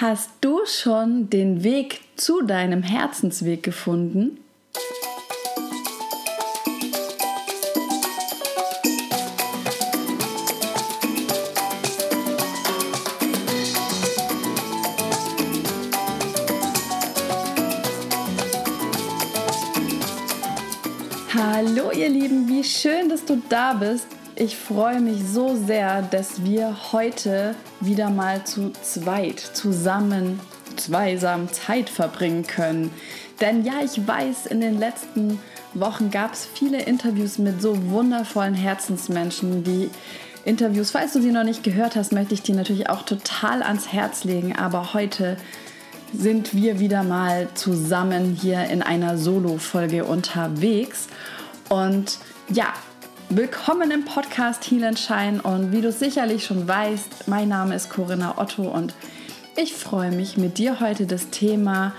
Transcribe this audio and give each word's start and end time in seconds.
Hast 0.00 0.30
du 0.42 0.60
schon 0.64 1.28
den 1.28 1.64
Weg 1.64 2.02
zu 2.14 2.42
deinem 2.42 2.84
Herzensweg 2.84 3.64
gefunden? 3.64 4.38
Hallo 21.34 21.90
ihr 21.90 22.08
Lieben, 22.08 22.46
wie 22.46 22.62
schön, 22.62 23.08
dass 23.08 23.24
du 23.24 23.42
da 23.48 23.72
bist 23.72 24.06
ich 24.40 24.56
freue 24.56 25.00
mich 25.00 25.24
so 25.26 25.56
sehr, 25.56 26.00
dass 26.00 26.44
wir 26.44 26.92
heute 26.92 27.56
wieder 27.80 28.08
mal 28.08 28.44
zu 28.44 28.70
zweit 28.82 29.40
zusammen, 29.40 30.38
zweisam 30.76 31.52
Zeit 31.52 31.90
verbringen 31.90 32.46
können. 32.46 32.92
Denn 33.40 33.64
ja, 33.64 33.74
ich 33.84 34.06
weiß, 34.06 34.46
in 34.46 34.60
den 34.60 34.78
letzten 34.78 35.40
Wochen 35.74 36.12
gab 36.12 36.34
es 36.34 36.46
viele 36.46 36.82
Interviews 36.82 37.38
mit 37.38 37.60
so 37.60 37.90
wundervollen 37.90 38.54
Herzensmenschen. 38.54 39.64
Die 39.64 39.90
Interviews, 40.44 40.92
falls 40.92 41.14
du 41.14 41.20
sie 41.20 41.32
noch 41.32 41.44
nicht 41.44 41.64
gehört 41.64 41.96
hast, 41.96 42.12
möchte 42.12 42.34
ich 42.34 42.42
dir 42.42 42.54
natürlich 42.54 42.88
auch 42.88 43.02
total 43.02 43.64
ans 43.64 43.92
Herz 43.92 44.22
legen. 44.22 44.54
Aber 44.54 44.94
heute 44.94 45.36
sind 46.14 46.54
wir 46.54 46.78
wieder 46.78 47.02
mal 47.02 47.48
zusammen 47.54 48.38
hier 48.40 48.66
in 48.66 48.82
einer 48.82 49.18
Solo-Folge 49.18 50.04
unterwegs. 50.04 51.08
Und 51.68 52.18
ja, 52.48 52.72
Willkommen 53.30 53.90
im 53.90 54.06
Podcast 54.06 54.70
Heal 54.70 54.96
Shine 54.96 55.42
und 55.42 55.70
wie 55.70 55.82
du 55.82 55.92
sicherlich 55.92 56.46
schon 56.46 56.66
weißt, 56.66 57.28
mein 57.28 57.50
Name 57.50 57.74
ist 57.74 57.90
Corinna 57.90 58.38
Otto 58.38 58.62
und 58.62 58.94
ich 59.54 59.74
freue 59.74 60.10
mich 60.10 60.38
mit 60.38 60.56
dir 60.56 60.80
heute 60.80 61.04
das 61.04 61.28
Thema 61.28 61.92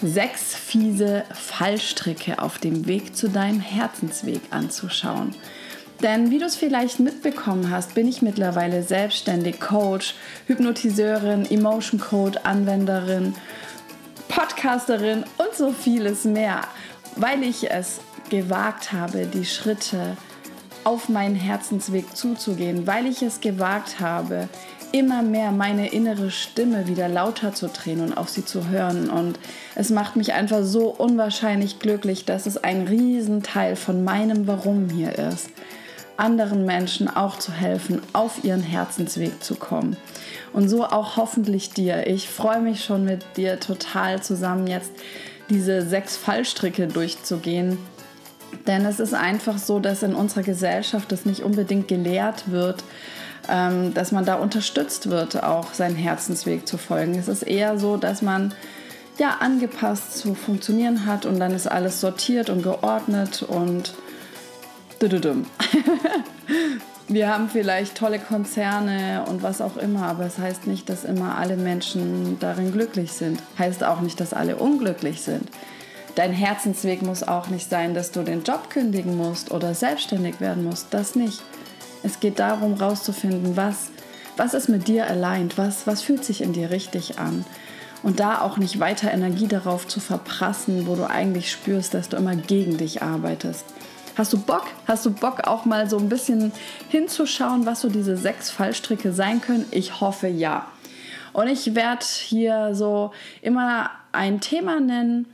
sechs 0.00 0.54
fiese 0.54 1.24
Fallstricke 1.34 2.40
auf 2.40 2.58
dem 2.58 2.86
Weg 2.86 3.16
zu 3.16 3.28
deinem 3.28 3.58
Herzensweg 3.58 4.42
anzuschauen. 4.50 5.34
Denn 6.04 6.30
wie 6.30 6.38
du 6.38 6.44
es 6.44 6.54
vielleicht 6.54 7.00
mitbekommen 7.00 7.68
hast, 7.68 7.96
bin 7.96 8.06
ich 8.06 8.22
mittlerweile 8.22 8.84
selbstständig 8.84 9.58
Coach, 9.58 10.14
Hypnotiseurin, 10.46 11.50
Emotion 11.50 11.98
Code 11.98 12.46
Anwenderin, 12.46 13.34
Podcasterin 14.28 15.24
und 15.36 15.52
so 15.52 15.72
vieles 15.72 16.24
mehr, 16.24 16.60
weil 17.16 17.42
ich 17.42 17.68
es 17.68 18.00
gewagt 18.30 18.92
habe, 18.92 19.26
die 19.26 19.44
Schritte 19.44 20.16
auf 20.84 21.08
meinen 21.08 21.34
Herzensweg 21.34 22.16
zuzugehen, 22.16 22.86
weil 22.86 23.06
ich 23.06 23.22
es 23.22 23.40
gewagt 23.40 24.00
habe, 24.00 24.48
immer 24.92 25.22
mehr 25.22 25.52
meine 25.52 25.92
innere 25.92 26.30
Stimme 26.30 26.86
wieder 26.86 27.08
lauter 27.08 27.54
zu 27.54 27.68
drehen 27.68 28.00
und 28.00 28.16
auf 28.16 28.28
sie 28.28 28.44
zu 28.44 28.68
hören. 28.68 29.08
Und 29.08 29.38
es 29.74 29.90
macht 29.90 30.16
mich 30.16 30.32
einfach 30.32 30.64
so 30.64 30.88
unwahrscheinlich 30.88 31.78
glücklich, 31.78 32.24
dass 32.24 32.46
es 32.46 32.56
ein 32.56 32.88
Riesenteil 32.88 33.76
von 33.76 34.04
meinem 34.04 34.46
Warum 34.46 34.88
hier 34.88 35.16
ist, 35.16 35.50
anderen 36.16 36.66
Menschen 36.66 37.08
auch 37.08 37.38
zu 37.38 37.52
helfen, 37.52 38.02
auf 38.12 38.44
ihren 38.44 38.62
Herzensweg 38.62 39.42
zu 39.42 39.54
kommen. 39.54 39.96
Und 40.52 40.68
so 40.68 40.84
auch 40.84 41.16
hoffentlich 41.16 41.70
dir. 41.70 42.06
Ich 42.06 42.28
freue 42.28 42.60
mich 42.60 42.84
schon 42.84 43.04
mit 43.04 43.24
dir 43.36 43.60
total 43.60 44.22
zusammen 44.22 44.66
jetzt 44.66 44.90
diese 45.48 45.82
sechs 45.82 46.16
Fallstricke 46.16 46.88
durchzugehen 46.88 47.78
denn 48.66 48.84
es 48.84 49.00
ist 49.00 49.14
einfach 49.14 49.58
so, 49.58 49.80
dass 49.80 50.02
in 50.02 50.14
unserer 50.14 50.42
Gesellschaft 50.42 51.10
das 51.12 51.24
nicht 51.24 51.42
unbedingt 51.42 51.88
gelehrt 51.88 52.50
wird, 52.50 52.84
ähm, 53.48 53.94
dass 53.94 54.12
man 54.12 54.24
da 54.24 54.36
unterstützt 54.36 55.10
wird, 55.10 55.42
auch 55.42 55.72
seinen 55.74 55.96
Herzensweg 55.96 56.66
zu 56.68 56.78
folgen. 56.78 57.14
Es 57.18 57.28
ist 57.28 57.42
eher 57.42 57.78
so, 57.78 57.96
dass 57.96 58.22
man 58.22 58.54
ja 59.18 59.36
angepasst 59.40 60.18
zu 60.18 60.34
funktionieren 60.34 61.06
hat 61.06 61.26
und 61.26 61.38
dann 61.38 61.52
ist 61.52 61.70
alles 61.70 62.00
sortiert 62.00 62.50
und 62.50 62.62
geordnet 62.62 63.42
und 63.42 63.94
wir 67.08 67.28
haben 67.28 67.48
vielleicht 67.48 67.96
tolle 67.96 68.18
Konzerne 68.18 69.24
und 69.28 69.42
was 69.42 69.62
auch 69.62 69.78
immer, 69.78 70.02
aber 70.02 70.26
es 70.26 70.38
heißt 70.38 70.66
nicht, 70.66 70.90
dass 70.90 71.04
immer 71.04 71.38
alle 71.38 71.56
Menschen 71.56 72.38
darin 72.38 72.70
glücklich 72.70 73.12
sind. 73.12 73.42
Heißt 73.58 73.82
auch 73.82 74.02
nicht, 74.02 74.20
dass 74.20 74.34
alle 74.34 74.56
unglücklich 74.56 75.22
sind. 75.22 75.48
Dein 76.20 76.34
Herzensweg 76.34 77.00
muss 77.00 77.22
auch 77.22 77.48
nicht 77.48 77.70
sein, 77.70 77.94
dass 77.94 78.10
du 78.10 78.22
den 78.22 78.42
Job 78.42 78.68
kündigen 78.68 79.16
musst 79.16 79.52
oder 79.52 79.72
selbstständig 79.72 80.38
werden 80.38 80.64
musst. 80.64 80.88
Das 80.90 81.14
nicht. 81.14 81.40
Es 82.02 82.20
geht 82.20 82.38
darum, 82.38 82.74
rauszufinden, 82.74 83.56
was, 83.56 83.90
was 84.36 84.52
ist 84.52 84.68
mit 84.68 84.86
dir 84.86 85.06
allein, 85.06 85.48
was, 85.56 85.86
was 85.86 86.02
fühlt 86.02 86.22
sich 86.22 86.42
in 86.42 86.52
dir 86.52 86.70
richtig 86.70 87.18
an. 87.18 87.46
Und 88.02 88.20
da 88.20 88.42
auch 88.42 88.58
nicht 88.58 88.80
weiter 88.80 89.10
Energie 89.10 89.46
darauf 89.46 89.88
zu 89.88 89.98
verprassen, 89.98 90.86
wo 90.86 90.94
du 90.94 91.08
eigentlich 91.08 91.50
spürst, 91.50 91.94
dass 91.94 92.10
du 92.10 92.18
immer 92.18 92.36
gegen 92.36 92.76
dich 92.76 93.00
arbeitest. 93.00 93.64
Hast 94.14 94.34
du 94.34 94.38
Bock? 94.38 94.66
Hast 94.86 95.06
du 95.06 95.12
Bock 95.12 95.46
auch 95.46 95.64
mal 95.64 95.88
so 95.88 95.96
ein 95.96 96.10
bisschen 96.10 96.52
hinzuschauen, 96.90 97.64
was 97.64 97.80
so 97.80 97.88
diese 97.88 98.18
sechs 98.18 98.50
Fallstricke 98.50 99.14
sein 99.14 99.40
können? 99.40 99.64
Ich 99.70 100.02
hoffe 100.02 100.28
ja. 100.28 100.66
Und 101.32 101.48
ich 101.48 101.74
werde 101.74 102.04
hier 102.04 102.74
so 102.74 103.12
immer 103.40 103.88
ein 104.12 104.42
Thema 104.42 104.80
nennen, 104.80 105.26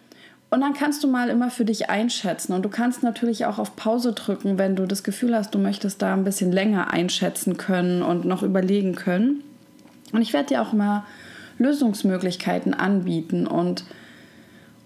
und 0.48 0.60
dann 0.60 0.74
kannst 0.74 1.02
du 1.02 1.08
mal 1.08 1.28
immer 1.28 1.50
für 1.50 1.64
dich 1.64 1.90
einschätzen. 1.90 2.52
Und 2.52 2.62
du 2.62 2.68
kannst 2.68 3.02
natürlich 3.02 3.46
auch 3.46 3.58
auf 3.58 3.74
Pause 3.74 4.12
drücken, 4.12 4.58
wenn 4.58 4.76
du 4.76 4.86
das 4.86 5.02
Gefühl 5.02 5.34
hast, 5.34 5.54
du 5.54 5.58
möchtest 5.58 6.02
da 6.02 6.12
ein 6.12 6.24
bisschen 6.24 6.52
länger 6.52 6.92
einschätzen 6.92 7.56
können 7.56 8.02
und 8.02 8.24
noch 8.24 8.42
überlegen 8.42 8.94
können. 8.94 9.42
Und 10.12 10.22
ich 10.22 10.32
werde 10.32 10.48
dir 10.48 10.62
auch 10.62 10.72
immer 10.72 11.04
Lösungsmöglichkeiten 11.58 12.74
anbieten. 12.74 13.46
Und 13.46 13.84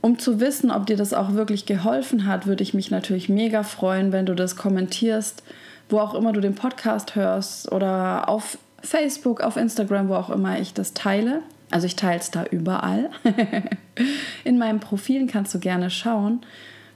um 0.01 0.19
zu 0.19 0.41
wissen, 0.41 0.71
ob 0.71 0.87
dir 0.87 0.97
das 0.97 1.13
auch 1.13 1.35
wirklich 1.35 1.67
geholfen 1.67 2.25
hat, 2.25 2.47
würde 2.47 2.63
ich 2.63 2.73
mich 2.73 2.91
natürlich 2.91 3.29
mega 3.29 3.63
freuen, 3.63 4.13
wenn 4.13 4.25
du 4.25 4.35
das 4.35 4.57
kommentierst, 4.57 5.43
wo 5.91 5.99
auch 5.99 6.15
immer 6.15 6.33
du 6.33 6.41
den 6.41 6.55
Podcast 6.55 7.17
hörst 7.17 7.71
oder 7.71 8.31
auf 8.31 8.57
Facebook, 8.83 9.43
auf 9.43 9.59
Instagram, 9.59 10.09
wo 10.09 10.15
auch 10.15 10.31
immer 10.31 10.59
ich 10.59 10.73
das 10.73 10.95
teile. 10.95 11.43
Also 11.71 11.87
ich 11.87 11.97
teile 11.97 12.19
es 12.19 12.31
da 12.31 12.45
überall. 12.45 13.11
in 14.45 14.59
meinen 14.59 14.81
Profilen 14.81 15.29
kannst 15.29 15.55
du 15.55 15.61
gerne 15.61 15.91
schauen. 15.91 16.41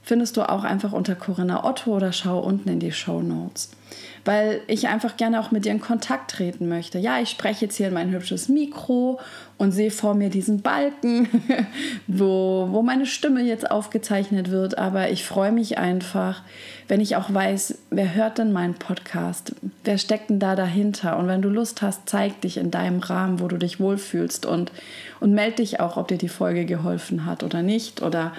Findest 0.07 0.37
du 0.37 0.47
auch 0.47 0.63
einfach 0.63 0.91
unter 0.91 1.15
Corinna 1.15 1.63
Otto 1.63 1.95
oder 1.95 2.13
schau 2.13 2.39
unten 2.39 2.69
in 2.69 2.79
die 2.79 2.91
Show 2.91 3.23
Notes. 3.23 3.71
Weil 4.23 4.61
ich 4.67 4.87
einfach 4.87 5.17
gerne 5.17 5.39
auch 5.39 5.49
mit 5.49 5.65
dir 5.65 5.71
in 5.71 5.81
Kontakt 5.81 6.29
treten 6.29 6.69
möchte. 6.69 6.99
Ja, 6.99 7.19
ich 7.19 7.31
spreche 7.31 7.65
jetzt 7.65 7.77
hier 7.77 7.87
in 7.87 7.93
mein 7.95 8.11
hübsches 8.11 8.47
Mikro 8.47 9.19
und 9.57 9.71
sehe 9.71 9.89
vor 9.89 10.13
mir 10.13 10.29
diesen 10.29 10.61
Balken, 10.61 11.27
wo, 12.07 12.67
wo 12.69 12.83
meine 12.83 13.07
Stimme 13.07 13.41
jetzt 13.41 13.71
aufgezeichnet 13.71 14.51
wird, 14.51 14.77
aber 14.77 15.09
ich 15.09 15.23
freue 15.23 15.51
mich 15.51 15.79
einfach, 15.79 16.43
wenn 16.87 17.01
ich 17.01 17.15
auch 17.15 17.33
weiß, 17.33 17.79
wer 17.89 18.13
hört 18.13 18.37
denn 18.37 18.51
meinen 18.51 18.75
Podcast, 18.75 19.55
wer 19.83 19.97
steckt 19.97 20.29
denn 20.29 20.39
da 20.39 20.55
dahinter? 20.55 21.17
Und 21.17 21.27
wenn 21.27 21.41
du 21.41 21.49
Lust 21.49 21.81
hast, 21.81 22.07
zeig 22.07 22.41
dich 22.41 22.57
in 22.57 22.69
deinem 22.69 22.99
Rahmen, 22.99 23.39
wo 23.39 23.47
du 23.47 23.57
dich 23.57 23.79
wohlfühlst 23.79 24.45
und, 24.45 24.71
und 25.19 25.33
melde 25.33 25.57
dich 25.57 25.79
auch, 25.79 25.97
ob 25.97 26.09
dir 26.09 26.19
die 26.19 26.29
Folge 26.29 26.65
geholfen 26.65 27.25
hat 27.25 27.41
oder 27.41 27.63
nicht. 27.63 28.03
Oder 28.03 28.33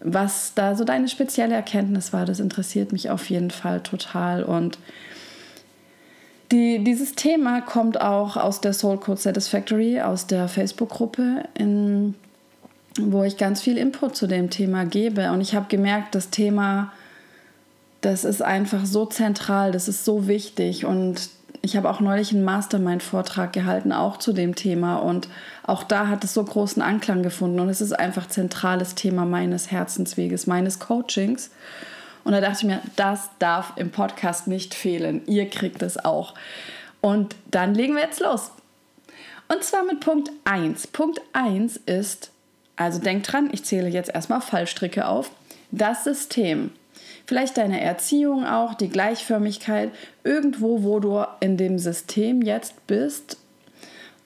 was 0.00 0.54
da 0.54 0.74
so 0.74 0.84
deine 0.84 1.08
spezielle 1.08 1.54
Erkenntnis 1.54 2.12
war, 2.12 2.24
das 2.24 2.40
interessiert 2.40 2.92
mich 2.92 3.10
auf 3.10 3.28
jeden 3.28 3.50
Fall 3.50 3.82
total. 3.82 4.42
Und 4.42 4.78
die, 6.50 6.82
dieses 6.82 7.14
Thema 7.14 7.60
kommt 7.60 8.00
auch 8.00 8.36
aus 8.36 8.60
der 8.60 8.72
Soul 8.72 8.98
Code 8.98 9.20
Satisfactory, 9.20 10.00
aus 10.00 10.26
der 10.26 10.48
Facebook-Gruppe, 10.48 11.44
wo 12.98 13.22
ich 13.22 13.36
ganz 13.36 13.62
viel 13.62 13.76
Input 13.76 14.16
zu 14.16 14.26
dem 14.26 14.50
Thema 14.50 14.84
gebe. 14.84 15.30
Und 15.32 15.42
ich 15.42 15.54
habe 15.54 15.66
gemerkt, 15.68 16.14
das 16.14 16.30
Thema, 16.30 16.92
das 18.00 18.24
ist 18.24 18.42
einfach 18.42 18.86
so 18.86 19.06
zentral, 19.06 19.70
das 19.70 19.86
ist 19.86 20.04
so 20.04 20.26
wichtig. 20.26 20.86
Und 20.86 21.28
ich 21.62 21.76
habe 21.76 21.90
auch 21.90 22.00
neulich 22.00 22.32
einen 22.32 22.44
Mastermind-Vortrag 22.44 23.52
gehalten, 23.52 23.92
auch 23.92 24.16
zu 24.16 24.32
dem 24.32 24.54
Thema. 24.54 24.96
Und 24.96 25.28
auch 25.62 25.82
da 25.82 26.08
hat 26.08 26.24
es 26.24 26.32
so 26.32 26.42
großen 26.42 26.80
Anklang 26.80 27.22
gefunden. 27.22 27.60
Und 27.60 27.68
es 27.68 27.80
ist 27.80 27.92
einfach 27.92 28.28
zentrales 28.28 28.94
Thema 28.94 29.26
meines 29.26 29.70
Herzensweges, 29.70 30.46
meines 30.46 30.78
Coachings. 30.78 31.50
Und 32.24 32.32
da 32.32 32.40
dachte 32.40 32.58
ich 32.60 32.64
mir, 32.64 32.80
das 32.96 33.30
darf 33.38 33.74
im 33.76 33.90
Podcast 33.90 34.46
nicht 34.46 34.74
fehlen. 34.74 35.22
Ihr 35.26 35.48
kriegt 35.50 35.82
es 35.82 36.02
auch. 36.02 36.34
Und 37.00 37.36
dann 37.50 37.74
legen 37.74 37.94
wir 37.94 38.02
jetzt 38.02 38.20
los. 38.20 38.52
Und 39.48 39.64
zwar 39.64 39.84
mit 39.84 40.00
Punkt 40.00 40.30
1. 40.44 40.86
Punkt 40.88 41.20
1 41.32 41.76
ist, 41.76 42.30
also 42.76 43.00
denk 43.00 43.24
dran, 43.24 43.50
ich 43.52 43.64
zähle 43.64 43.88
jetzt 43.88 44.10
erstmal 44.14 44.40
Fallstricke 44.40 45.06
auf. 45.06 45.30
Das 45.72 46.04
System 46.04 46.70
vielleicht 47.30 47.58
deine 47.58 47.80
Erziehung 47.80 48.44
auch, 48.44 48.74
die 48.74 48.88
Gleichförmigkeit, 48.88 49.92
irgendwo, 50.24 50.82
wo 50.82 50.98
du 50.98 51.24
in 51.38 51.56
dem 51.56 51.78
System 51.78 52.42
jetzt 52.42 52.88
bist. 52.88 53.36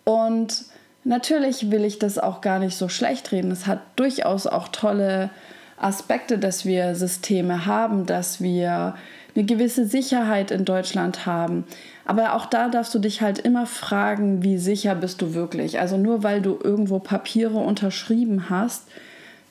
Und 0.04 0.64
natürlich 1.04 1.70
will 1.70 1.84
ich 1.84 1.98
das 1.98 2.18
auch 2.18 2.40
gar 2.40 2.58
nicht 2.58 2.78
so 2.78 2.88
schlecht 2.88 3.30
reden. 3.30 3.50
Es 3.50 3.66
hat 3.66 3.80
durchaus 3.96 4.46
auch 4.46 4.68
tolle 4.68 5.28
Aspekte, 5.76 6.38
dass 6.38 6.64
wir 6.64 6.94
Systeme 6.94 7.66
haben, 7.66 8.06
dass 8.06 8.40
wir 8.40 8.94
eine 9.36 9.44
gewisse 9.44 9.84
Sicherheit 9.84 10.50
in 10.50 10.64
Deutschland 10.64 11.26
haben. 11.26 11.64
Aber 12.06 12.32
auch 12.32 12.46
da 12.46 12.70
darfst 12.70 12.94
du 12.94 12.98
dich 12.98 13.20
halt 13.20 13.38
immer 13.38 13.66
fragen, 13.66 14.42
wie 14.42 14.56
sicher 14.56 14.94
bist 14.94 15.20
du 15.20 15.34
wirklich. 15.34 15.78
Also 15.78 15.98
nur 15.98 16.22
weil 16.22 16.40
du 16.40 16.58
irgendwo 16.58 17.00
Papiere 17.00 17.58
unterschrieben 17.58 18.48
hast, 18.48 18.88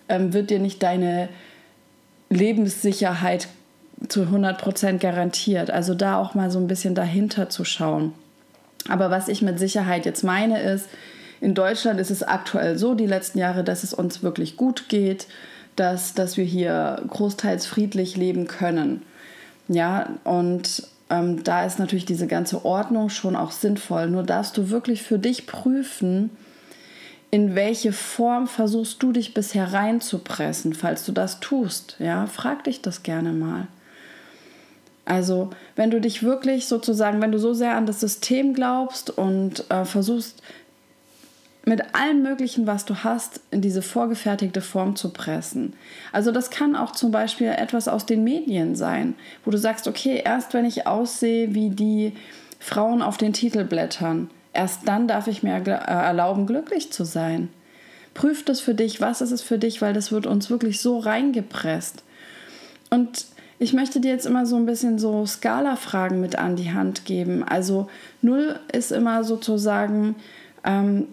ähm, 0.10 0.34
wird 0.34 0.50
dir 0.50 0.60
nicht 0.60 0.82
deine 0.82 1.30
Lebenssicherheit 2.34 3.48
zu 4.08 4.24
100% 4.24 4.98
garantiert. 4.98 5.72
Also 5.72 5.94
da 5.94 6.18
auch 6.18 6.34
mal 6.34 6.52
so 6.52 6.60
ein 6.60 6.68
bisschen 6.68 6.96
dahinter 6.96 7.50
zu 7.50 7.64
schauen. 7.64 8.14
Aber 8.90 9.10
was 9.10 9.28
ich 9.28 9.42
mit 9.42 9.60
Sicherheit 9.60 10.06
jetzt 10.06 10.24
meine 10.24 10.62
ist, 10.62 10.88
in 11.40 11.56
Deutschland 11.56 12.00
ist 12.00 12.12
es 12.12 12.24
aktuell 12.24 12.78
so, 12.78 12.96
die 12.96 13.06
letzten 13.06 13.38
Jahre, 13.38 13.64
dass 13.64 13.84
es 13.84 13.94
uns 13.94 14.24
wirklich 14.24 14.56
gut 14.56 14.88
geht, 14.90 15.28
dass, 15.76 16.14
dass 16.14 16.38
wir 16.38 16.46
hier 16.46 17.02
großteils 17.08 17.66
friedlich 17.66 18.16
leben 18.16 18.48
können. 18.48 19.02
Ja, 19.68 20.10
und 20.24 20.84
ähm, 21.10 21.44
da 21.44 21.66
ist 21.66 21.80
natürlich 21.80 22.06
diese 22.06 22.28
ganze 22.28 22.66
Ordnung 22.66 23.10
schon 23.10 23.36
auch 23.36 23.52
sinnvoll. 23.52 24.10
Nur 24.10 24.24
darfst 24.24 24.58
du 24.58 24.70
wirklich 24.70 25.04
für 25.04 25.20
dich 25.20 25.48
prüfen, 25.48 26.30
in 27.34 27.56
welche 27.56 27.94
Form 27.94 28.46
versuchst 28.46 29.02
du 29.02 29.12
dich 29.12 29.34
bisher 29.34 29.74
reinzupressen, 29.74 30.76
falls 30.76 31.04
du 31.04 31.12
das 31.12 31.40
tust. 31.40 31.96
Ja, 31.98 32.28
frag 32.28 32.64
dich 32.66 32.84
das 32.84 33.02
gerne 33.02 33.34
mal. 33.34 33.66
Also, 35.04 35.50
wenn 35.76 35.90
du 35.90 36.00
dich 36.00 36.22
wirklich 36.22 36.68
sozusagen, 36.68 37.24
wenn 37.24 37.32
du 37.32 37.40
so 37.40 37.56
sehr 37.56 37.76
an 37.76 37.88
das 37.88 38.02
System 38.02 38.54
glaubst 38.54 39.10
und 39.10 39.66
äh, 39.72 39.84
versuchst, 39.84 40.44
mit 41.66 41.96
allem 41.96 42.22
Möglichen, 42.22 42.68
was 42.68 42.86
du 42.86 42.98
hast, 43.04 43.42
in 43.50 43.62
diese 43.62 43.82
vorgefertigte 43.82 44.62
Form 44.62 44.96
zu 44.96 45.10
pressen. 45.10 45.74
Also 46.12 46.32
das 46.32 46.52
kann 46.52 46.76
auch 46.76 46.92
zum 46.92 47.10
Beispiel 47.10 47.48
etwas 47.48 47.88
aus 47.88 48.06
den 48.06 48.24
Medien 48.24 48.76
sein, 48.76 49.16
wo 49.44 49.50
du 49.50 49.58
sagst, 49.58 49.88
okay, 49.88 50.22
erst 50.24 50.54
wenn 50.54 50.66
ich 50.66 50.86
aussehe 50.86 51.56
wie 51.56 51.72
die 51.72 52.14
Frauen 52.60 53.02
auf 53.02 53.18
den 53.18 53.34
Titelblättern, 53.34 54.30
erst 54.54 54.88
dann 54.88 55.08
darf 55.08 55.28
ich 55.28 55.44
mir 55.44 55.56
äh, 55.56 55.72
erlauben, 55.72 56.46
glücklich 56.46 56.92
zu 56.92 57.04
sein. 57.04 57.50
Prüf 58.14 58.46
das 58.46 58.62
für 58.62 58.76
dich, 58.76 59.02
was 59.02 59.22
ist 59.22 59.32
es 59.32 59.42
für 59.42 59.58
dich, 59.58 59.82
weil 59.82 59.94
das 59.94 60.12
wird 60.12 60.28
uns 60.28 60.50
wirklich 60.50 60.80
so 60.80 61.00
reingepresst. 61.00 62.04
Und 62.90 63.26
ich 63.58 63.74
möchte 63.74 64.00
dir 64.00 64.12
jetzt 64.12 64.26
immer 64.26 64.46
so 64.46 64.56
ein 64.56 64.66
bisschen 64.66 65.00
so 65.00 65.26
Skala-Fragen 65.26 66.20
mit 66.20 66.38
an 66.38 66.56
die 66.56 66.74
Hand 66.74 67.06
geben. 67.06 67.44
Also 67.44 67.90
null 68.22 68.60
ist 68.72 68.92
immer 68.92 69.24
sozusagen, 69.24 70.16
ähm, 70.64 71.08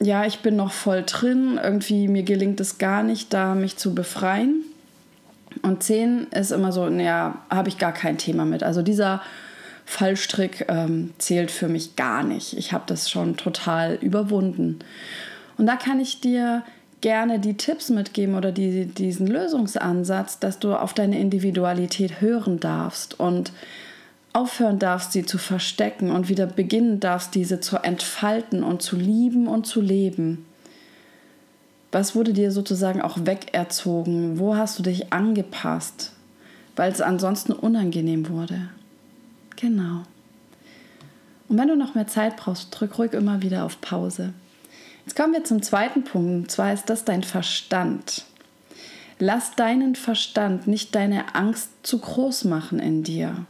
ja, 0.00 0.24
ich 0.24 0.40
bin 0.40 0.54
noch 0.54 0.72
voll 0.72 1.02
drin, 1.04 1.58
irgendwie 1.60 2.06
mir 2.06 2.22
gelingt 2.22 2.60
es 2.60 2.78
gar 2.78 3.02
nicht, 3.02 3.32
da 3.32 3.54
mich 3.54 3.76
zu 3.76 3.94
befreien. 3.94 4.62
Und 5.62 5.82
10 5.82 6.28
ist 6.30 6.52
immer 6.52 6.70
so, 6.70 6.88
naja, 6.88 7.38
habe 7.50 7.68
ich 7.68 7.78
gar 7.78 7.92
kein 7.92 8.18
Thema 8.18 8.44
mit. 8.44 8.62
Also 8.62 8.82
dieser 8.82 9.22
Fallstrick 9.88 10.66
ähm, 10.68 11.14
zählt 11.16 11.50
für 11.50 11.66
mich 11.66 11.96
gar 11.96 12.22
nicht. 12.22 12.52
Ich 12.58 12.74
habe 12.74 12.84
das 12.86 13.08
schon 13.08 13.38
total 13.38 13.94
überwunden. 13.94 14.80
Und 15.56 15.66
da 15.66 15.76
kann 15.76 15.98
ich 15.98 16.20
dir 16.20 16.62
gerne 17.00 17.40
die 17.40 17.56
Tipps 17.56 17.88
mitgeben 17.88 18.34
oder 18.34 18.52
die, 18.52 18.84
diesen 18.84 19.26
Lösungsansatz, 19.26 20.40
dass 20.40 20.58
du 20.58 20.74
auf 20.74 20.92
deine 20.92 21.18
Individualität 21.18 22.20
hören 22.20 22.60
darfst 22.60 23.18
und 23.18 23.50
aufhören 24.34 24.78
darfst, 24.78 25.12
sie 25.12 25.24
zu 25.24 25.38
verstecken 25.38 26.10
und 26.10 26.28
wieder 26.28 26.46
beginnen 26.46 27.00
darfst, 27.00 27.34
diese 27.34 27.60
zu 27.60 27.78
entfalten 27.78 28.62
und 28.62 28.82
zu 28.82 28.94
lieben 28.94 29.48
und 29.48 29.66
zu 29.66 29.80
leben. 29.80 30.44
Was 31.92 32.14
wurde 32.14 32.34
dir 32.34 32.52
sozusagen 32.52 33.00
auch 33.00 33.16
wegerzogen? 33.22 34.38
Wo 34.38 34.54
hast 34.54 34.78
du 34.78 34.82
dich 34.82 35.14
angepasst, 35.14 36.12
weil 36.76 36.92
es 36.92 37.00
ansonsten 37.00 37.52
unangenehm 37.52 38.28
wurde? 38.28 38.68
Genau. 39.60 40.02
Und 41.48 41.58
wenn 41.58 41.68
du 41.68 41.76
noch 41.76 41.94
mehr 41.94 42.06
Zeit 42.06 42.36
brauchst, 42.36 42.68
drück 42.70 42.98
ruhig 42.98 43.12
immer 43.12 43.42
wieder 43.42 43.64
auf 43.64 43.80
Pause. 43.80 44.32
Jetzt 45.04 45.16
kommen 45.16 45.32
wir 45.32 45.44
zum 45.44 45.62
zweiten 45.62 46.04
Punkt, 46.04 46.30
und 46.30 46.50
zwar 46.50 46.72
ist 46.72 46.90
das 46.90 47.04
dein 47.04 47.22
Verstand. 47.22 48.24
Lass 49.18 49.56
deinen 49.56 49.96
Verstand 49.96 50.68
nicht 50.68 50.94
deine 50.94 51.34
Angst 51.34 51.70
zu 51.82 51.98
groß 51.98 52.44
machen 52.44 52.78
in 52.78 53.02
dir, 53.02 53.46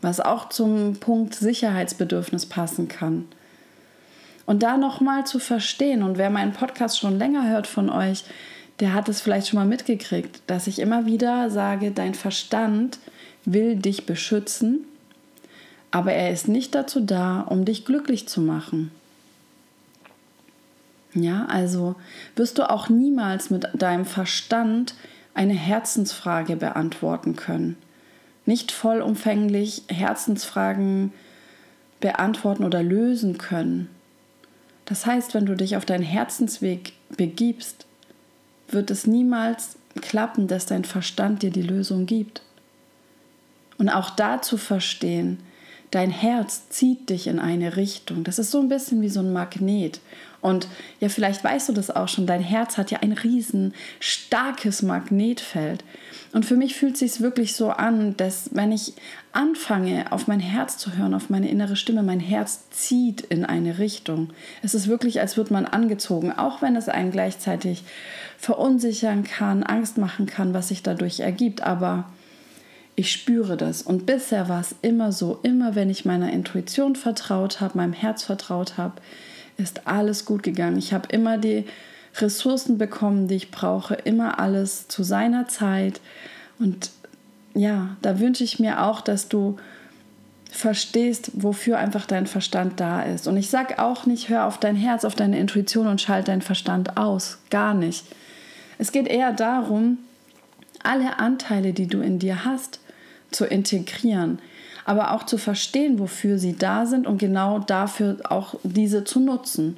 was 0.00 0.20
auch 0.20 0.48
zum 0.48 0.96
Punkt 0.98 1.34
Sicherheitsbedürfnis 1.34 2.46
passen 2.46 2.88
kann. 2.88 3.26
Und 4.46 4.62
da 4.62 4.78
nochmal 4.78 5.26
zu 5.26 5.38
verstehen, 5.38 6.02
und 6.02 6.16
wer 6.16 6.30
meinen 6.30 6.52
Podcast 6.52 6.98
schon 6.98 7.18
länger 7.18 7.48
hört 7.48 7.66
von 7.66 7.90
euch, 7.90 8.24
der 8.78 8.94
hat 8.94 9.08
es 9.10 9.20
vielleicht 9.20 9.48
schon 9.48 9.58
mal 9.58 9.66
mitgekriegt, 9.66 10.40
dass 10.46 10.66
ich 10.66 10.78
immer 10.78 11.04
wieder 11.04 11.50
sage, 11.50 11.90
dein 11.90 12.14
Verstand 12.14 12.98
will 13.44 13.76
dich 13.76 14.06
beschützen, 14.06 14.86
aber 15.90 16.12
er 16.12 16.30
ist 16.30 16.48
nicht 16.48 16.74
dazu 16.74 17.00
da, 17.00 17.40
um 17.40 17.64
dich 17.64 17.84
glücklich 17.84 18.28
zu 18.28 18.40
machen. 18.40 18.90
Ja, 21.14 21.46
also 21.46 21.96
wirst 22.36 22.58
du 22.58 22.70
auch 22.70 22.88
niemals 22.88 23.50
mit 23.50 23.68
deinem 23.74 24.04
Verstand 24.04 24.94
eine 25.34 25.54
Herzensfrage 25.54 26.56
beantworten 26.56 27.34
können. 27.34 27.76
Nicht 28.46 28.70
vollumfänglich 28.70 29.82
Herzensfragen 29.88 31.12
beantworten 32.00 32.64
oder 32.64 32.82
lösen 32.82 33.38
können. 33.38 33.88
Das 34.84 35.06
heißt, 35.06 35.34
wenn 35.34 35.46
du 35.46 35.54
dich 35.54 35.76
auf 35.76 35.84
deinen 35.84 36.04
Herzensweg 36.04 36.92
begibst, 37.16 37.86
wird 38.68 38.90
es 38.90 39.06
niemals 39.06 39.76
klappen, 40.00 40.46
dass 40.46 40.66
dein 40.66 40.84
Verstand 40.84 41.42
dir 41.42 41.50
die 41.50 41.62
Lösung 41.62 42.06
gibt. 42.06 42.42
Und 43.78 43.88
auch 43.88 44.10
da 44.10 44.42
zu 44.42 44.56
verstehen, 44.56 45.38
dein 45.90 46.10
Herz 46.10 46.68
zieht 46.68 47.10
dich 47.10 47.26
in 47.26 47.38
eine 47.38 47.76
Richtung. 47.76 48.24
Das 48.24 48.38
ist 48.38 48.50
so 48.50 48.60
ein 48.60 48.68
bisschen 48.68 49.02
wie 49.02 49.08
so 49.08 49.20
ein 49.20 49.32
Magnet. 49.32 50.00
Und 50.40 50.68
ja, 51.00 51.08
vielleicht 51.08 51.44
weißt 51.44 51.68
du 51.68 51.72
das 51.72 51.90
auch 51.90 52.08
schon, 52.08 52.26
dein 52.26 52.40
Herz 52.40 52.78
hat 52.78 52.90
ja 52.90 53.00
ein 53.00 53.12
riesen 53.12 53.74
starkes 53.98 54.82
Magnetfeld. 54.82 55.84
Und 56.32 56.46
für 56.46 56.56
mich 56.56 56.76
fühlt 56.76 56.94
es 56.94 57.00
sich 57.00 57.20
wirklich 57.20 57.54
so 57.56 57.70
an, 57.70 58.16
dass 58.16 58.50
wenn 58.54 58.72
ich 58.72 58.94
anfange, 59.32 60.12
auf 60.12 60.28
mein 60.28 60.40
Herz 60.40 60.78
zu 60.78 60.96
hören, 60.96 61.12
auf 61.12 61.28
meine 61.28 61.50
innere 61.50 61.76
Stimme, 61.76 62.02
mein 62.02 62.20
Herz 62.20 62.70
zieht 62.70 63.20
in 63.22 63.44
eine 63.44 63.78
Richtung. 63.78 64.30
Es 64.62 64.74
ist 64.74 64.88
wirklich, 64.88 65.20
als 65.20 65.36
würde 65.36 65.52
man 65.52 65.66
angezogen, 65.66 66.32
auch 66.32 66.62
wenn 66.62 66.76
es 66.76 66.88
einen 66.88 67.10
gleichzeitig 67.10 67.84
verunsichern 68.38 69.24
kann, 69.24 69.62
Angst 69.64 69.98
machen 69.98 70.26
kann, 70.26 70.54
was 70.54 70.68
sich 70.68 70.82
dadurch 70.82 71.20
ergibt. 71.20 71.62
Aber 71.62 72.06
ich 73.00 73.12
spüre 73.12 73.56
das. 73.56 73.80
Und 73.80 74.04
bisher 74.04 74.50
war 74.50 74.60
es 74.60 74.74
immer 74.82 75.10
so, 75.10 75.40
immer 75.42 75.74
wenn 75.74 75.88
ich 75.88 76.04
meiner 76.04 76.30
Intuition 76.30 76.96
vertraut 76.96 77.60
habe, 77.60 77.78
meinem 77.78 77.94
Herz 77.94 78.24
vertraut 78.24 78.76
habe, 78.76 79.00
ist 79.56 79.86
alles 79.86 80.26
gut 80.26 80.42
gegangen. 80.42 80.76
Ich 80.76 80.92
habe 80.92 81.08
immer 81.10 81.38
die 81.38 81.64
Ressourcen 82.18 82.76
bekommen, 82.76 83.26
die 83.26 83.36
ich 83.36 83.50
brauche, 83.50 83.94
immer 83.94 84.38
alles 84.38 84.86
zu 84.88 85.02
seiner 85.02 85.48
Zeit. 85.48 86.02
Und 86.58 86.90
ja, 87.54 87.96
da 88.02 88.20
wünsche 88.20 88.44
ich 88.44 88.58
mir 88.58 88.82
auch, 88.82 89.00
dass 89.00 89.28
du 89.28 89.56
verstehst, 90.50 91.30
wofür 91.34 91.78
einfach 91.78 92.04
dein 92.04 92.26
Verstand 92.26 92.80
da 92.80 93.02
ist. 93.02 93.26
Und 93.26 93.38
ich 93.38 93.48
sage 93.48 93.78
auch 93.78 94.04
nicht, 94.04 94.28
hör 94.28 94.46
auf 94.46 94.58
dein 94.58 94.76
Herz, 94.76 95.06
auf 95.06 95.14
deine 95.14 95.38
Intuition 95.38 95.86
und 95.86 96.02
schalte 96.02 96.32
deinen 96.32 96.42
Verstand 96.42 96.98
aus. 96.98 97.38
Gar 97.48 97.72
nicht. 97.72 98.04
Es 98.76 98.92
geht 98.92 99.08
eher 99.08 99.32
darum, 99.32 99.98
alle 100.82 101.18
Anteile, 101.18 101.72
die 101.72 101.86
du 101.86 102.02
in 102.02 102.18
dir 102.18 102.44
hast, 102.44 102.80
zu 103.30 103.44
integrieren 103.44 104.38
aber 104.84 105.12
auch 105.12 105.24
zu 105.24 105.38
verstehen, 105.38 106.00
wofür 106.00 106.38
sie 106.38 106.56
da 106.56 106.84
sind 106.84 107.06
und 107.06 107.18
genau 107.18 107.60
dafür 107.60 108.16
auch 108.24 108.56
diese 108.64 109.04
zu 109.04 109.20
nutzen 109.20 109.76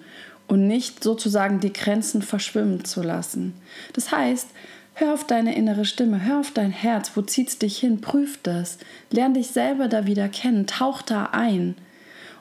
und 0.49 0.66
nicht 0.66 1.02
sozusagen 1.04 1.61
die 1.61 1.73
Grenzen 1.73 2.23
verschwimmen 2.23 2.85
zu 2.85 3.02
lassen. 3.02 3.52
Das 3.92 4.11
heißt, 4.11 4.49
hör 4.94 5.12
auf 5.12 5.26
deine 5.26 5.54
innere 5.54 5.85
Stimme, 5.85 6.25
hör 6.25 6.40
auf 6.40 6.50
dein 6.52 6.71
Herz, 6.71 7.12
wo 7.14 7.21
zieht 7.21 7.49
es 7.49 7.59
dich 7.59 7.78
hin, 7.78 8.00
prüf 8.00 8.38
das, 8.42 8.78
lern 9.11 9.35
dich 9.35 9.49
selber 9.49 9.88
da 9.88 10.06
wieder 10.06 10.28
kennen, 10.28 10.66
tauch 10.66 11.02
da 11.02 11.30
ein. 11.32 11.75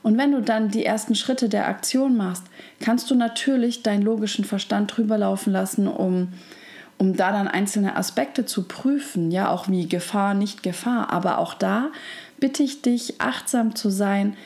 Und 0.03 0.17
wenn 0.17 0.31
du 0.31 0.41
dann 0.41 0.69
die 0.69 0.85
ersten 0.85 1.15
Schritte 1.15 1.47
der 1.47 1.67
Aktion 1.67 2.17
machst, 2.17 2.43
kannst 2.79 3.11
du 3.11 3.15
natürlich 3.15 3.83
deinen 3.83 4.01
logischen 4.01 4.45
Verstand 4.45 4.95
drüber 4.95 5.17
laufen 5.17 5.51
lassen, 5.51 5.87
um 5.87 6.29
um 7.01 7.17
da 7.17 7.31
dann 7.31 7.47
einzelne 7.47 7.95
Aspekte 7.95 8.45
zu 8.45 8.67
prüfen, 8.67 9.31
ja, 9.31 9.49
auch 9.49 9.67
wie 9.67 9.89
Gefahr, 9.89 10.35
nicht 10.35 10.61
Gefahr, 10.61 11.11
aber 11.11 11.39
auch 11.39 11.55
da 11.55 11.87
bitte 12.39 12.61
ich 12.61 12.83
dich, 12.83 13.19
achtsam 13.19 13.73
zu 13.73 13.89
sein. 13.89 14.37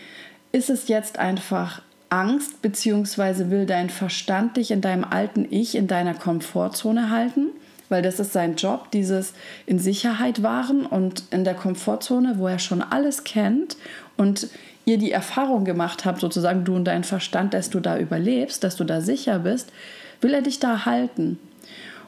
Ist 0.53 0.69
es 0.69 0.87
jetzt 0.87 1.19
einfach 1.19 1.81
Angst, 2.07 2.61
beziehungsweise 2.61 3.51
will 3.51 3.65
dein 3.65 3.89
Verstand 3.89 4.55
dich 4.55 4.71
in 4.71 4.79
deinem 4.79 5.03
alten 5.03 5.45
Ich, 5.49 5.75
in 5.75 5.87
deiner 5.87 6.13
Komfortzone 6.13 7.09
halten? 7.09 7.47
Weil 7.89 8.01
das 8.01 8.21
ist 8.21 8.31
sein 8.31 8.55
Job, 8.55 8.89
dieses 8.91 9.33
in 9.65 9.77
Sicherheit 9.77 10.41
wahren 10.41 10.85
und 10.85 11.23
in 11.31 11.43
der 11.43 11.55
Komfortzone, 11.55 12.35
wo 12.37 12.47
er 12.47 12.59
schon 12.59 12.81
alles 12.81 13.25
kennt 13.25 13.75
und 14.15 14.47
ihr 14.85 14.97
die 14.97 15.11
Erfahrung 15.11 15.65
gemacht 15.65 16.05
habt, 16.05 16.21
sozusagen 16.21 16.63
du 16.63 16.77
und 16.77 16.85
dein 16.85 17.03
Verstand, 17.03 17.53
dass 17.53 17.69
du 17.69 17.81
da 17.81 17.99
überlebst, 17.99 18.63
dass 18.63 18.77
du 18.77 18.85
da 18.85 19.01
sicher 19.01 19.39
bist, 19.39 19.73
will 20.21 20.33
er 20.33 20.41
dich 20.41 20.59
da 20.59 20.85
halten. 20.85 21.37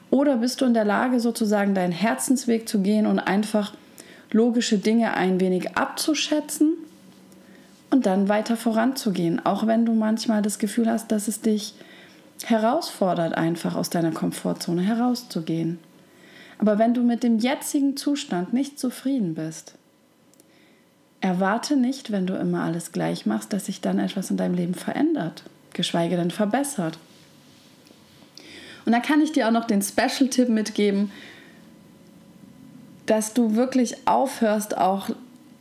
Oder 0.10 0.38
bist 0.38 0.62
du 0.62 0.66
in 0.66 0.74
der 0.74 0.86
Lage, 0.86 1.20
sozusagen 1.20 1.74
deinen 1.74 1.92
Herzensweg 1.92 2.68
zu 2.68 2.80
gehen 2.80 3.06
und 3.06 3.20
einfach 3.20 3.74
logische 4.32 4.78
Dinge 4.78 5.14
ein 5.14 5.40
wenig 5.40 5.78
abzuschätzen 5.78 6.74
und 7.90 8.06
dann 8.06 8.30
weiter 8.30 8.58
voranzugehen, 8.58 9.46
auch 9.46 9.68
wenn 9.68 9.86
du 9.86 9.94
manchmal 9.94 10.42
das 10.42 10.60
Gefühl 10.60 10.90
hast, 10.90 11.12
dass 11.12 11.28
es 11.28 11.42
dich 11.42 11.74
herausfordert, 12.44 13.36
einfach 13.36 13.76
aus 13.76 13.90
deiner 13.90 14.12
Komfortzone 14.12 14.82
herauszugehen. 14.82 15.80
Aber 16.60 16.80
wenn 16.80 16.94
du 16.94 17.04
mit 17.04 17.24
dem 17.24 17.40
jetzigen 17.40 17.98
Zustand 17.98 18.54
nicht 18.54 18.80
zufrieden 18.80 19.36
bist, 19.36 19.76
erwarte 21.22 21.76
nicht, 21.76 22.12
wenn 22.12 22.28
du 22.28 22.36
immer 22.36 22.64
alles 22.64 22.92
gleich 22.92 23.26
machst, 23.26 23.54
dass 23.54 23.66
sich 23.66 23.82
dann 23.82 24.00
etwas 24.00 24.32
in 24.32 24.38
deinem 24.38 24.56
Leben 24.56 24.74
verändert, 24.74 25.44
geschweige 25.74 26.16
denn 26.16 26.32
verbessert. 26.32 26.98
Und 28.88 28.94
da 28.94 29.01
kann 29.01 29.20
ich 29.20 29.34
dir 29.34 29.50
auch 29.50 29.51
noch 29.51 29.65
den 29.65 29.82
Special-Tipp 29.82 30.48
mitgeben, 30.48 31.12
dass 33.06 33.34
du 33.34 33.53
wirklich 33.53 34.08
aufhörst, 34.08 34.77
auch 34.77 35.10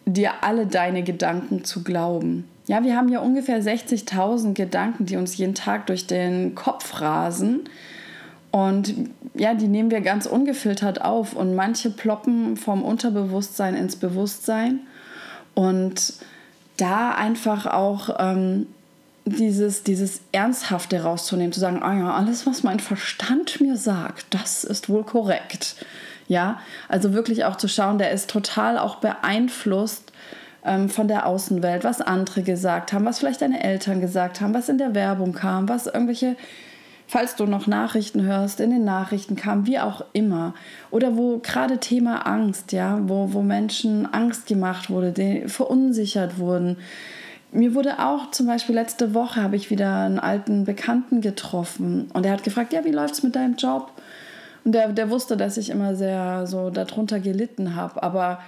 dir 0.05 0.31
alle 0.43 0.65
deine 0.69 1.03
Gedanken 1.03 1.65
zu 1.65 1.83
glauben. 1.83 2.45
Ja, 2.69 2.85
wir 2.85 2.97
haben 2.97 3.09
ja 3.09 3.19
ungefähr 3.19 3.61
60.000 3.61 4.55
Gedanken, 4.55 5.07
die 5.07 5.17
uns 5.17 5.37
jeden 5.39 5.57
Tag 5.57 5.89
durch 5.89 6.07
den 6.07 6.55
Kopf 6.55 7.01
rasen. 7.01 7.69
Und 8.53 8.95
ja, 9.35 9.55
die 9.55 9.67
nehmen 9.67 9.91
wir 9.91 10.03
ganz 10.03 10.27
ungefiltert 10.27 11.03
auf. 11.03 11.35
Und 11.35 11.57
manche 11.57 11.91
ploppen 11.91 12.57
vom 12.57 12.85
Unterbewusstsein 12.85 13.75
ins 13.75 13.97
Bewusstsein. 13.97 14.83
Und 15.55 16.13
da 16.77 17.11
einfach 17.11 17.67
auch 17.67 18.09
ähm, 18.21 18.69
dieses, 19.27 19.83
dieses 19.83 20.21
Ernsthafte 20.31 21.03
rauszunehmen, 21.03 21.53
zu 21.53 21.61
sagen, 21.61 21.83
ah 21.83 21.99
ja, 21.99 22.15
alles, 22.15 22.47
was 22.47 22.63
mein 22.63 22.79
Verstand 22.79 23.61
mir 23.61 23.77
sagt, 23.77 24.27
das 24.31 24.63
ist 24.63 24.89
wohl 24.89 25.03
korrekt. 25.03 25.75
Ja, 26.29 26.61
also 26.89 27.13
wirklich 27.13 27.45
auch 27.45 27.57
zu 27.57 27.69
schauen, 27.69 27.99
der 27.99 28.13
ist 28.13 28.31
total 28.31 28.79
auch 28.79 28.97
beeinflusst 28.97 30.13
ähm, 30.65 30.89
von 30.89 31.09
der 31.09 31.27
Außenwelt, 31.27 31.85
was 31.85 32.01
andere 32.01 32.43
gesagt 32.43 32.93
haben, 32.93 33.05
was 33.05 33.19
vielleicht 33.19 33.43
deine 33.43 33.63
Eltern 33.63 34.01
gesagt 34.01 34.41
haben, 34.41 34.55
was 34.55 34.69
in 34.69 34.79
der 34.79 34.95
Werbung 34.95 35.33
kam, 35.33 35.69
was 35.69 35.87
irgendwelche, 35.87 36.37
falls 37.09 37.35
du 37.35 37.47
noch 37.47 37.67
Nachrichten 37.67 38.23
hörst, 38.23 38.61
in 38.61 38.71
den 38.71 38.85
Nachrichten 38.85 39.35
kam, 39.35 39.67
wie 39.67 39.79
auch 39.81 40.05
immer. 40.13 40.55
Oder 40.91 41.17
wo 41.17 41.39
gerade 41.39 41.79
Thema 41.79 42.27
Angst, 42.27 42.73
ja, 42.73 42.99
wo, 43.03 43.33
wo 43.33 43.43
Menschen 43.43 44.13
Angst 44.13 44.47
gemacht 44.47 44.89
wurde, 44.89 45.13
die 45.13 45.49
verunsichert 45.49 46.39
wurden. 46.39 46.77
Mir 47.53 47.75
wurde 47.75 47.99
auch 48.01 48.31
zum 48.33 48.47
Beispiel 48.47 48.75
letzte 48.75 49.15
Woche 49.15 49.43
habe 49.43 49.57
ich 49.57 49.71
wieder 49.71 50.05
einen 50.05 50.19
alten 50.19 50.65
Bekannten 50.65 51.21
getroffen 51.21 52.11
und 52.13 52.27
er 52.27 52.33
hat 52.33 52.45
gefragt, 52.45 52.73
ja, 52.73 52.85
wie 52.85 52.91
läuft 52.91 53.15
es 53.15 53.23
mit 53.23 53.37
deinem 53.37 53.57
Job? 53.57 53.93
Und 54.65 54.73
der, 54.73 54.93
der 54.93 55.11
wusste, 55.11 55.37
dass 55.37 55.57
ich 55.57 55.71
immer 55.71 55.95
sehr 55.95 56.47
so 56.47 56.71
darunter 56.71 57.21
gelitten 57.21 57.77
habe, 57.77 58.03
aber 58.03 58.41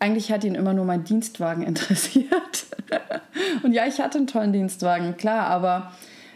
eigentlich 0.00 0.32
hat 0.32 0.42
ihn 0.42 0.56
immer 0.56 0.74
nur 0.74 0.84
mein 0.84 1.04
Dienstwagen 1.04 1.62
interessiert. 1.66 2.66
und 3.62 3.72
ja, 3.72 3.86
ich 3.86 4.00
hatte 4.00 4.18
einen 4.18 4.26
tollen 4.26 4.52
Dienstwagen, 4.52 5.16
klar, 5.16 5.46
aber 5.46 5.92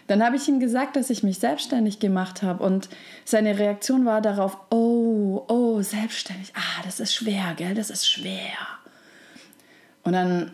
dann 0.07 0.25
habe 0.25 0.37
ich 0.37 0.47
ihm 0.47 0.61
gesagt, 0.61 0.95
dass 0.95 1.11
ich 1.11 1.25
mich 1.25 1.41
selbstständig 1.41 1.99
gemacht 1.99 2.45
habe 2.45 2.63
und 2.63 2.89
seine 3.25 3.59
Reaktion 3.59 4.05
war 4.05 4.21
darauf, 4.21 4.57
oh, 4.71 5.45
oh, 5.49 5.83
selbstständig, 5.83 6.53
ah, 6.55 6.83
das 6.85 7.01
ist 7.01 7.13
schwer, 7.13 7.55
gell, 7.57 7.75
das 7.75 7.91
ist 7.91 8.09
schwer. 8.09 8.57
Und 10.05 10.13
dann 10.13 10.53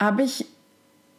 habe 0.00 0.22
ich 0.22 0.46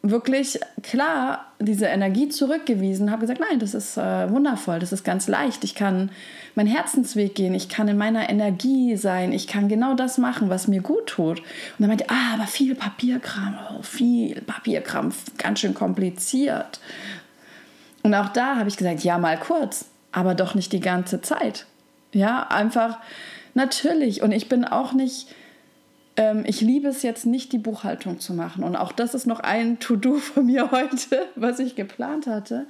wirklich 0.02 0.60
klar 0.82 1.52
diese 1.58 1.86
Energie 1.86 2.28
zurückgewiesen, 2.28 3.10
habe 3.10 3.22
gesagt, 3.22 3.40
nein, 3.40 3.58
das 3.58 3.74
ist 3.74 3.96
äh, 3.96 4.30
wundervoll, 4.30 4.78
das 4.78 4.92
ist 4.92 5.04
ganz 5.04 5.26
leicht. 5.26 5.64
Ich 5.64 5.74
kann 5.74 6.10
meinen 6.54 6.68
Herzensweg 6.68 7.34
gehen, 7.34 7.54
ich 7.54 7.68
kann 7.68 7.88
in 7.88 7.96
meiner 7.96 8.28
Energie 8.28 8.96
sein, 8.96 9.32
ich 9.32 9.46
kann 9.46 9.68
genau 9.68 9.94
das 9.94 10.18
machen, 10.18 10.48
was 10.48 10.68
mir 10.68 10.80
gut 10.80 11.06
tut. 11.06 11.40
Und 11.40 11.46
dann 11.78 11.88
meinte, 11.88 12.06
ah, 12.08 12.34
aber 12.34 12.46
viel 12.46 12.74
Papierkram, 12.74 13.58
oh, 13.70 13.82
viel 13.82 14.40
Papierkram, 14.42 15.12
ganz 15.38 15.60
schön 15.60 15.74
kompliziert. 15.74 16.80
Und 18.02 18.14
auch 18.14 18.28
da 18.28 18.56
habe 18.56 18.68
ich 18.68 18.76
gesagt, 18.76 19.02
ja, 19.02 19.18
mal 19.18 19.38
kurz, 19.38 19.86
aber 20.12 20.34
doch 20.34 20.54
nicht 20.54 20.72
die 20.72 20.80
ganze 20.80 21.20
Zeit. 21.20 21.66
Ja, 22.12 22.46
einfach 22.48 22.98
natürlich. 23.54 24.22
Und 24.22 24.32
ich 24.32 24.48
bin 24.48 24.64
auch 24.64 24.92
nicht 24.92 25.28
ich 26.44 26.60
liebe 26.60 26.88
es 26.88 27.02
jetzt 27.02 27.26
nicht, 27.26 27.52
die 27.52 27.58
Buchhaltung 27.58 28.20
zu 28.20 28.32
machen. 28.32 28.64
Und 28.64 28.74
auch 28.76 28.92
das 28.92 29.14
ist 29.14 29.26
noch 29.26 29.40
ein 29.40 29.78
To-Do 29.78 30.14
von 30.14 30.46
mir 30.46 30.70
heute, 30.70 31.26
was 31.36 31.58
ich 31.58 31.76
geplant 31.76 32.26
hatte. 32.26 32.66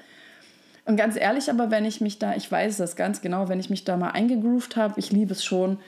Und 0.84 0.96
ganz 0.96 1.16
ehrlich, 1.16 1.50
aber 1.50 1.70
wenn 1.70 1.84
ich 1.84 2.00
mich 2.00 2.18
da, 2.18 2.34
ich 2.34 2.50
weiß 2.50 2.76
das 2.76 2.96
ganz 2.96 3.20
genau, 3.20 3.48
wenn 3.48 3.60
ich 3.60 3.70
mich 3.70 3.84
da 3.84 3.96
mal 3.96 4.10
eingegroovt 4.10 4.76
habe, 4.76 4.98
ich 4.98 5.10
liebe 5.10 5.32
es 5.32 5.44
schon, 5.44 5.78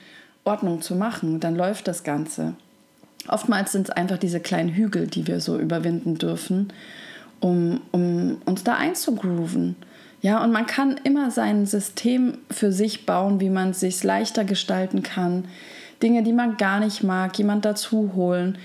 Ordnung 0.43 0.81
zu 0.81 0.95
machen, 0.95 1.39
dann 1.39 1.55
läuft 1.55 1.87
das 1.87 2.03
Ganze. 2.03 2.53
Oftmals 3.27 3.71
sind 3.71 3.89
es 3.89 3.95
einfach 3.95 4.17
diese 4.17 4.39
kleinen 4.39 4.69
Hügel, 4.69 5.07
die 5.07 5.27
wir 5.27 5.39
so 5.39 5.57
überwinden 5.57 6.15
dürfen, 6.15 6.73
um, 7.39 7.81
um 7.91 8.41
uns 8.45 8.63
da 8.63 8.75
einzugrooven. 8.75 9.75
Ja, 10.21 10.43
und 10.43 10.51
man 10.51 10.65
kann 10.65 10.99
immer 11.03 11.31
sein 11.31 11.65
System 11.65 12.39
für 12.49 12.71
sich 12.71 13.05
bauen, 13.05 13.39
wie 13.39 13.49
man 13.49 13.69
es 13.69 13.81
sich 13.81 14.03
leichter 14.03 14.43
gestalten 14.43 15.03
kann, 15.03 15.45
Dinge, 16.01 16.23
die 16.23 16.33
man 16.33 16.57
gar 16.57 16.79
nicht 16.79 17.03
mag, 17.03 17.37
jemand 17.37 17.65
dazu 17.65 18.13
holen. 18.15 18.57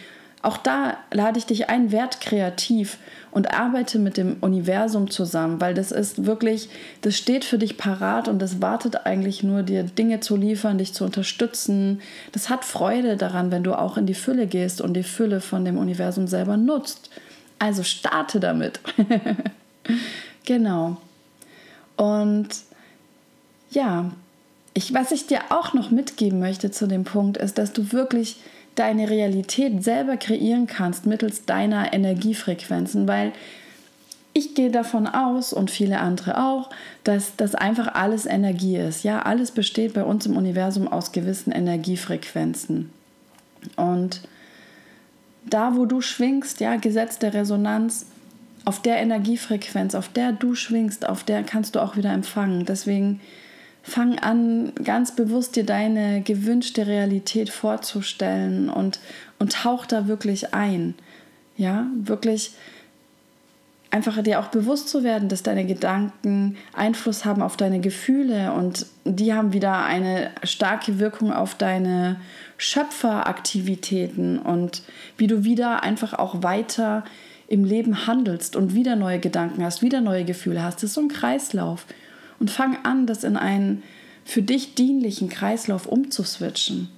Auch 0.45 0.59
da 0.59 0.99
lade 1.11 1.39
ich 1.39 1.47
dich 1.47 1.71
ein, 1.71 1.91
werd 1.91 2.21
kreativ 2.21 2.99
und 3.31 3.55
arbeite 3.55 3.99
mit 3.99 4.19
dem 4.19 4.37
Universum 4.43 5.11
zusammen, 5.11 5.59
weil 5.59 5.73
das 5.73 5.91
ist 5.91 6.27
wirklich, 6.27 6.69
das 7.01 7.17
steht 7.17 7.47
für 7.47 7.57
dich 7.57 7.79
parat 7.79 8.29
und 8.29 8.41
das 8.41 8.61
wartet 8.61 9.07
eigentlich 9.07 9.43
nur, 9.43 9.63
dir 9.63 9.85
Dinge 9.85 10.21
zu 10.21 10.37
liefern, 10.37 10.77
dich 10.77 10.93
zu 10.93 11.05
unterstützen. 11.05 12.03
Das 12.33 12.51
hat 12.51 12.67
Freude 12.67 13.17
daran, 13.17 13.51
wenn 13.51 13.65
du 13.65 13.73
auch 13.73 13.97
in 13.97 14.05
die 14.05 14.13
Fülle 14.13 14.47
gehst 14.47 14.83
und 14.83 14.93
die 14.93 15.03
Fülle 15.03 15.41
von 15.41 15.65
dem 15.65 15.79
Universum 15.79 16.27
selber 16.27 16.59
nutzt. 16.59 17.09
Also 17.59 17.83
starte 17.83 18.39
damit. 18.39 18.81
genau. 20.45 20.99
Und 21.97 22.49
ja, 23.71 24.11
ich, 24.75 24.93
was 24.93 25.13
ich 25.13 25.27
dir 25.27 25.41
auch 25.51 25.73
noch 25.73 25.91
mitgeben 25.91 26.41
möchte 26.41 26.71
zu 26.71 26.87
dem 26.87 27.05
Punkt 27.05 27.37
ist, 27.37 27.59
dass 27.59 27.73
du 27.73 27.93
wirklich 27.93 28.37
deine 28.75 29.09
Realität 29.09 29.85
selber 29.85 30.17
kreieren 30.17 30.67
kannst 30.67 31.07
mittels 31.07 31.45
deiner 31.45 31.93
Energiefrequenzen, 31.93 33.07
weil 33.07 33.33
ich 34.33 34.57
gehe 34.57 34.73
davon 34.73 35.07
aus 35.07 35.53
und 35.53 35.71
viele 35.71 36.01
andere 36.01 36.43
auch, 36.43 36.71
dass 37.05 37.37
das 37.37 37.55
einfach 37.55 37.95
alles 37.95 38.27
Energie 38.27 38.77
ist. 38.77 39.05
Ja, 39.05 39.23
alles 39.23 39.53
besteht 39.53 39.95
bei 39.95 40.03
uns 40.03 40.27
im 40.27 40.37
Universum 40.37 40.89
aus 40.89 41.13
gewissen 41.13 41.53
Energiefrequenzen. 41.53 42.91
Und 43.77 44.23
da, 45.49 45.77
wo 45.77 45.87
du 45.87 46.01
schwingst, 46.01 46.59
ja, 46.59 46.75
Gesetz 46.77 47.21
der 47.21 47.33
Resonanz, 47.33 48.07
auf 48.65 48.83
der 48.83 48.97
Energiefrequenz, 48.97 49.95
auf 49.95 50.09
der 50.09 50.33
du 50.33 50.57
schwingst, 50.57 51.07
auf 51.07 51.23
der 51.23 51.45
kannst 51.45 51.77
du 51.77 51.81
auch 51.81 51.97
wieder 51.97 52.13
empfangen. 52.13 52.65
Deswegen 52.65 53.21
fang 53.85 54.19
an, 54.19 54.73
ganz 54.83 55.15
bewusst 55.15 55.57
dir 55.57 55.65
deine 55.65 56.23
gewünschte 56.23 56.87
Realität 56.87 57.51
vorzustellen 57.51 58.71
und, 58.71 58.99
und 59.39 59.53
tauch 59.53 59.85
da 59.85 60.09
wirklich 60.09 60.55
ein. 60.55 60.95
Ja, 61.57 61.87
wirklich 61.95 62.53
einfach 63.91 64.21
dir 64.23 64.41
auch 64.41 64.49
bewusst 64.49 64.89
zu 64.89 65.05
werden, 65.05 65.29
dass 65.29 65.43
deine 65.43 65.67
Gedanken 65.67 66.57
Einfluss 66.73 67.27
haben 67.27 67.43
auf 67.43 67.57
deine 67.59 67.79
Gefühle 67.81 68.53
und 68.53 68.87
die 69.05 69.35
haben 69.35 69.53
wieder 69.53 69.85
eine 69.85 70.31
starke 70.43 70.99
Wirkung 70.99 71.33
auf 71.33 71.55
deine 71.55 72.17
Schöpferaktivitäten 72.57 74.39
und 74.39 74.83
wie 75.19 75.27
du 75.27 75.45
wieder 75.45 75.83
einfach 75.85 76.15
auch 76.15 76.43
weiter 76.43 77.05
im 77.47 77.65
Leben 77.65 78.07
handelst 78.07 78.57
und 78.57 78.75
wieder 78.75 78.97
neue 78.97 79.21
Gedanken 79.21 79.63
hast, 79.63 79.83
wieder 79.83 80.01
neue 80.01 80.25
Gefühle 80.25 80.63
hast. 80.63 80.77
Das 80.77 80.85
ist 80.85 80.95
so 80.95 81.03
ein 81.03 81.09
Kreislauf 81.09 81.85
und 82.41 82.51
fang 82.51 82.79
an, 82.85 83.07
das 83.07 83.25
in 83.25 83.37
einen 83.37 83.83
für 84.25 84.43
dich 84.43 84.75
dienlichen 84.75 85.29
Kreislauf 85.29 85.87
umzuswitchen. 85.87 86.89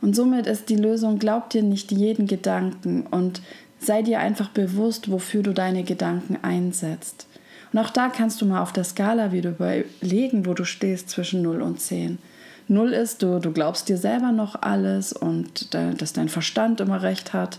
Und 0.00 0.16
somit 0.16 0.46
ist 0.46 0.68
die 0.68 0.76
Lösung, 0.76 1.18
glaub 1.18 1.50
dir 1.50 1.62
nicht 1.62 1.92
jeden 1.92 2.26
Gedanken 2.26 3.06
und 3.06 3.40
sei 3.78 4.02
dir 4.02 4.20
einfach 4.20 4.48
bewusst, 4.48 5.10
wofür 5.10 5.42
du 5.42 5.52
deine 5.52 5.84
Gedanken 5.84 6.38
einsetzt. 6.42 7.26
Und 7.72 7.78
auch 7.78 7.90
da 7.90 8.08
kannst 8.08 8.40
du 8.40 8.46
mal 8.46 8.62
auf 8.62 8.72
der 8.72 8.84
Skala 8.84 9.32
wieder 9.32 9.50
überlegen, 9.50 10.44
wo 10.44 10.54
du 10.54 10.64
stehst 10.64 11.08
zwischen 11.08 11.42
0 11.42 11.62
und 11.62 11.80
10. 11.80 12.18
0 12.68 12.92
ist, 12.92 13.22
du, 13.22 13.38
du 13.38 13.52
glaubst 13.52 13.88
dir 13.88 13.96
selber 13.96 14.32
noch 14.32 14.60
alles 14.60 15.12
und 15.12 15.74
dass 15.74 16.12
dein 16.12 16.28
Verstand 16.28 16.80
immer 16.80 17.02
recht 17.02 17.32
hat. 17.32 17.58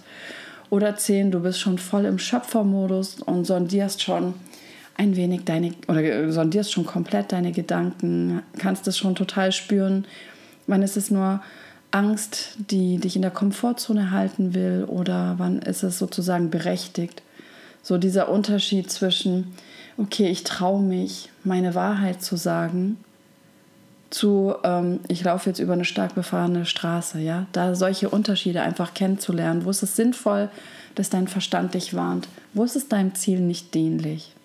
Oder 0.70 0.96
10, 0.98 1.32
du 1.32 1.41
bist 1.41 1.60
schon 1.60 1.77
voll 1.77 2.05
im 2.05 2.20
Schöpfermodus 2.20 3.22
und 3.22 3.46
sondierst 3.46 4.01
schon, 4.01 4.34
ein 4.95 5.15
wenig 5.15 5.43
deine, 5.45 5.73
oder 5.88 6.31
sondierst 6.31 6.71
schon 6.71 6.85
komplett 6.85 7.31
deine 7.31 7.51
Gedanken, 7.51 8.41
kannst 8.57 8.88
es 8.88 8.97
schon 8.97 9.15
total 9.15 9.51
spüren. 9.51 10.05
Wann 10.67 10.83
ist 10.83 10.97
es 10.97 11.12
nur 11.12 11.41
Angst, 11.91 12.57
die 12.57 12.97
dich 12.97 13.15
in 13.15 13.21
der 13.21 13.31
Komfortzone 13.31 14.12
halten 14.12 14.53
will, 14.53 14.85
oder 14.88 15.35
wann 15.38 15.59
ist 15.59 15.83
es 15.83 16.00
sozusagen 16.00 16.50
berechtigt? 16.50 17.21
So 17.81 17.97
dieser 17.97 18.29
Unterschied 18.29 18.89
zwischen, 18.89 19.53
okay, 19.97 20.27
ich 20.27 20.43
traue 20.43 20.81
mich, 20.81 21.29
meine 21.43 21.75
Wahrheit 21.75 22.21
zu 22.21 22.38
sagen, 22.38 22.97
zu, 24.09 24.53
ähm, 24.63 25.00
ich 25.07 25.23
laufe 25.23 25.50
jetzt 25.50 25.59
über 25.59 25.73
eine 25.73 25.85
stark 25.85 26.15
befahrene 26.15 26.65
Straße, 26.65 27.19
ja, 27.19 27.47
da 27.51 27.75
solche 27.75 28.09
Unterschiede 28.09 28.62
einfach 28.62 28.93
kennenzulernen. 28.93 29.65
Wo 29.65 29.71
ist 29.71 29.83
es 29.83 29.95
sinnvoll, 29.95 30.50
dass 30.95 31.09
dein 31.09 31.27
Verstand 31.27 31.73
dich 31.73 31.95
warnt? 31.95 32.27
Wo 32.53 32.63
ist 32.63 32.75
es 32.75 32.88
deinem 32.88 33.15
Ziel 33.15 33.39
nicht 33.39 33.73
dienlich? 33.73 34.35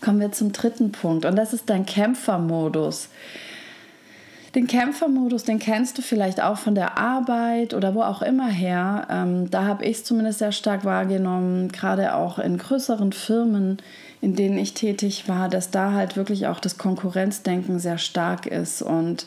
Kommen 0.00 0.20
wir 0.20 0.32
zum 0.32 0.52
dritten 0.52 0.92
Punkt 0.92 1.24
und 1.24 1.36
das 1.36 1.52
ist 1.52 1.68
dein 1.70 1.86
Kämpfermodus. 1.86 3.08
Den 4.54 4.66
Kämpfermodus, 4.66 5.44
den 5.44 5.60
kennst 5.60 5.96
du 5.96 6.02
vielleicht 6.02 6.42
auch 6.42 6.58
von 6.58 6.74
der 6.74 6.98
Arbeit 6.98 7.72
oder 7.72 7.94
wo 7.94 8.02
auch 8.02 8.20
immer 8.20 8.48
her. 8.48 9.06
Ähm, 9.08 9.48
da 9.48 9.64
habe 9.64 9.84
ich 9.84 9.98
es 9.98 10.04
zumindest 10.04 10.40
sehr 10.40 10.50
stark 10.50 10.84
wahrgenommen, 10.84 11.70
gerade 11.70 12.16
auch 12.16 12.40
in 12.40 12.58
größeren 12.58 13.12
Firmen, 13.12 13.78
in 14.20 14.34
denen 14.34 14.58
ich 14.58 14.74
tätig 14.74 15.28
war, 15.28 15.48
dass 15.48 15.70
da 15.70 15.92
halt 15.92 16.16
wirklich 16.16 16.48
auch 16.48 16.58
das 16.58 16.78
Konkurrenzdenken 16.78 17.78
sehr 17.78 17.98
stark 17.98 18.46
ist. 18.46 18.82
Und 18.82 19.24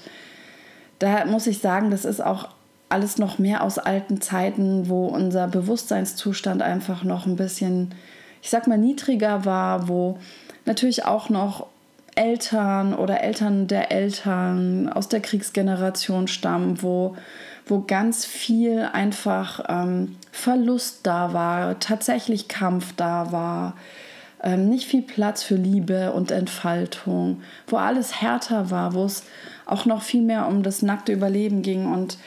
da 1.00 1.24
muss 1.26 1.48
ich 1.48 1.60
sagen, 1.60 1.90
das 1.90 2.04
ist 2.04 2.22
auch 2.22 2.50
alles 2.90 3.18
noch 3.18 3.40
mehr 3.40 3.64
aus 3.64 3.80
alten 3.80 4.20
Zeiten, 4.20 4.90
wo 4.90 5.08
unser 5.08 5.48
Bewusstseinszustand 5.48 6.62
einfach 6.62 7.06
noch 7.06 7.26
ein 7.26 7.38
bisschen, 7.38 7.96
ich 8.42 8.50
sag 8.50 8.68
mal, 8.68 8.78
niedriger 8.78 9.46
war, 9.46 9.88
wo 9.88 10.20
natürlich 10.66 11.06
auch 11.06 11.30
noch 11.30 11.68
Eltern 12.16 12.94
oder 12.94 13.22
Eltern 13.22 13.68
der 13.68 13.92
Eltern 13.92 14.90
aus 14.90 15.10
der 15.10 15.20
Kriegsgeneration 15.20 16.28
stammen, 16.28 16.82
wo, 16.82 17.16
wo 17.66 17.82
ganz 17.82 18.26
viel 18.26 18.88
einfach 18.92 19.64
ähm, 19.68 20.18
Verlust 20.32 21.00
da 21.04 21.34
war, 21.34 21.80
tatsächlich 21.80 22.48
Kampf 22.48 22.94
da 22.96 23.32
war, 23.32 23.76
ähm, 24.44 24.70
nicht 24.70 24.88
viel 24.88 25.02
Platz 25.02 25.42
für 25.42 25.56
Liebe 25.56 26.12
und 26.14 26.30
Entfaltung, 26.30 27.42
wo 27.68 27.78
alles 27.78 28.22
härter 28.22 28.70
war, 28.70 28.94
wo 28.94 29.06
es 29.06 29.24
auch 29.66 29.86
noch 29.86 30.04
viel 30.04 30.22
mehr 30.22 30.48
um 30.48 30.62
das 30.62 30.82
nackte 30.82 31.14
Überleben 31.14 31.62
ging 31.62 31.92
und 31.92 32.18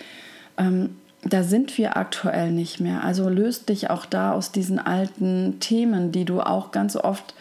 ähm, 0.59 0.97
da 1.23 1.43
sind 1.43 1.77
wir 1.77 1.97
aktuell 1.97 2.53
nicht 2.53 2.79
mehr. 2.81 3.03
Also 3.03 3.29
löst 3.29 3.69
dich 3.69 3.91
auch 3.91 4.07
da 4.07 4.33
aus 4.33 4.53
diesen 4.53 4.79
alten 4.79 5.59
Themen, 5.61 6.13
die 6.13 6.25
du 6.25 6.41
auch 6.41 6.71
ganz 6.71 6.97
oft 6.97 7.35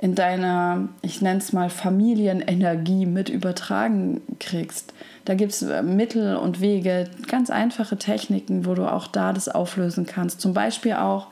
in 0.00 0.14
deiner, 0.14 0.88
ich 1.02 1.20
nenne 1.20 1.38
es 1.38 1.52
mal, 1.52 1.68
Familienenergie 1.68 3.04
mit 3.04 3.28
übertragen 3.28 4.22
kriegst. 4.38 4.94
Da 5.26 5.34
gibt 5.34 5.52
es 5.52 5.62
äh, 5.62 5.82
Mittel 5.82 6.36
und 6.36 6.60
Wege, 6.60 7.10
ganz 7.28 7.50
einfache 7.50 7.98
Techniken, 7.98 8.64
wo 8.64 8.74
du 8.74 8.90
auch 8.90 9.06
da 9.06 9.34
das 9.34 9.48
auflösen 9.48 10.06
kannst. 10.06 10.40
Zum 10.40 10.54
Beispiel 10.54 10.94
auch 10.94 11.26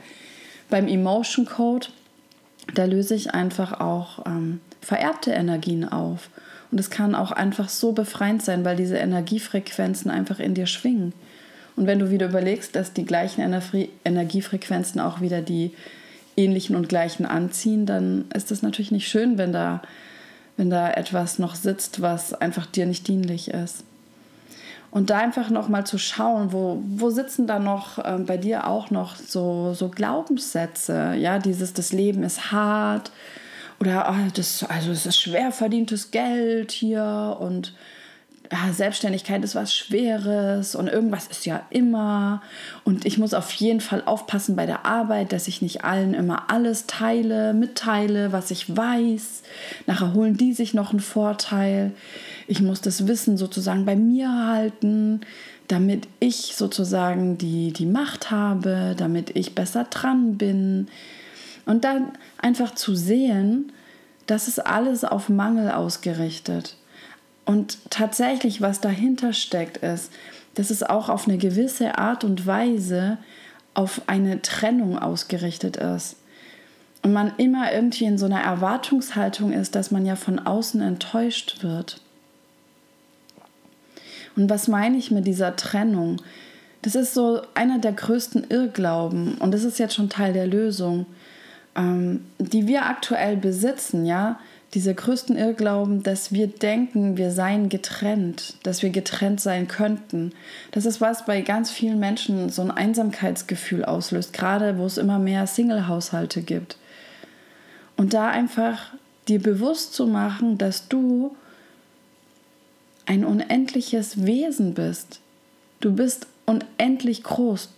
beim 0.69 0.87
Emotion 0.87 1.47
Code, 1.47 1.87
da 2.75 2.85
löse 2.85 3.15
ich 3.15 3.33
einfach 3.33 3.81
auch 3.81 4.27
ähm, 4.27 4.61
vererbte 4.83 5.31
Energien 5.31 5.89
auf. 5.89 6.29
Und 6.71 6.79
es 6.79 6.91
kann 6.91 7.15
auch 7.15 7.33
einfach 7.33 7.71
so 7.71 7.93
befreiend 7.93 8.43
sein, 8.43 8.67
weil 8.67 8.77
diese 8.77 8.99
Energiefrequenzen 8.99 10.11
einfach 10.11 10.39
in 10.39 10.53
dir 10.53 10.67
schwingen. 10.67 11.15
Und 11.77 11.87
wenn 11.87 12.01
du 12.01 12.11
wieder 12.11 12.27
überlegst, 12.27 12.77
dass 12.77 12.93
die 12.93 13.07
gleichen 13.07 13.41
Energiefrequenzen 14.05 15.01
auch 15.01 15.23
wieder 15.23 15.41
die 15.41 15.73
ähnlichen 16.39 16.77
und 16.77 16.89
gleichen 16.89 17.27
anziehen, 17.27 17.85
dann 17.85 18.27
ist 18.33 18.51
es 18.51 18.63
natürlich 18.63 18.93
nicht 18.93 19.09
schön, 19.09 19.37
wenn 19.37 19.53
da, 19.53 19.83
wenn 20.57 20.71
da 20.71 20.91
etwas 20.91 21.39
noch 21.39 21.55
sitzt, 21.55 22.01
was 22.01 22.33
einfach 22.33 22.67
dir 22.67 22.87
nicht 22.87 23.09
dienlich 23.09 23.49
ist. 23.49 23.85
Und 24.91 25.11
da 25.11 25.19
einfach 25.19 25.51
noch 25.51 25.69
mal 25.69 25.85
zu 25.85 25.99
schauen, 25.99 26.53
wo, 26.53 26.83
wo 26.87 27.11
sitzen 27.11 27.47
da 27.47 27.59
noch 27.59 27.99
äh, 27.99 28.19
bei 28.27 28.39
dir 28.39 28.67
auch 28.67 28.91
noch 28.91 29.17
so, 29.17 29.75
so 29.75 29.91
Glaubenssätze, 29.91 31.15
ja, 31.19 31.39
dieses, 31.39 31.75
das 31.75 31.93
Leben 31.93 32.23
ist 32.23 32.53
hart 32.53 33.11
oder 33.81 34.09
oh, 34.11 34.31
das, 34.35 34.65
also 34.65 34.91
es 34.91 35.05
ist 35.05 35.21
schwer 35.21 35.53
verdientes 35.53 36.11
Geld 36.11 36.73
hier 36.73 37.37
und 37.39 37.75
ja, 38.51 38.73
Selbstständigkeit 38.73 39.45
ist 39.45 39.55
was 39.55 39.75
Schweres 39.75 40.75
und 40.75 40.89
irgendwas 40.89 41.27
ist 41.27 41.45
ja 41.45 41.63
immer. 41.71 42.43
Und 42.85 43.05
ich 43.05 43.19
muss 43.19 43.35
auf 43.35 43.53
jeden 43.53 43.81
Fall 43.81 44.03
aufpassen 44.05 44.57
bei 44.57 44.65
der 44.65 44.87
Arbeit, 44.87 45.33
dass 45.33 45.49
ich 45.49 45.61
nicht 45.61 45.85
allen 45.85 46.15
immer 46.15 46.51
alles 46.51 46.87
teile, 46.87 47.53
mitteile, 47.53 48.33
was 48.33 48.51
ich 48.51 48.75
weiß. 48.75 49.43
Nachher 49.87 50.15
holen 50.15 50.37
die 50.37 50.55
sich 50.55 50.73
noch 50.73 50.91
einen 50.91 51.01
Vorteil. 51.01 51.93
Ich 52.47 52.63
muss 52.63 52.81
das 52.81 53.07
Wissen 53.07 53.37
sozusagen 53.37 53.85
bei 53.85 53.97
mir 53.97 54.47
halten, 54.47 55.21
damit 55.67 56.09
ich 56.19 56.55
sozusagen 56.57 57.37
die, 57.37 57.73
die 57.75 57.87
Macht 57.87 58.31
habe, 58.31 58.95
damit 58.97 59.37
ich 59.37 59.55
besser 59.55 59.85
dran 59.85 60.39
bin. 60.39 60.89
Und 61.67 61.85
dann 61.85 62.13
einfach 62.39 62.75
zu 62.75 62.95
sehen, 62.95 63.73
das 64.27 64.49
ist 64.49 64.65
alles 64.67 65.05
auf 65.05 65.29
Mangel 65.29 65.71
ausgerichtet. 65.71 66.77
Und 67.49 67.79
tatsächlich, 67.89 68.61
was 68.61 68.83
dahinter 68.83 69.33
steckt, 69.33 69.79
ist, 69.79 70.13
dass 70.55 70.69
es 70.69 70.83
auch 70.83 71.09
auf 71.09 71.27
eine 71.27 71.39
gewisse 71.39 71.97
Art 71.97 72.23
und 72.23 72.47
Weise 72.47 73.17
auf 73.73 74.03
eine 74.07 74.43
Trennung 74.43 74.99
ausgerichtet 74.99 75.79
ist. 75.79 76.17
Und 77.03 77.15
man 77.15 77.33
immer 77.39 77.73
irgendwie 77.73 78.05
in 78.05 78.19
so 78.19 78.27
einer 78.27 78.43
Erwartungshaltung 78.43 79.55
ist, 79.55 79.75
dass 79.75 79.91
man 79.91 80.05
ja 80.05 80.15
von 80.15 80.41
außen 80.41 80.83
enttäuscht 80.83 81.63
wird. 81.63 82.03
Und 84.37 84.51
was 84.51 84.69
meine 84.69 84.99
ich 84.99 85.11
mit 85.11 85.27
dieser 85.27 85.57
Trennung? 85.57 86.21
Das 86.83 86.95
ist 86.95 87.15
so 87.15 87.41
einer 87.55 87.79
der 87.79 87.93
größten 87.93 88.51
Irrglauben 88.51 89.39
und 89.39 89.55
das 89.55 89.65
ist 89.65 89.79
jetzt 89.79 89.95
schon 89.95 90.11
Teil 90.11 90.35
der 90.35 90.47
Lösung, 90.47 91.07
ähm, 91.75 92.27
die 92.39 92.67
wir 92.67 92.85
aktuell 92.85 93.39
besitzen, 93.39 94.05
ja, 94.05 94.39
diese 94.75 94.95
größten 94.95 95.37
Irrglauben, 95.37 96.03
dass 96.03 96.33
wir 96.33 96.47
denken, 96.47 97.17
wir 97.17 97.31
seien 97.31 97.69
getrennt, 97.69 98.55
dass 98.65 98.83
wir 98.83 98.91
getrennt 98.91 99.41
sein 99.41 99.67
könnten. 99.67 100.33
Das 100.73 100.85
ist 100.85 101.01
was 101.01 101.25
bei 101.25 101.41
ganz 101.41 101.71
vielen 101.71 101.99
Menschen 101.99 102.51
so 102.51 102.61
ein 102.63 102.71
Einsamkeitsgefühl 102.71 103.85
auslöst, 103.85 104.35
gerade 104.35 104.77
wo 104.77 104.85
es 104.85 104.99
immer 104.99 105.19
mehr 105.19 105.47
Single-Haushalte 105.47 106.43
gibt. 106.43 106.77
Und 107.97 108.13
da 108.13 108.29
einfach 108.29 108.93
dir 109.27 109.43
bewusst 109.43 109.95
zu 109.95 110.07
machen, 110.07 110.59
dass 110.59 110.89
du 110.89 111.35
ein 113.07 113.25
unendliches 113.25 114.27
Wesen 114.27 114.75
bist. 114.75 115.21
Du 115.81 115.95
bist 115.95 116.27
unendlich 116.45 117.23
groß. 117.23 117.71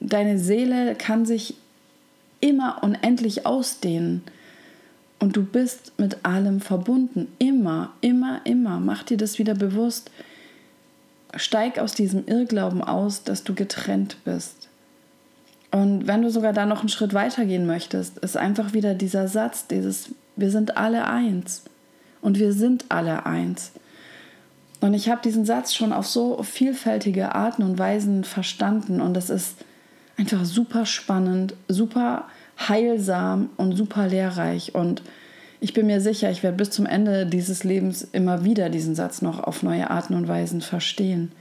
Deine 0.00 0.38
Seele 0.38 0.96
kann 0.96 1.24
sich 1.24 1.54
immer 2.40 2.82
unendlich 2.82 3.46
ausdehnen. 3.46 4.22
Und 5.22 5.36
du 5.36 5.44
bist 5.44 5.92
mit 5.98 6.24
allem 6.24 6.60
verbunden. 6.60 7.28
Immer, 7.38 7.92
immer, 8.00 8.40
immer. 8.42 8.80
Mach 8.80 9.04
dir 9.04 9.16
das 9.16 9.38
wieder 9.38 9.54
bewusst. 9.54 10.10
Steig 11.36 11.78
aus 11.78 11.94
diesem 11.94 12.26
Irrglauben 12.26 12.82
aus, 12.82 13.22
dass 13.22 13.44
du 13.44 13.54
getrennt 13.54 14.16
bist. 14.24 14.68
Und 15.70 16.08
wenn 16.08 16.22
du 16.22 16.30
sogar 16.32 16.52
da 16.52 16.66
noch 16.66 16.80
einen 16.80 16.88
Schritt 16.88 17.14
weiter 17.14 17.44
gehen 17.44 17.66
möchtest, 17.66 18.18
ist 18.18 18.36
einfach 18.36 18.72
wieder 18.72 18.94
dieser 18.94 19.28
Satz, 19.28 19.68
dieses 19.68 20.10
Wir 20.34 20.50
sind 20.50 20.76
alle 20.76 21.06
eins. 21.06 21.62
Und 22.20 22.40
wir 22.40 22.52
sind 22.52 22.86
alle 22.88 23.24
eins. 23.24 23.70
Und 24.80 24.92
ich 24.92 25.08
habe 25.08 25.22
diesen 25.22 25.44
Satz 25.44 25.72
schon 25.72 25.92
auf 25.92 26.08
so 26.08 26.42
vielfältige 26.42 27.32
Arten 27.32 27.62
und 27.62 27.78
Weisen 27.78 28.24
verstanden. 28.24 29.00
Und 29.00 29.14
das 29.14 29.30
ist 29.30 29.54
einfach 30.16 30.44
super 30.44 30.84
spannend, 30.84 31.54
super 31.68 32.26
heilsam 32.68 33.50
und 33.56 33.76
super 33.76 34.08
lehrreich. 34.08 34.74
Und 34.74 35.02
ich 35.60 35.72
bin 35.72 35.86
mir 35.86 36.00
sicher, 36.00 36.30
ich 36.30 36.42
werde 36.42 36.56
bis 36.56 36.70
zum 36.70 36.86
Ende 36.86 37.26
dieses 37.26 37.64
Lebens 37.64 38.02
immer 38.12 38.44
wieder 38.44 38.68
diesen 38.68 38.94
Satz 38.94 39.22
noch 39.22 39.40
auf 39.40 39.62
neue 39.62 39.90
Arten 39.90 40.14
und 40.14 40.28
Weisen 40.28 40.60
verstehen. 40.60 41.32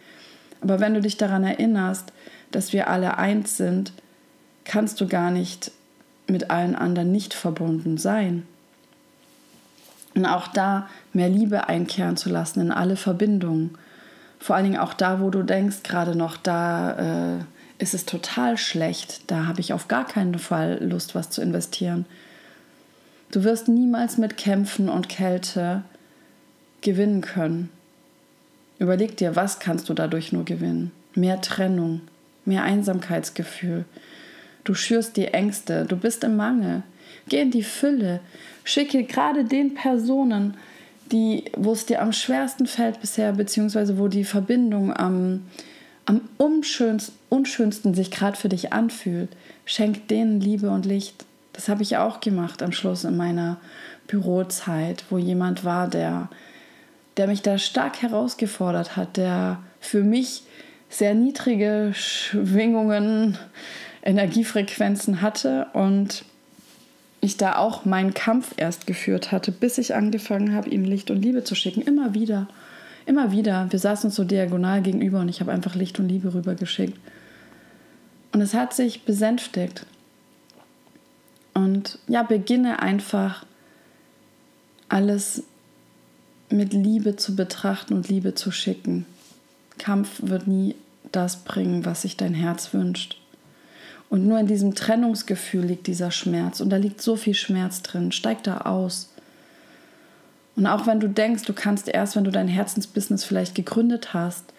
Aber 0.62 0.79
wenn 0.79 0.93
du 0.93 1.01
dich 1.01 1.17
daran 1.17 1.43
erinnerst, 1.43 2.13
dass 2.51 2.73
wir 2.73 2.88
alle 2.88 3.17
eins 3.17 3.57
sind, 3.57 3.93
kannst 4.63 5.01
du 5.01 5.07
gar 5.07 5.31
nicht 5.31 5.71
mit 6.27 6.51
allen 6.51 6.75
anderen 6.75 7.12
nicht 7.12 7.34
verbunden 7.34 7.97
sein. 7.97 8.45
Und 10.13 10.25
auch 10.25 10.47
da 10.47 10.88
mehr 11.13 11.29
Liebe 11.29 11.67
einkehren 11.69 12.17
zu 12.17 12.29
lassen 12.29 12.62
in 12.62 12.71
alle 12.71 12.95
Verbindungen. 12.95 13.77
Vor 14.39 14.55
allen 14.55 14.65
Dingen 14.65 14.79
auch 14.79 14.93
da, 14.93 15.19
wo 15.21 15.29
du 15.29 15.43
denkst, 15.43 15.84
gerade 15.84 16.15
noch, 16.15 16.38
da 16.38 17.38
äh, 17.38 17.39
ist 17.81 17.93
es 17.93 18.05
total 18.05 18.57
schlecht, 18.57 19.21
da 19.27 19.47
habe 19.47 19.59
ich 19.59 19.73
auf 19.73 19.87
gar 19.87 20.05
keinen 20.05 20.37
Fall 20.37 20.77
Lust, 20.83 21.15
was 21.15 21.29
zu 21.31 21.41
investieren. 21.41 22.05
Du 23.31 23.43
wirst 23.43 23.67
niemals 23.67 24.17
mit 24.17 24.37
Kämpfen 24.37 24.87
und 24.87 25.09
Kälte 25.09 25.83
gewinnen 26.81 27.21
können. 27.21 27.69
Überleg 28.77 29.17
dir, 29.17 29.35
was 29.35 29.59
kannst 29.59 29.89
du 29.89 29.93
dadurch 29.93 30.31
nur 30.31 30.45
gewinnen? 30.45 30.91
Mehr 31.15 31.41
Trennung, 31.41 32.01
mehr 32.45 32.63
Einsamkeitsgefühl. 32.63 33.85
Du 34.63 34.73
schürst 34.75 35.17
die 35.17 35.27
Ängste, 35.27 35.85
du 35.85 35.97
bist 35.97 36.23
im 36.23 36.35
Mangel. 36.35 36.83
Geh 37.29 37.41
in 37.41 37.51
die 37.51 37.63
Fülle. 37.63 38.19
Schicke 38.63 39.03
gerade 39.03 39.43
den 39.43 39.73
Personen, 39.73 40.55
die, 41.11 41.45
wo 41.57 41.71
es 41.71 41.85
dir 41.85 42.01
am 42.01 42.13
schwersten 42.13 42.67
fällt 42.67 43.01
bisher, 43.01 43.33
beziehungsweise 43.33 43.97
wo 43.97 44.07
die 44.07 44.23
Verbindung 44.23 44.95
am, 44.95 45.45
am 46.05 46.21
unschönsten, 46.37 47.20
unschönsten 47.31 47.93
sich 47.93 48.11
gerade 48.11 48.35
für 48.35 48.49
dich 48.49 48.73
anfühlt, 48.73 49.29
schenk 49.65 50.09
denen 50.09 50.41
Liebe 50.41 50.69
und 50.69 50.85
Licht. 50.85 51.25
Das 51.53 51.69
habe 51.69 51.81
ich 51.81 51.95
auch 51.95 52.19
gemacht 52.19 52.61
am 52.61 52.73
Schluss 52.73 53.05
in 53.05 53.15
meiner 53.15 53.57
Bürozeit, 54.07 55.05
wo 55.09 55.17
jemand 55.17 55.63
war, 55.63 55.87
der, 55.87 56.29
der 57.15 57.27
mich 57.27 57.41
da 57.41 57.57
stark 57.57 58.01
herausgefordert 58.01 58.97
hat, 58.97 59.15
der 59.15 59.59
für 59.79 60.03
mich 60.03 60.43
sehr 60.89 61.13
niedrige 61.13 61.91
Schwingungen, 61.95 63.37
Energiefrequenzen 64.03 65.21
hatte 65.21 65.67
und 65.73 66.25
ich 67.21 67.37
da 67.37 67.55
auch 67.55 67.85
meinen 67.85 68.13
Kampf 68.13 68.53
erst 68.57 68.87
geführt 68.87 69.31
hatte, 69.31 69.53
bis 69.53 69.77
ich 69.77 69.95
angefangen 69.95 70.53
habe, 70.53 70.69
ihm 70.69 70.83
Licht 70.83 71.11
und 71.11 71.21
Liebe 71.21 71.45
zu 71.45 71.55
schicken. 71.55 71.81
Immer 71.81 72.13
wieder, 72.13 72.47
immer 73.05 73.31
wieder. 73.31 73.67
Wir 73.69 73.79
saßen 73.79 74.07
uns 74.07 74.15
so 74.15 74.25
diagonal 74.25 74.81
gegenüber 74.81 75.21
und 75.21 75.29
ich 75.29 75.39
habe 75.39 75.51
einfach 75.51 75.75
Licht 75.75 75.99
und 75.99 76.09
Liebe 76.09 76.33
rübergeschickt. 76.33 76.97
Und 78.31 78.41
es 78.41 78.53
hat 78.53 78.73
sich 78.73 79.03
besänftigt. 79.03 79.85
Und 81.53 81.99
ja, 82.07 82.23
beginne 82.23 82.79
einfach 82.79 83.45
alles 84.87 85.43
mit 86.49 86.73
Liebe 86.73 87.15
zu 87.15 87.35
betrachten 87.35 87.93
und 87.93 88.09
Liebe 88.09 88.35
zu 88.35 88.51
schicken. 88.51 89.05
Kampf 89.77 90.21
wird 90.21 90.47
nie 90.47 90.75
das 91.11 91.43
bringen, 91.43 91.85
was 91.85 92.03
sich 92.03 92.17
dein 92.17 92.33
Herz 92.33 92.73
wünscht. 92.73 93.17
Und 94.09 94.27
nur 94.27 94.39
in 94.39 94.47
diesem 94.47 94.75
Trennungsgefühl 94.75 95.63
liegt 95.63 95.87
dieser 95.87 96.11
Schmerz. 96.11 96.59
Und 96.59 96.69
da 96.69 96.77
liegt 96.77 97.01
so 97.01 97.15
viel 97.15 97.33
Schmerz 97.33 97.81
drin. 97.81 98.11
Steig 98.11 98.43
da 98.43 98.59
aus. 98.61 99.09
Und 100.57 100.67
auch 100.67 100.85
wenn 100.85 100.99
du 100.99 101.07
denkst, 101.07 101.43
du 101.43 101.53
kannst 101.53 101.87
erst, 101.87 102.15
wenn 102.15 102.25
du 102.25 102.31
dein 102.31 102.49
Herzensbusiness 102.49 103.23
vielleicht 103.23 103.55
gegründet 103.55 104.13
hast, 104.13 104.51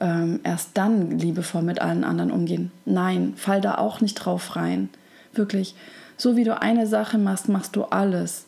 ähm, 0.00 0.40
erst 0.44 0.70
dann 0.74 1.18
liebevoll 1.18 1.62
mit 1.62 1.80
allen 1.80 2.04
anderen 2.04 2.30
umgehen. 2.30 2.70
Nein, 2.84 3.34
fall 3.36 3.60
da 3.60 3.76
auch 3.78 4.00
nicht 4.00 4.14
drauf 4.14 4.56
rein. 4.56 4.88
Wirklich, 5.32 5.74
so 6.16 6.36
wie 6.36 6.44
du 6.44 6.60
eine 6.60 6.86
Sache 6.86 7.18
machst, 7.18 7.48
machst 7.48 7.76
du 7.76 7.84
alles. 7.84 8.46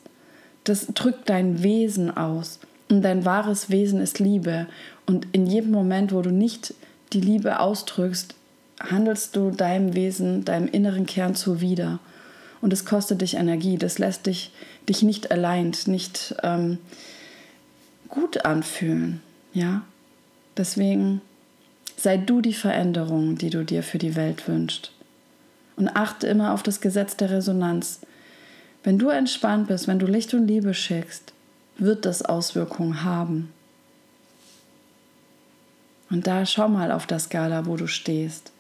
Das 0.64 0.86
drückt 0.88 1.28
dein 1.28 1.62
Wesen 1.62 2.16
aus. 2.16 2.60
Und 2.88 3.02
dein 3.02 3.24
wahres 3.24 3.70
Wesen 3.70 4.00
ist 4.00 4.18
Liebe. 4.18 4.66
Und 5.06 5.28
in 5.32 5.46
jedem 5.46 5.70
Moment, 5.70 6.12
wo 6.12 6.22
du 6.22 6.30
nicht 6.30 6.74
die 7.12 7.20
Liebe 7.20 7.60
ausdrückst, 7.60 8.34
handelst 8.80 9.36
du 9.36 9.50
deinem 9.50 9.94
Wesen, 9.94 10.44
deinem 10.44 10.68
inneren 10.68 11.06
Kern 11.06 11.34
zuwider. 11.34 12.00
Und 12.60 12.72
es 12.72 12.84
kostet 12.84 13.20
dich 13.22 13.34
Energie, 13.34 13.78
das 13.78 13.98
lässt 13.98 14.26
dich, 14.26 14.52
dich 14.88 15.02
nicht 15.02 15.30
allein, 15.30 15.72
nicht 15.86 16.34
ähm, 16.42 16.78
gut 18.08 18.44
anfühlen. 18.44 19.20
Ja? 19.52 19.82
Deswegen 20.56 21.20
sei 22.02 22.16
du 22.16 22.40
die 22.40 22.54
Veränderung, 22.54 23.36
die 23.36 23.50
du 23.50 23.64
dir 23.64 23.82
für 23.82 23.98
die 23.98 24.16
Welt 24.16 24.48
wünschst. 24.48 24.92
Und 25.76 25.88
achte 25.88 26.26
immer 26.26 26.52
auf 26.52 26.62
das 26.62 26.80
Gesetz 26.80 27.16
der 27.16 27.30
Resonanz. 27.30 28.00
Wenn 28.82 28.98
du 28.98 29.08
entspannt 29.08 29.68
bist, 29.68 29.86
wenn 29.86 29.98
du 29.98 30.06
Licht 30.06 30.32
und 30.32 30.46
Liebe 30.46 30.72
schickst, 30.72 31.32
wird 31.76 32.06
das 32.06 32.22
Auswirkungen 32.22 33.04
haben. 33.04 33.52
Und 36.10 36.26
da 36.26 36.44
schau 36.46 36.68
mal 36.68 36.90
auf 36.90 37.06
der 37.06 37.18
Skala, 37.18 37.66
wo 37.66 37.76
du 37.76 37.86
stehst. 37.86 38.52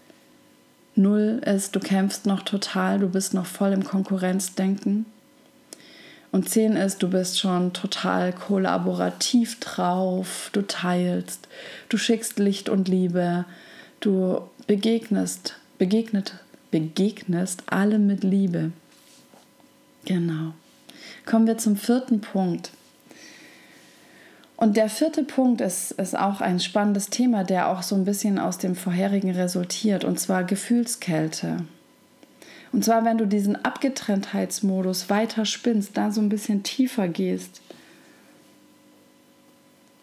Null 0.94 1.40
ist, 1.44 1.74
du 1.74 1.80
kämpfst 1.80 2.26
noch 2.26 2.42
total, 2.42 2.98
du 2.98 3.08
bist 3.08 3.32
noch 3.32 3.46
voll 3.46 3.72
im 3.72 3.84
Konkurrenzdenken. 3.84 5.06
Und 6.32 6.48
zehn 6.48 6.76
ist, 6.76 7.02
du 7.02 7.10
bist 7.10 7.40
schon 7.40 7.72
total 7.72 8.32
kollaborativ 8.32 9.58
drauf, 9.58 10.50
du 10.52 10.62
teilst, 10.62 11.48
du 11.88 11.96
schickst 11.96 12.38
Licht 12.38 12.68
und 12.68 12.88
Liebe, 12.88 13.44
du 13.98 14.40
begegnest, 14.66 15.56
begegnet, 15.78 16.34
begegnest 16.70 17.64
alle 17.66 17.98
mit 17.98 18.22
Liebe. 18.22 18.70
Genau. 20.04 20.54
Kommen 21.26 21.46
wir 21.46 21.58
zum 21.58 21.76
vierten 21.76 22.20
Punkt. 22.20 22.70
Und 24.56 24.76
der 24.76 24.88
vierte 24.88 25.24
Punkt 25.24 25.60
ist, 25.62 25.92
ist 25.92 26.16
auch 26.16 26.40
ein 26.40 26.60
spannendes 26.60 27.08
Thema, 27.08 27.44
der 27.44 27.68
auch 27.70 27.82
so 27.82 27.96
ein 27.96 28.04
bisschen 28.04 28.38
aus 28.38 28.58
dem 28.58 28.76
vorherigen 28.76 29.30
resultiert, 29.30 30.04
und 30.04 30.20
zwar 30.20 30.44
Gefühlskälte. 30.44 31.64
Und 32.72 32.84
zwar, 32.84 33.04
wenn 33.04 33.18
du 33.18 33.26
diesen 33.26 33.62
Abgetrenntheitsmodus 33.64 35.10
weiter 35.10 35.44
spinnst, 35.44 35.96
da 35.96 36.10
so 36.10 36.20
ein 36.20 36.28
bisschen 36.28 36.62
tiefer 36.62 37.08
gehst 37.08 37.60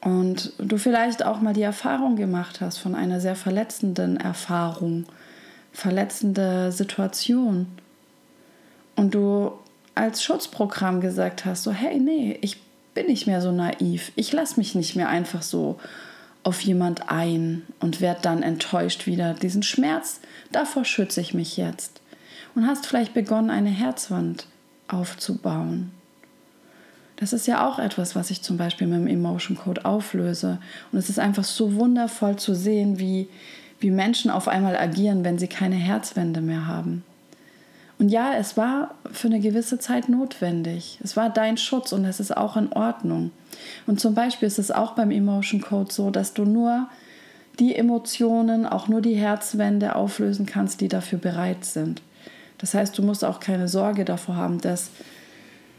und 0.02 0.54
du 0.58 0.78
vielleicht 0.78 1.24
auch 1.24 1.42
mal 1.42 1.54
die 1.54 1.62
Erfahrung 1.62 2.16
gemacht 2.16 2.62
hast 2.62 2.78
von 2.78 2.94
einer 2.94 3.20
sehr 3.20 3.36
verletzenden 3.36 4.18
Erfahrung, 4.18 5.06
verletzende 5.72 6.72
Situation 6.72 7.68
und 8.96 9.16
du 9.16 9.52
als 9.96 10.24
Schutzprogramm 10.24 11.02
gesagt 11.02 11.46
hast, 11.46 11.64
so 11.64 11.72
hey, 11.72 12.00
nee, 12.00 12.38
ich 12.42 12.58
bin 12.94 13.08
nicht 13.08 13.28
mehr 13.28 13.42
so 13.42 13.52
naiv. 13.52 14.12
Ich 14.16 14.32
lasse 14.34 14.60
mich 14.60 14.76
nicht 14.76 14.96
mehr 14.96 15.10
einfach 15.10 15.42
so 15.42 15.80
auf 16.44 16.62
jemand 16.62 17.10
ein 17.10 17.64
und 17.80 18.02
werde 18.02 18.22
dann 18.22 18.44
enttäuscht 18.44 19.06
wieder. 19.06 19.34
Diesen 19.34 19.64
Schmerz, 19.64 20.20
davor 20.52 20.86
schütze 20.86 21.22
ich 21.22 21.34
mich 21.34 21.58
jetzt. 21.58 22.02
Und 22.58 22.66
hast 22.66 22.88
vielleicht 22.88 23.14
begonnen, 23.14 23.52
eine 23.52 23.70
Herzwand 23.70 24.48
aufzubauen. 24.88 25.92
Das 27.18 27.32
ist 27.32 27.46
ja 27.46 27.68
auch 27.68 27.78
etwas, 27.78 28.16
was 28.16 28.32
ich 28.32 28.42
zum 28.42 28.58
Beispiel 28.58 28.88
mit 28.88 28.98
dem 28.98 29.06
Emotion 29.06 29.56
Code 29.56 29.86
auflöse. 29.86 30.58
Und 30.92 30.98
es 30.98 31.08
ist 31.08 31.20
einfach 31.20 31.44
so 31.44 31.76
wundervoll 31.76 32.38
zu 32.38 32.56
sehen, 32.56 32.98
wie, 32.98 33.30
wie 33.80 33.92
Menschen 33.92 34.32
auf 34.32 34.48
einmal 34.48 34.76
agieren, 34.76 35.24
wenn 35.24 35.38
sie 35.38 35.48
keine 35.48 35.76
Herzwände 35.76 36.42
mehr 36.42 36.66
haben. 36.66 37.04
Und 38.00 38.10
ja, 38.10 38.34
es 38.34 38.58
war 38.58 38.96
für 39.12 39.28
eine 39.28 39.40
gewisse 39.40 39.78
Zeit 39.78 40.10
notwendig. 40.10 40.98
Es 41.04 41.16
war 41.16 41.30
dein 41.30 41.58
Schutz 41.58 41.92
und 41.92 42.06
es 42.06 42.20
ist 42.20 42.36
auch 42.36 42.58
in 42.58 42.74
Ordnung. 42.74 43.30
Und 43.86 44.00
zum 44.00 44.16
Beispiel 44.16 44.48
ist 44.48 44.58
es 44.58 44.72
auch 44.72 44.94
beim 44.94 45.12
Emotion 45.12 45.62
Code 45.62 45.94
so, 45.94 46.10
dass 46.10 46.34
du 46.34 46.44
nur 46.44 46.88
die 47.60 47.76
Emotionen, 47.76 48.66
auch 48.66 48.88
nur 48.88 49.02
die 49.02 49.16
Herzwände 49.16 49.96
auflösen 49.96 50.48
kannst, 50.48 50.82
die 50.82 50.88
dafür 50.88 51.20
bereit 51.20 51.64
sind. 51.64 52.02
Das 52.58 52.74
heißt, 52.74 52.98
du 52.98 53.04
musst 53.04 53.24
auch 53.24 53.40
keine 53.40 53.68
Sorge 53.68 54.06
davor 54.06 54.36
haben, 54.36 54.60
dass, 54.62 54.90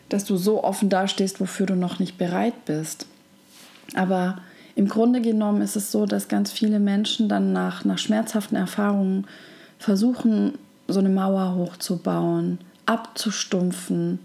dass 0.09 0.25
du 0.25 0.37
so 0.37 0.63
offen 0.63 0.89
dastehst, 0.89 1.41
wofür 1.41 1.67
du 1.67 1.75
noch 1.75 1.99
nicht 1.99 2.19
bereit 2.19 2.65
bist. 2.65 3.07
Aber 3.95 4.39
im 4.75 4.89
Grunde 4.89 5.21
genommen 5.21 5.61
ist 5.63 5.77
es 5.77 5.91
so, 5.91 6.07
dass 6.07 6.29
ganz 6.29 6.53
viele 6.53 6.79
Menschen 6.79 7.29
dann 7.29 7.53
nach, 7.53 7.85
nach 7.85 7.99
schmerzhaften 7.99 8.57
Erfahrungen 8.57 9.27
versuchen, 9.79 10.55
so 10.87 11.01
eine 11.01 11.09
Mauer 11.09 11.55
hochzubauen, 11.57 12.59
abzustumpfen, 12.87 14.21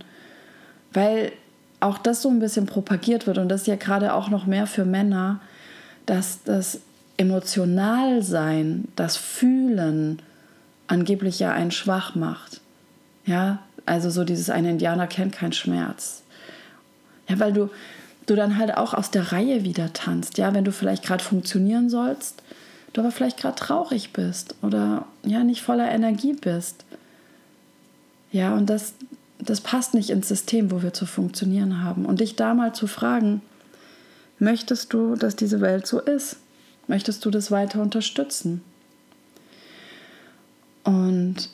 weil 0.94 1.32
auch 1.80 1.98
das 1.98 2.22
so 2.22 2.30
ein 2.30 2.40
bisschen 2.40 2.66
propagiert 2.66 3.28
wird 3.28 3.38
und 3.38 3.50
das 3.50 3.62
ist 3.62 3.68
ja 3.68 3.76
gerade 3.76 4.14
auch 4.14 4.30
noch 4.30 4.46
mehr 4.46 4.68
für 4.68 4.86
Männer, 4.86 5.42
dass 6.06 6.44
das 6.44 6.80
Emotionalsein, 7.18 8.88
das 8.96 9.18
Fühlen 9.18 10.22
angeblich 10.88 11.40
ja 11.40 11.52
einen 11.52 11.72
schwach 11.72 12.16
macht. 12.16 12.62
Ja, 13.26 13.60
also 13.86 14.10
so 14.10 14.24
dieses 14.24 14.50
eine 14.50 14.70
Indianer 14.70 15.08
kennt 15.08 15.34
keinen 15.34 15.54
Schmerz. 15.54 16.24
Ja, 17.28 17.40
weil 17.40 17.54
du 17.54 17.70
du 18.26 18.36
dann 18.36 18.58
halt 18.58 18.78
auch 18.78 18.94
aus 18.94 19.12
der 19.12 19.32
Reihe 19.32 19.64
wieder 19.64 19.94
tanzt, 19.94 20.38
ja, 20.38 20.54
wenn 20.54 20.64
du 20.64 20.72
vielleicht 20.72 21.04
gerade 21.04 21.24
funktionieren 21.24 21.90
sollst, 21.90 22.42
du 22.94 23.02
aber 23.02 23.12
vielleicht 23.12 23.38
gerade 23.38 23.56
traurig 23.56 24.14
bist 24.14 24.56
oder 24.62 25.06
ja 25.24 25.44
nicht 25.44 25.62
voller 25.62 25.92
Energie 25.92 26.34
bist. 26.34 26.86
Ja, 28.32 28.56
und 28.56 28.70
das, 28.70 28.94
das 29.40 29.62
passt 29.62 29.94
nicht 29.94 30.10
ins 30.10 30.28
System, 30.28 30.72
wo 30.72 30.82
wir 30.82 30.94
zu 30.94 31.06
funktionieren 31.06 31.84
haben. 31.84 32.06
Und 32.06 32.20
dich 32.20 32.36
da 32.36 32.54
mal 32.54 32.74
zu 32.74 32.88
fragen, 32.88 33.42
möchtest 34.40 34.94
du, 34.94 35.16
dass 35.16 35.36
diese 35.36 35.62
Welt 35.62 35.86
so 35.86 36.00
ist? 36.00 36.38
Möchtest 36.88 37.24
du 37.26 37.30
das 37.30 37.52
weiter 37.52 37.82
unterstützen? 37.82 38.62
Und 40.84 41.50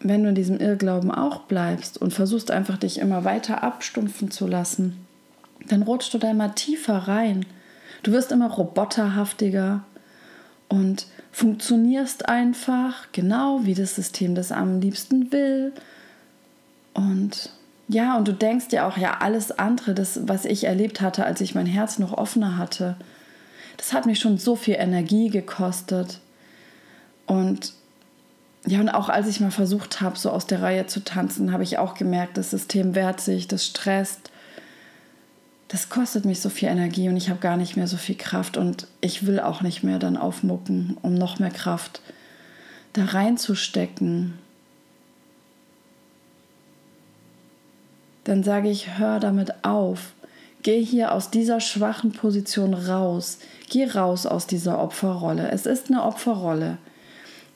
wenn 0.00 0.22
du 0.22 0.30
in 0.30 0.34
diesem 0.34 0.58
Irrglauben 0.58 1.10
auch 1.10 1.42
bleibst 1.42 1.98
und 1.98 2.12
versuchst 2.12 2.50
einfach 2.50 2.76
dich 2.76 2.98
immer 2.98 3.24
weiter 3.24 3.62
abstumpfen 3.62 4.30
zu 4.30 4.46
lassen, 4.46 5.06
dann 5.68 5.82
rutschst 5.82 6.12
du 6.12 6.18
da 6.18 6.30
immer 6.30 6.54
tiefer 6.54 6.96
rein. 6.96 7.46
Du 8.02 8.10
wirst 8.10 8.32
immer 8.32 8.50
roboterhaftiger, 8.50 9.84
und 10.72 11.06
funktionierst 11.32 12.30
einfach 12.30 13.08
genau 13.12 13.60
wie 13.64 13.74
das 13.74 13.94
System 13.94 14.34
das 14.34 14.50
am 14.50 14.80
liebsten 14.80 15.30
will. 15.30 15.74
Und 16.94 17.50
ja, 17.88 18.16
und 18.16 18.26
du 18.26 18.32
denkst 18.32 18.68
dir 18.68 18.86
auch, 18.86 18.96
ja, 18.96 19.18
alles 19.20 19.52
andere, 19.52 19.92
das, 19.92 20.26
was 20.26 20.46
ich 20.46 20.64
erlebt 20.64 21.02
hatte, 21.02 21.26
als 21.26 21.42
ich 21.42 21.54
mein 21.54 21.66
Herz 21.66 21.98
noch 21.98 22.14
offener 22.14 22.56
hatte, 22.56 22.96
das 23.76 23.92
hat 23.92 24.06
mich 24.06 24.18
schon 24.18 24.38
so 24.38 24.56
viel 24.56 24.76
Energie 24.76 25.28
gekostet. 25.28 26.20
Und 27.26 27.74
ja, 28.66 28.80
und 28.80 28.88
auch 28.88 29.08
als 29.08 29.26
ich 29.26 29.40
mal 29.40 29.50
versucht 29.50 30.00
habe, 30.00 30.18
so 30.18 30.30
aus 30.30 30.46
der 30.46 30.62
Reihe 30.62 30.86
zu 30.86 31.02
tanzen, 31.02 31.52
habe 31.52 31.64
ich 31.64 31.78
auch 31.78 31.94
gemerkt, 31.94 32.36
das 32.36 32.50
System 32.50 32.94
wehrt 32.94 33.20
sich, 33.20 33.48
das 33.48 33.66
stresst 33.66 34.30
das 35.72 35.88
kostet 35.88 36.26
mich 36.26 36.40
so 36.40 36.50
viel 36.50 36.68
Energie 36.68 37.08
und 37.08 37.16
ich 37.16 37.30
habe 37.30 37.40
gar 37.40 37.56
nicht 37.56 37.78
mehr 37.78 37.86
so 37.86 37.96
viel 37.96 38.14
Kraft 38.14 38.58
und 38.58 38.86
ich 39.00 39.26
will 39.26 39.40
auch 39.40 39.62
nicht 39.62 39.82
mehr 39.82 39.98
dann 39.98 40.18
aufmucken, 40.18 40.98
um 41.00 41.14
noch 41.14 41.38
mehr 41.38 41.50
Kraft 41.50 42.02
da 42.92 43.06
reinzustecken. 43.06 44.34
Dann 48.24 48.44
sage 48.44 48.68
ich, 48.68 48.98
hör 48.98 49.18
damit 49.18 49.64
auf. 49.64 50.12
Geh 50.62 50.84
hier 50.84 51.12
aus 51.12 51.30
dieser 51.30 51.58
schwachen 51.58 52.12
Position 52.12 52.74
raus. 52.74 53.38
Geh 53.70 53.86
raus 53.86 54.26
aus 54.26 54.46
dieser 54.46 54.78
Opferrolle. 54.78 55.50
Es 55.50 55.64
ist 55.64 55.88
eine 55.88 56.02
Opferrolle. 56.02 56.76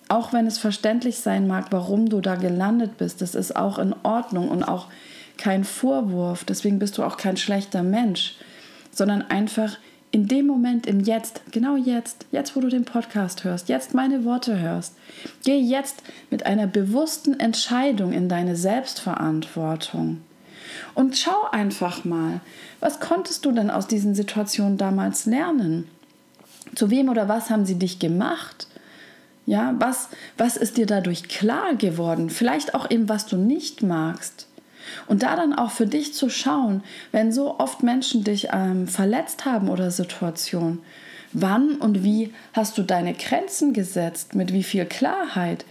Auch 0.08 0.32
wenn 0.32 0.46
es 0.46 0.58
verständlich 0.58 1.18
sein 1.18 1.46
mag, 1.46 1.66
warum 1.70 2.08
du 2.08 2.20
da 2.20 2.36
gelandet 2.36 2.96
bist, 2.98 3.22
das 3.22 3.34
ist 3.34 3.56
auch 3.56 3.78
in 3.78 3.94
Ordnung 4.02 4.48
und 4.48 4.62
auch 4.62 4.86
kein 5.36 5.64
Vorwurf. 5.64 6.44
Deswegen 6.44 6.78
bist 6.78 6.98
du 6.98 7.02
auch 7.02 7.16
kein 7.16 7.36
schlechter 7.36 7.82
Mensch, 7.82 8.36
sondern 8.92 9.22
einfach 9.22 9.78
in 10.12 10.28
dem 10.28 10.46
Moment, 10.46 10.86
im 10.86 11.00
Jetzt, 11.00 11.42
genau 11.50 11.76
jetzt, 11.76 12.26
jetzt, 12.30 12.56
wo 12.56 12.60
du 12.60 12.68
den 12.68 12.84
Podcast 12.84 13.44
hörst, 13.44 13.68
jetzt 13.68 13.92
meine 13.92 14.24
Worte 14.24 14.58
hörst, 14.58 14.94
geh 15.44 15.58
jetzt 15.58 16.02
mit 16.30 16.46
einer 16.46 16.66
bewussten 16.66 17.38
Entscheidung 17.38 18.12
in 18.12 18.28
deine 18.28 18.56
Selbstverantwortung. 18.56 20.22
Und 20.94 21.16
schau 21.16 21.50
einfach 21.50 22.04
mal, 22.04 22.40
was 22.80 23.00
konntest 23.00 23.44
du 23.44 23.52
denn 23.52 23.70
aus 23.70 23.88
diesen 23.88 24.14
Situationen 24.14 24.78
damals 24.78 25.26
lernen? 25.26 25.88
Zu 26.74 26.90
wem 26.90 27.08
oder 27.08 27.28
was 27.28 27.50
haben 27.50 27.66
sie 27.66 27.78
dich 27.78 27.98
gemacht? 27.98 28.68
Ja, 29.46 29.76
was, 29.78 30.08
was 30.36 30.56
ist 30.56 30.76
dir 30.76 30.86
dadurch 30.86 31.28
klar 31.28 31.76
geworden? 31.76 32.30
Vielleicht 32.30 32.74
auch 32.74 32.90
eben, 32.90 33.08
was 33.08 33.26
du 33.26 33.36
nicht 33.36 33.82
magst. 33.82 34.48
Und 35.06 35.22
da 35.22 35.36
dann 35.36 35.54
auch 35.54 35.70
für 35.70 35.86
dich 35.86 36.14
zu 36.14 36.28
schauen, 36.28 36.82
wenn 37.12 37.32
so 37.32 37.58
oft 37.58 37.82
Menschen 37.82 38.24
dich 38.24 38.48
ähm, 38.52 38.88
verletzt 38.88 39.44
haben 39.44 39.68
oder 39.68 39.90
Situationen, 39.90 40.80
wann 41.32 41.76
und 41.76 42.02
wie 42.02 42.32
hast 42.52 42.76
du 42.78 42.82
deine 42.82 43.14
Grenzen 43.14 43.72
gesetzt, 43.72 44.34
mit 44.34 44.52
wie 44.52 44.62
viel 44.62 44.84
Klarheit? 44.84 45.64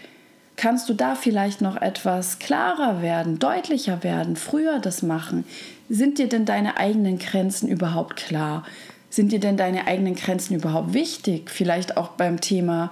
Kannst 0.58 0.88
du 0.88 0.94
da 0.94 1.16
vielleicht 1.16 1.60
noch 1.60 1.76
etwas 1.76 2.40
klarer 2.40 3.02
werden, 3.02 3.40
deutlicher 3.40 4.04
werden, 4.04 4.38
früher 4.38 4.80
das 4.80 5.02
machen? 5.02 5.44
Sind 5.90 6.18
dir 6.18 6.30
denn 6.30 6.46
deine 6.46 6.78
eigenen 6.78 7.20
Grenzen 7.20 7.68
überhaupt 7.68 8.16
klar? 8.16 8.64
Sind 9.10 9.32
dir 9.32 9.40
denn 9.40 9.58
deine 9.58 9.88
eigenen 9.88 10.16
Grenzen 10.16 10.56
überhaupt 10.56 10.94
wichtig? 10.94 11.50
Vielleicht 11.50 11.98
auch 11.98 12.10
beim 12.10 12.40
Thema, 12.40 12.92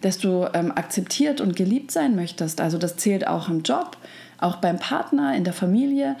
dass 0.00 0.18
du 0.18 0.46
ähm, 0.54 0.72
akzeptiert 0.72 1.40
und 1.40 1.56
geliebt 1.56 1.90
sein 1.90 2.14
möchtest. 2.14 2.60
Also 2.60 2.78
das 2.78 2.96
zählt 2.96 3.26
auch 3.26 3.48
im 3.48 3.62
Job 3.62 3.96
auch 4.38 4.56
beim 4.56 4.78
Partner, 4.78 5.34
in 5.34 5.44
der 5.44 5.52
Familie, 5.52 6.16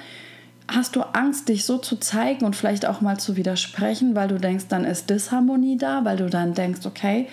hast 0.66 0.96
du 0.96 1.02
Angst, 1.02 1.48
dich 1.48 1.64
so 1.64 1.78
zu 1.78 1.96
zeigen 1.96 2.44
und 2.44 2.54
vielleicht 2.54 2.84
auch 2.84 3.00
mal 3.00 3.18
zu 3.18 3.36
widersprechen, 3.36 4.14
weil 4.14 4.28
du 4.28 4.38
denkst, 4.38 4.66
dann 4.68 4.84
ist 4.84 5.08
Disharmonie 5.08 5.78
da, 5.78 6.04
weil 6.04 6.18
du 6.18 6.28
dann 6.28 6.52
denkst, 6.52 6.84
okay, 6.84 7.26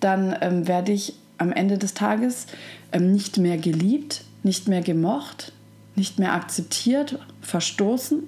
dann 0.00 0.34
ähm, 0.40 0.66
werde 0.66 0.92
ich 0.92 1.14
am 1.36 1.52
Ende 1.52 1.76
des 1.76 1.94
Tages 1.94 2.46
ähm, 2.92 3.12
nicht 3.12 3.36
mehr 3.36 3.58
geliebt, 3.58 4.24
nicht 4.42 4.68
mehr 4.68 4.80
gemocht, 4.80 5.52
nicht 5.96 6.18
mehr 6.18 6.32
akzeptiert, 6.32 7.18
verstoßen. 7.42 8.22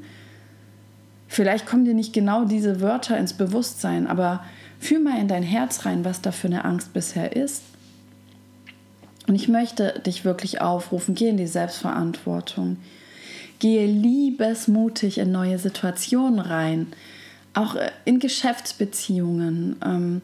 Vielleicht 1.27 1.65
kommen 1.65 1.85
dir 1.85 1.95
nicht 1.95 2.13
genau 2.13 2.45
diese 2.45 2.81
Wörter 2.81 3.17
ins 3.17 3.33
Bewusstsein, 3.33 4.07
aber 4.07 4.45
fühl 4.81 4.99
mal 4.99 5.21
in 5.21 5.29
dein 5.29 5.45
Herz 5.45 5.85
rein, 5.87 6.05
was 6.05 6.23
da 6.23 6.33
für 6.33 6.49
eine 6.49 6.65
Angst 6.65 6.93
bisher 6.93 7.37
ist. 7.37 7.63
Und 9.29 9.37
ich 9.37 9.47
möchte 9.47 10.01
dich 10.05 10.25
wirklich 10.25 10.61
aufrufen, 10.61 11.15
geh 11.15 11.29
in 11.29 11.37
die 11.37 11.47
Selbstverantwortung. 11.47 12.79
Gehe 13.61 13.87
liebesmutig 13.87 15.19
in 15.19 15.31
neue 15.31 15.59
Situationen 15.59 16.41
rein, 16.41 16.89
auch 17.53 17.77
äh, 17.77 17.91
in 18.07 18.19
Geschäftsbeziehungen, 18.19 19.77
ähm, 19.85 20.23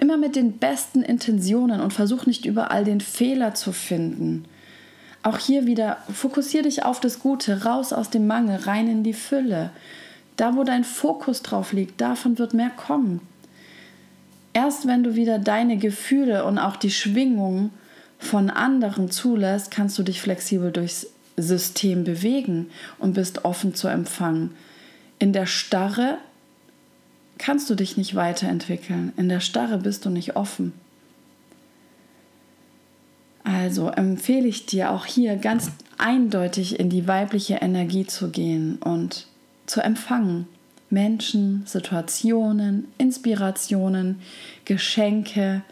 immer 0.00 0.16
mit 0.16 0.36
den 0.36 0.58
besten 0.58 1.02
Intentionen 1.02 1.80
und 1.80 1.92
versuch 1.92 2.24
nicht 2.24 2.46
überall 2.46 2.84
den 2.84 3.00
Fehler 3.00 3.54
zu 3.54 3.72
finden. 3.72 4.44
Auch 5.24 5.38
hier 5.38 5.66
wieder, 5.66 5.98
fokussiere 6.12 6.62
dich 6.62 6.84
auf 6.84 7.00
das 7.00 7.18
Gute, 7.18 7.64
raus 7.64 7.92
aus 7.92 8.10
dem 8.10 8.28
Mangel, 8.28 8.60
rein 8.60 8.88
in 8.88 9.02
die 9.02 9.12
Fülle. 9.12 9.70
Da, 10.36 10.54
wo 10.54 10.62
dein 10.62 10.84
Fokus 10.84 11.42
drauf 11.42 11.72
liegt, 11.72 12.00
davon 12.00 12.38
wird 12.38 12.54
mehr 12.54 12.70
kommen. 12.70 13.20
Erst 14.58 14.88
wenn 14.88 15.04
du 15.04 15.14
wieder 15.14 15.38
deine 15.38 15.76
Gefühle 15.76 16.44
und 16.44 16.58
auch 16.58 16.74
die 16.74 16.90
Schwingung 16.90 17.70
von 18.18 18.50
anderen 18.50 19.08
zulässt, 19.08 19.70
kannst 19.70 19.96
du 19.96 20.02
dich 20.02 20.20
flexibel 20.20 20.72
durchs 20.72 21.06
System 21.36 22.02
bewegen 22.02 22.68
und 22.98 23.12
bist 23.12 23.44
offen 23.44 23.76
zu 23.76 23.86
empfangen. 23.86 24.50
In 25.20 25.32
der 25.32 25.46
Starre 25.46 26.18
kannst 27.38 27.70
du 27.70 27.76
dich 27.76 27.96
nicht 27.96 28.16
weiterentwickeln. 28.16 29.12
In 29.16 29.28
der 29.28 29.38
Starre 29.38 29.78
bist 29.78 30.04
du 30.04 30.10
nicht 30.10 30.34
offen. 30.34 30.72
Also 33.44 33.90
empfehle 33.90 34.48
ich 34.48 34.66
dir 34.66 34.90
auch 34.90 35.06
hier 35.06 35.36
ganz 35.36 35.70
eindeutig 35.98 36.80
in 36.80 36.90
die 36.90 37.06
weibliche 37.06 37.58
Energie 37.58 38.06
zu 38.06 38.30
gehen 38.30 38.78
und 38.82 39.28
zu 39.66 39.80
empfangen. 39.82 40.48
Menschen, 40.90 41.62
Situationen, 41.66 42.88
Inspirationen, 42.98 44.20
Geschenke, 44.64 45.62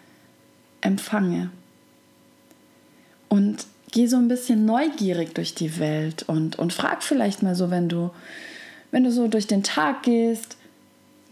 empfange 0.81 1.51
und 3.29 3.67
geh 3.93 4.07
so 4.07 4.17
ein 4.17 4.29
bisschen 4.29 4.67
neugierig 4.67 5.35
durch 5.35 5.55
die 5.55 5.79
Welt 5.79 6.25
und, 6.27 6.59
und 6.59 6.73
frag 6.73 7.03
vielleicht 7.03 7.43
mal 7.43 7.55
so, 7.55 7.71
wenn 7.71 7.89
du, 7.89 8.11
wenn 8.91 9.05
du 9.05 9.11
so 9.11 9.29
durch 9.29 9.47
den 9.47 9.63
Tag 9.63 10.03
gehst, 10.03 10.57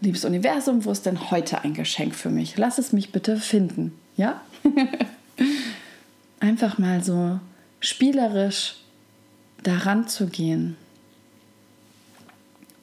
liebes 0.01 0.25
Universum, 0.25 0.83
wo 0.85 0.91
ist 0.91 1.05
denn 1.05 1.31
heute 1.31 1.63
ein 1.63 1.73
Geschenk 1.73 2.15
für 2.15 2.29
mich? 2.29 2.57
Lass 2.57 2.77
es 2.77 2.91
mich 2.91 3.11
bitte 3.11 3.37
finden, 3.37 3.93
ja? 4.17 4.41
Einfach 6.39 6.77
mal 6.77 7.03
so 7.03 7.39
spielerisch 7.79 8.75
daran 9.63 10.07
zu 10.07 10.27
gehen. 10.27 10.75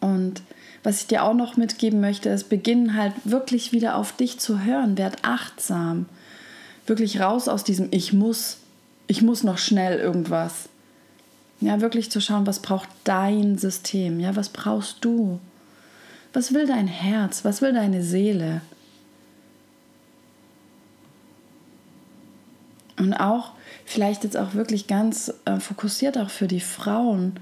Und 0.01 0.43
was 0.83 1.01
ich 1.01 1.07
dir 1.07 1.23
auch 1.23 1.35
noch 1.35 1.57
mitgeben 1.57 2.01
möchte, 2.01 2.29
ist, 2.29 2.49
beginnen 2.49 2.97
halt 2.97 3.13
wirklich 3.25 3.73
wieder 3.73 3.97
auf 3.97 4.13
dich 4.17 4.39
zu 4.41 4.65
hören. 4.65 4.99
Werd 4.99 5.19
achtsam. 5.23 6.07
Wirklich 6.87 7.21
raus 7.21 7.49
aus 7.49 7.63
diesem 7.63 7.89
Ich 7.93 8.13
muss, 8.13 8.59
ich 9.07 9.23
muss 9.23 9.45
noch 9.45 9.59
schnell 9.59 9.99
irgendwas. 9.99 10.69
Ja, 11.61 11.81
wirklich 11.81 12.11
zu 12.11 12.21
schauen, 12.21 12.47
was 12.47 12.59
braucht 12.59 12.89
dein 13.05 13.57
System? 13.57 14.19
Ja, 14.19 14.35
was 14.35 14.49
brauchst 14.49 15.05
du? 15.05 15.39
Was 16.33 16.53
will 16.53 16.67
dein 16.67 16.89
Herz? 16.89 17.45
Was 17.45 17.63
will 17.63 17.73
deine 17.73 18.03
Seele? 18.03 18.63
Und 22.99 23.15
auch 23.15 23.53
vielleicht 23.85 24.25
jetzt 24.25 24.37
auch 24.37 24.55
wirklich 24.55 24.89
ganz 24.89 25.33
äh, 25.45 25.61
fokussiert 25.61 26.19
auch 26.19 26.31
für 26.31 26.49
die 26.49 26.61
Frauen 26.61 27.39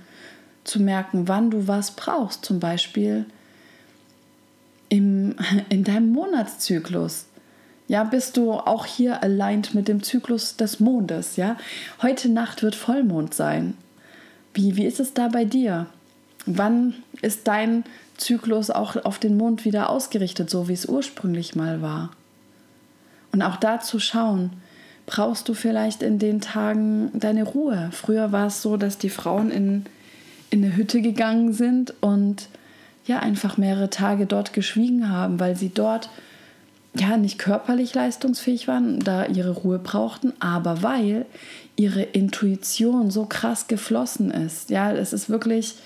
zu 0.71 0.81
merken, 0.81 1.29
wann 1.29 1.51
du 1.51 1.69
was 1.69 1.91
brauchst. 1.93 2.45
Zum 2.45 2.61
Beispiel 2.61 3.27
im, 4.89 5.37
in 5.69 5.85
deinem 5.85 6.13
Monatszyklus. 6.13 7.27
Ja, 7.89 8.05
bist 8.05 8.37
du 8.37 8.53
auch 8.53 8.87
hier 8.87 9.23
aligned 9.23 9.75
mit 9.75 9.89
dem 9.89 10.03
Zyklus 10.03 10.57
des 10.57 10.79
Mondes? 10.79 11.37
Ja, 11.37 11.57
heute 12.03 12.29
Nacht 12.29 12.63
wird 12.63 12.77
Vollmond 12.77 13.35
sein. 13.35 13.77
Wie, 14.55 14.77
wie 14.77 14.87
ist 14.87 15.01
es 15.01 15.13
da 15.13 15.27
bei 15.27 15.45
dir? 15.45 15.87
Wann 16.47 16.95
ist 17.21 17.49
dein 17.49 17.85
Zyklus 18.17 18.71
auch 18.71 18.97
auf 19.05 19.19
den 19.19 19.37
Mond 19.37 19.65
wieder 19.65 19.91
ausgerichtet, 19.91 20.51
so 20.51 20.69
wie 20.69 20.73
es 20.73 20.87
ursprünglich 20.87 21.57
mal 21.57 21.83
war? 21.83 22.11
Und 23.33 23.43
auch 23.43 23.57
da 23.57 23.81
zu 23.81 23.99
schauen, 23.99 24.53
brauchst 25.07 25.49
du 25.49 25.55
vielleicht 25.55 26.03
in 26.03 26.21
den 26.21 26.41
Tagen 26.41 27.11
deine 27.15 27.43
Ruhe? 27.43 27.91
Früher 27.93 28.31
war 28.31 28.47
es 28.47 28.63
so, 28.63 28.77
dass 28.77 28.99
die 28.99 29.11
Frauen 29.11 29.51
in, 29.51 29.87
in 30.51 30.65
eine 30.65 30.77
Hütte 30.77 31.01
gegangen 31.01 31.53
sind 31.53 31.95
und 32.01 32.49
ja, 33.07 33.21
einfach 33.21 33.57
mehrere 33.57 33.91
Tage 33.91 34.27
dort 34.27 34.53
geschwiegen 34.53 35.09
haben, 35.09 35.41
weil 35.41 35.57
sie 35.57 35.71
dort 35.71 36.11
ja 36.95 37.17
nicht 37.17 37.39
körperlich 37.39 37.95
leistungsfähig 37.95 38.69
waren, 38.69 39.01
da 39.01 39.27
ihre 39.27 39.51
Ruhe 39.51 39.79
brauchten, 39.79 40.33
aber 40.41 40.83
weil 40.83 41.27
ihre 41.77 42.03
Intuition 42.03 43.11
so 43.11 43.27
krass 43.27 43.69
geflossen 43.69 44.31
ist. 44.31 44.71
Ja, 44.71 44.93
es 44.93 45.13
ist 45.13 45.31
wirklich 45.31 45.77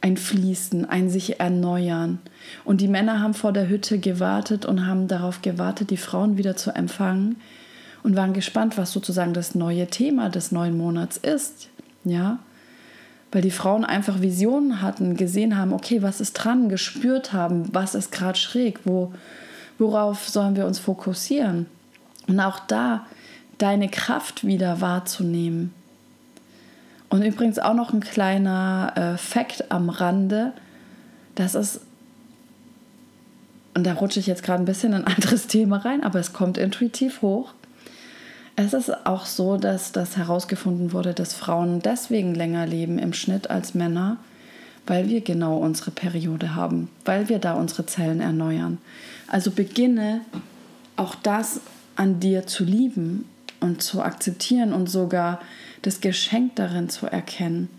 ein 0.00 0.16
Fließen, 0.16 0.88
ein 0.88 1.10
sich 1.10 1.40
erneuern. 1.40 2.20
Und 2.64 2.80
die 2.80 2.88
Männer 2.88 3.20
haben 3.20 3.34
vor 3.34 3.52
der 3.52 3.68
Hütte 3.68 3.98
gewartet 3.98 4.64
und 4.64 4.86
haben 4.86 5.08
darauf 5.08 5.42
gewartet, 5.42 5.90
die 5.90 5.98
Frauen 5.98 6.38
wieder 6.38 6.56
zu 6.56 6.70
empfangen 6.70 7.36
und 8.02 8.16
waren 8.16 8.32
gespannt, 8.32 8.78
was 8.78 8.92
sozusagen 8.92 9.34
das 9.34 9.54
neue 9.54 9.88
Thema 9.88 10.30
des 10.30 10.52
neuen 10.52 10.78
Monats 10.78 11.18
ist. 11.18 11.68
Ja, 12.04 12.38
weil 13.32 13.42
die 13.42 13.50
Frauen 13.50 13.84
einfach 13.84 14.20
Visionen 14.20 14.82
hatten, 14.82 15.16
gesehen 15.16 15.56
haben, 15.56 15.72
okay, 15.72 16.02
was 16.02 16.20
ist 16.20 16.34
dran, 16.34 16.68
gespürt 16.68 17.32
haben, 17.32 17.68
was 17.72 17.94
ist 17.94 18.12
gerade 18.12 18.38
schräg, 18.38 18.80
wo 18.84 19.12
worauf 19.78 20.28
sollen 20.28 20.56
wir 20.56 20.66
uns 20.66 20.78
fokussieren? 20.78 21.66
Und 22.28 22.38
auch 22.38 22.60
da 22.60 23.06
deine 23.58 23.88
Kraft 23.88 24.46
wieder 24.46 24.80
wahrzunehmen. 24.80 25.72
Und 27.08 27.22
übrigens 27.22 27.58
auch 27.58 27.74
noch 27.74 27.92
ein 27.92 28.00
kleiner 28.00 28.92
äh, 28.94 29.18
Fakt 29.18 29.72
am 29.72 29.88
Rande, 29.88 30.52
das 31.34 31.54
ist, 31.54 31.80
und 33.74 33.84
da 33.84 33.94
rutsche 33.94 34.20
ich 34.20 34.26
jetzt 34.26 34.42
gerade 34.42 34.62
ein 34.62 34.66
bisschen 34.66 34.92
in 34.92 35.04
ein 35.04 35.14
anderes 35.14 35.46
Thema 35.46 35.78
rein, 35.78 36.04
aber 36.04 36.20
es 36.20 36.32
kommt 36.32 36.58
intuitiv 36.58 37.22
hoch. 37.22 37.52
Es 38.62 38.74
ist 38.74 39.06
auch 39.06 39.24
so, 39.24 39.56
dass 39.56 39.90
das 39.90 40.18
herausgefunden 40.18 40.92
wurde, 40.92 41.14
dass 41.14 41.32
Frauen 41.32 41.80
deswegen 41.80 42.34
länger 42.34 42.66
leben 42.66 42.98
im 42.98 43.14
Schnitt 43.14 43.48
als 43.48 43.72
Männer, 43.72 44.18
weil 44.86 45.08
wir 45.08 45.22
genau 45.22 45.56
unsere 45.56 45.90
Periode 45.90 46.54
haben, 46.54 46.90
weil 47.06 47.30
wir 47.30 47.38
da 47.38 47.54
unsere 47.54 47.86
Zellen 47.86 48.20
erneuern. 48.20 48.76
Also 49.28 49.50
beginne 49.50 50.20
auch 50.96 51.14
das 51.14 51.62
an 51.96 52.20
dir 52.20 52.46
zu 52.46 52.64
lieben 52.64 53.24
und 53.60 53.82
zu 53.82 54.02
akzeptieren 54.02 54.74
und 54.74 54.90
sogar 54.90 55.40
das 55.80 56.02
Geschenk 56.02 56.56
darin 56.56 56.90
zu 56.90 57.06
erkennen. 57.06 57.70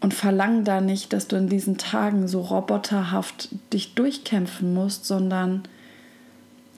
Und 0.00 0.14
verlang 0.14 0.62
da 0.62 0.80
nicht, 0.80 1.12
dass 1.12 1.26
du 1.26 1.34
in 1.34 1.48
diesen 1.48 1.76
Tagen 1.76 2.28
so 2.28 2.40
roboterhaft 2.40 3.48
dich 3.72 3.96
durchkämpfen 3.96 4.72
musst, 4.72 5.06
sondern 5.06 5.64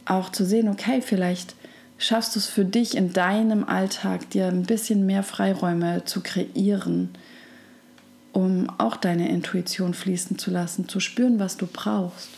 auch 0.06 0.32
zu 0.32 0.46
sehen, 0.46 0.68
okay, 0.68 1.02
vielleicht 1.02 1.54
schaffst 2.00 2.34
du 2.34 2.40
es 2.40 2.46
für 2.46 2.64
dich 2.64 2.96
in 2.96 3.12
deinem 3.12 3.62
Alltag, 3.62 4.30
dir 4.30 4.46
ein 4.46 4.64
bisschen 4.64 5.04
mehr 5.04 5.22
Freiräume 5.22 6.04
zu 6.06 6.22
kreieren, 6.22 7.10
um 8.32 8.70
auch 8.78 8.96
deine 8.96 9.28
Intuition 9.28 9.92
fließen 9.92 10.38
zu 10.38 10.50
lassen, 10.50 10.88
zu 10.88 10.98
spüren, 10.98 11.38
was 11.38 11.58
du 11.58 11.66
brauchst. 11.66 12.30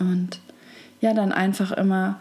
Und 0.00 0.40
ja, 1.00 1.14
dann 1.14 1.30
einfach 1.30 1.70
immer 1.70 2.18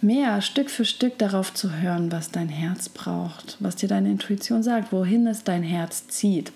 mehr 0.00 0.42
Stück 0.42 0.70
für 0.70 0.84
Stück 0.84 1.18
darauf 1.18 1.52
zu 1.52 1.72
hören, 1.72 2.12
was 2.12 2.30
dein 2.30 2.48
Herz 2.48 2.88
braucht, 2.88 3.56
was 3.58 3.74
dir 3.74 3.88
deine 3.88 4.10
Intuition 4.10 4.62
sagt, 4.62 4.92
wohin 4.92 5.26
es 5.26 5.42
dein 5.42 5.64
Herz 5.64 6.06
zieht. 6.06 6.52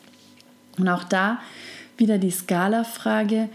Und 0.79 0.88
auch 0.88 1.05
da 1.05 1.40
wieder 1.96 2.18
die 2.18 2.31
Skala-Frage, 2.31 3.49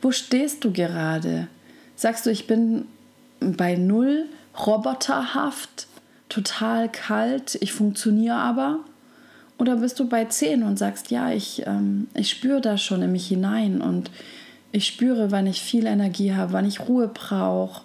wo 0.00 0.12
stehst 0.12 0.64
du 0.64 0.72
gerade? 0.72 1.48
Sagst 1.96 2.26
du, 2.26 2.30
ich 2.30 2.46
bin 2.46 2.84
bei 3.40 3.74
null, 3.74 4.26
roboterhaft, 4.64 5.86
total 6.28 6.90
kalt, 6.90 7.56
ich 7.60 7.72
funktioniere 7.72 8.36
aber? 8.36 8.80
Oder 9.58 9.76
bist 9.76 9.98
du 9.98 10.08
bei 10.08 10.24
10 10.24 10.62
und 10.62 10.78
sagst, 10.78 11.10
ja, 11.10 11.30
ich, 11.30 11.66
ähm, 11.66 12.08
ich 12.14 12.30
spüre 12.30 12.60
das 12.60 12.82
schon 12.82 13.02
in 13.02 13.12
mich 13.12 13.26
hinein 13.26 13.80
und 13.80 14.10
ich 14.72 14.86
spüre, 14.86 15.30
wann 15.30 15.46
ich 15.46 15.62
viel 15.62 15.86
Energie 15.86 16.34
habe, 16.34 16.52
wann 16.52 16.66
ich 16.66 16.80
Ruhe 16.80 17.08
brauche 17.08 17.82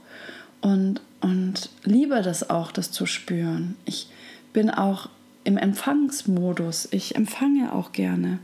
und, 0.59 0.99
und 1.21 1.69
liebe 1.83 2.21
das 2.21 2.49
auch, 2.49 2.71
das 2.71 2.91
zu 2.91 3.05
spüren. 3.05 3.75
Ich 3.85 4.07
bin 4.51 4.69
auch 4.69 5.07
im 5.43 5.57
Empfangsmodus. 5.57 6.89
Ich 6.91 7.15
empfange 7.15 7.73
auch 7.73 7.91
gerne. 7.91 8.39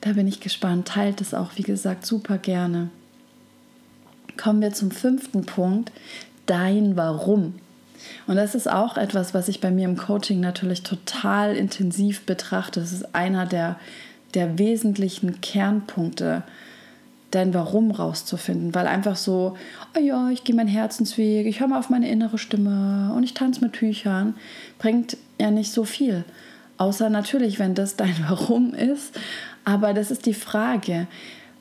Da 0.00 0.12
bin 0.12 0.26
ich 0.26 0.40
gespannt. 0.40 0.88
Teilt 0.88 1.20
es 1.20 1.34
auch, 1.34 1.50
wie 1.56 1.62
gesagt, 1.62 2.06
super 2.06 2.38
gerne. 2.38 2.88
Kommen 4.40 4.62
wir 4.62 4.72
zum 4.72 4.90
fünften 4.90 5.44
Punkt. 5.44 5.92
Dein 6.46 6.96
Warum. 6.96 7.54
Und 8.26 8.36
das 8.36 8.54
ist 8.54 8.70
auch 8.70 8.96
etwas, 8.96 9.34
was 9.34 9.48
ich 9.48 9.60
bei 9.60 9.70
mir 9.70 9.86
im 9.86 9.96
Coaching 9.96 10.40
natürlich 10.40 10.82
total 10.82 11.54
intensiv 11.54 12.24
betrachte. 12.24 12.80
Das 12.80 12.92
ist 12.92 13.14
einer 13.14 13.44
der, 13.44 13.76
der 14.34 14.58
wesentlichen 14.58 15.40
Kernpunkte 15.42 16.42
dein 17.30 17.54
Warum 17.54 17.90
rauszufinden, 17.90 18.74
weil 18.74 18.86
einfach 18.86 19.16
so, 19.16 19.56
oh 19.96 20.00
ja, 20.00 20.30
ich 20.30 20.42
gehe 20.42 20.56
meinen 20.56 20.68
Herzensweg, 20.68 21.46
ich 21.46 21.60
höre 21.60 21.68
mal 21.68 21.78
auf 21.78 21.90
meine 21.90 22.08
innere 22.08 22.38
Stimme 22.38 23.12
und 23.14 23.22
ich 23.22 23.34
tanze 23.34 23.62
mit 23.62 23.74
Tüchern, 23.74 24.34
bringt 24.78 25.16
ja 25.38 25.50
nicht 25.50 25.70
so 25.70 25.84
viel. 25.84 26.24
Außer 26.78 27.10
natürlich, 27.10 27.58
wenn 27.58 27.74
das 27.74 27.96
dein 27.96 28.16
Warum 28.28 28.72
ist. 28.72 29.18
Aber 29.64 29.92
das 29.92 30.10
ist 30.10 30.24
die 30.24 30.34
Frage, 30.34 31.06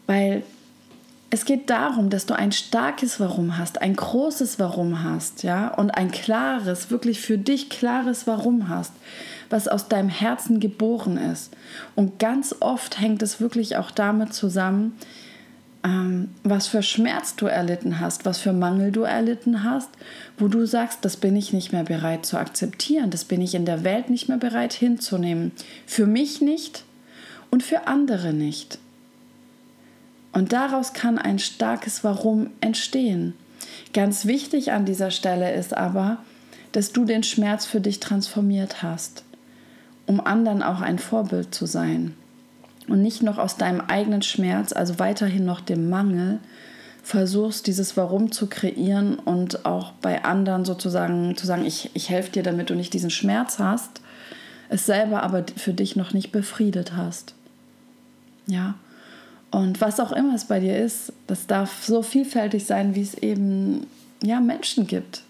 weil 0.07 0.43
es 1.31 1.45
geht 1.45 1.69
darum, 1.69 2.09
dass 2.09 2.25
du 2.25 2.33
ein 2.33 2.51
starkes 2.51 3.19
Warum 3.19 3.57
hast, 3.57 3.81
ein 3.81 3.95
großes 3.95 4.57
Warum 4.57 5.03
hast, 5.03 5.43
ja, 5.43 5.67
und 5.67 5.91
ein 5.91 6.11
klares, 6.11 6.89
wirklich 6.89 7.21
für 7.21 7.37
dich 7.37 7.69
klares 7.69 8.25
Warum 8.25 8.67
hast, 8.67 8.93
was 9.49 9.67
aus 9.67 9.87
deinem 9.87 10.09
Herzen 10.09 10.59
geboren 10.59 11.17
ist. 11.17 11.55
Und 11.95 12.17
ganz 12.19 12.55
oft 12.59 12.99
hängt 12.99 13.21
es 13.21 13.39
wirklich 13.39 13.77
auch 13.77 13.91
damit 13.91 14.33
zusammen, 14.33 14.93
ähm, 15.83 16.29
was 16.43 16.67
für 16.67 16.81
Schmerz 16.81 17.35
du 17.35 17.45
erlitten 17.45 17.99
hast, 17.99 18.25
was 18.25 18.39
für 18.39 18.51
Mangel 18.51 18.91
du 18.91 19.01
erlitten 19.01 19.63
hast, 19.63 19.89
wo 20.37 20.47
du 20.47 20.65
sagst, 20.65 21.05
das 21.05 21.15
bin 21.15 21.35
ich 21.35 21.53
nicht 21.53 21.71
mehr 21.71 21.83
bereit 21.83 22.25
zu 22.25 22.37
akzeptieren, 22.37 23.11
das 23.11 23.23
bin 23.23 23.41
ich 23.41 23.53
in 23.53 23.65
der 23.65 23.83
Welt 23.83 24.09
nicht 24.09 24.29
mehr 24.29 24.37
bereit 24.37 24.73
hinzunehmen. 24.73 25.51
Für 25.85 26.05
mich 26.07 26.41
nicht 26.41 26.83
und 27.51 27.61
für 27.63 27.87
andere 27.87 28.33
nicht. 28.33 28.79
Und 30.31 30.53
daraus 30.53 30.93
kann 30.93 31.17
ein 31.17 31.39
starkes 31.39 32.03
Warum 32.03 32.51
entstehen. 32.61 33.33
Ganz 33.93 34.25
wichtig 34.25 34.71
an 34.71 34.85
dieser 34.85 35.11
Stelle 35.11 35.53
ist 35.53 35.75
aber, 35.75 36.17
dass 36.71 36.91
du 36.91 37.05
den 37.05 37.23
Schmerz 37.23 37.65
für 37.65 37.81
dich 37.81 37.99
transformiert 37.99 38.83
hast, 38.83 39.23
um 40.05 40.19
anderen 40.19 40.61
auch 40.61 40.81
ein 40.81 40.99
Vorbild 40.99 41.53
zu 41.53 41.65
sein 41.65 42.13
und 42.87 43.01
nicht 43.01 43.23
noch 43.23 43.37
aus 43.37 43.57
deinem 43.57 43.81
eigenen 43.81 44.21
Schmerz, 44.21 44.73
also 44.73 44.99
weiterhin 44.99 45.45
noch 45.45 45.61
dem 45.61 45.89
Mangel, 45.89 46.39
versuchst, 47.03 47.65
dieses 47.65 47.97
Warum 47.97 48.31
zu 48.31 48.47
kreieren 48.47 49.17
und 49.17 49.65
auch 49.65 49.93
bei 49.93 50.23
anderen 50.23 50.65
sozusagen 50.65 51.35
zu 51.37 51.47
sagen, 51.47 51.65
ich, 51.65 51.89
ich 51.93 52.09
helfe 52.09 52.31
dir, 52.31 52.43
damit 52.43 52.69
du 52.69 52.75
nicht 52.75 52.93
diesen 52.93 53.09
Schmerz 53.09 53.57
hast, 53.57 54.01
es 54.69 54.85
selber 54.85 55.23
aber 55.23 55.43
für 55.55 55.73
dich 55.73 55.95
noch 55.95 56.13
nicht 56.13 56.31
befriedet 56.31 56.95
hast. 56.95 57.33
Ja. 58.45 58.75
Und 59.51 59.81
was 59.81 59.99
auch 59.99 60.11
immer 60.11 60.35
es 60.35 60.45
bei 60.45 60.59
dir 60.59 60.77
ist, 60.77 61.11
das 61.27 61.47
darf 61.47 61.83
so 61.83 62.01
vielfältig 62.01 62.65
sein, 62.65 62.95
wie 62.95 63.01
es 63.01 63.15
eben 63.15 63.87
ja, 64.21 64.39
Menschen 64.39 64.85
gibt. 64.85 65.23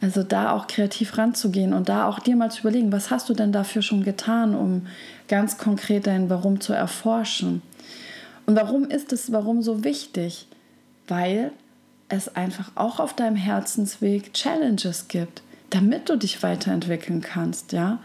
Also 0.00 0.22
da 0.22 0.52
auch 0.52 0.66
kreativ 0.66 1.16
ranzugehen 1.16 1.72
und 1.72 1.88
da 1.88 2.06
auch 2.06 2.18
dir 2.18 2.36
mal 2.36 2.50
zu 2.50 2.60
überlegen, 2.60 2.92
was 2.92 3.10
hast 3.10 3.28
du 3.28 3.34
denn 3.34 3.52
dafür 3.52 3.82
schon 3.82 4.02
getan, 4.02 4.54
um 4.54 4.86
ganz 5.28 5.58
konkret 5.58 6.06
dein 6.06 6.28
Warum 6.28 6.60
zu 6.60 6.72
erforschen. 6.72 7.62
Und 8.46 8.56
warum 8.56 8.84
ist 8.84 9.12
es 9.12 9.32
Warum 9.32 9.62
so 9.62 9.84
wichtig? 9.84 10.46
Weil 11.08 11.52
es 12.08 12.34
einfach 12.36 12.72
auch 12.74 13.00
auf 13.00 13.14
deinem 13.14 13.36
Herzensweg 13.36 14.34
Challenges 14.34 15.08
gibt, 15.08 15.42
damit 15.70 16.08
du 16.08 16.16
dich 16.16 16.42
weiterentwickeln 16.42 17.20
kannst, 17.20 17.72
ja. 17.72 17.98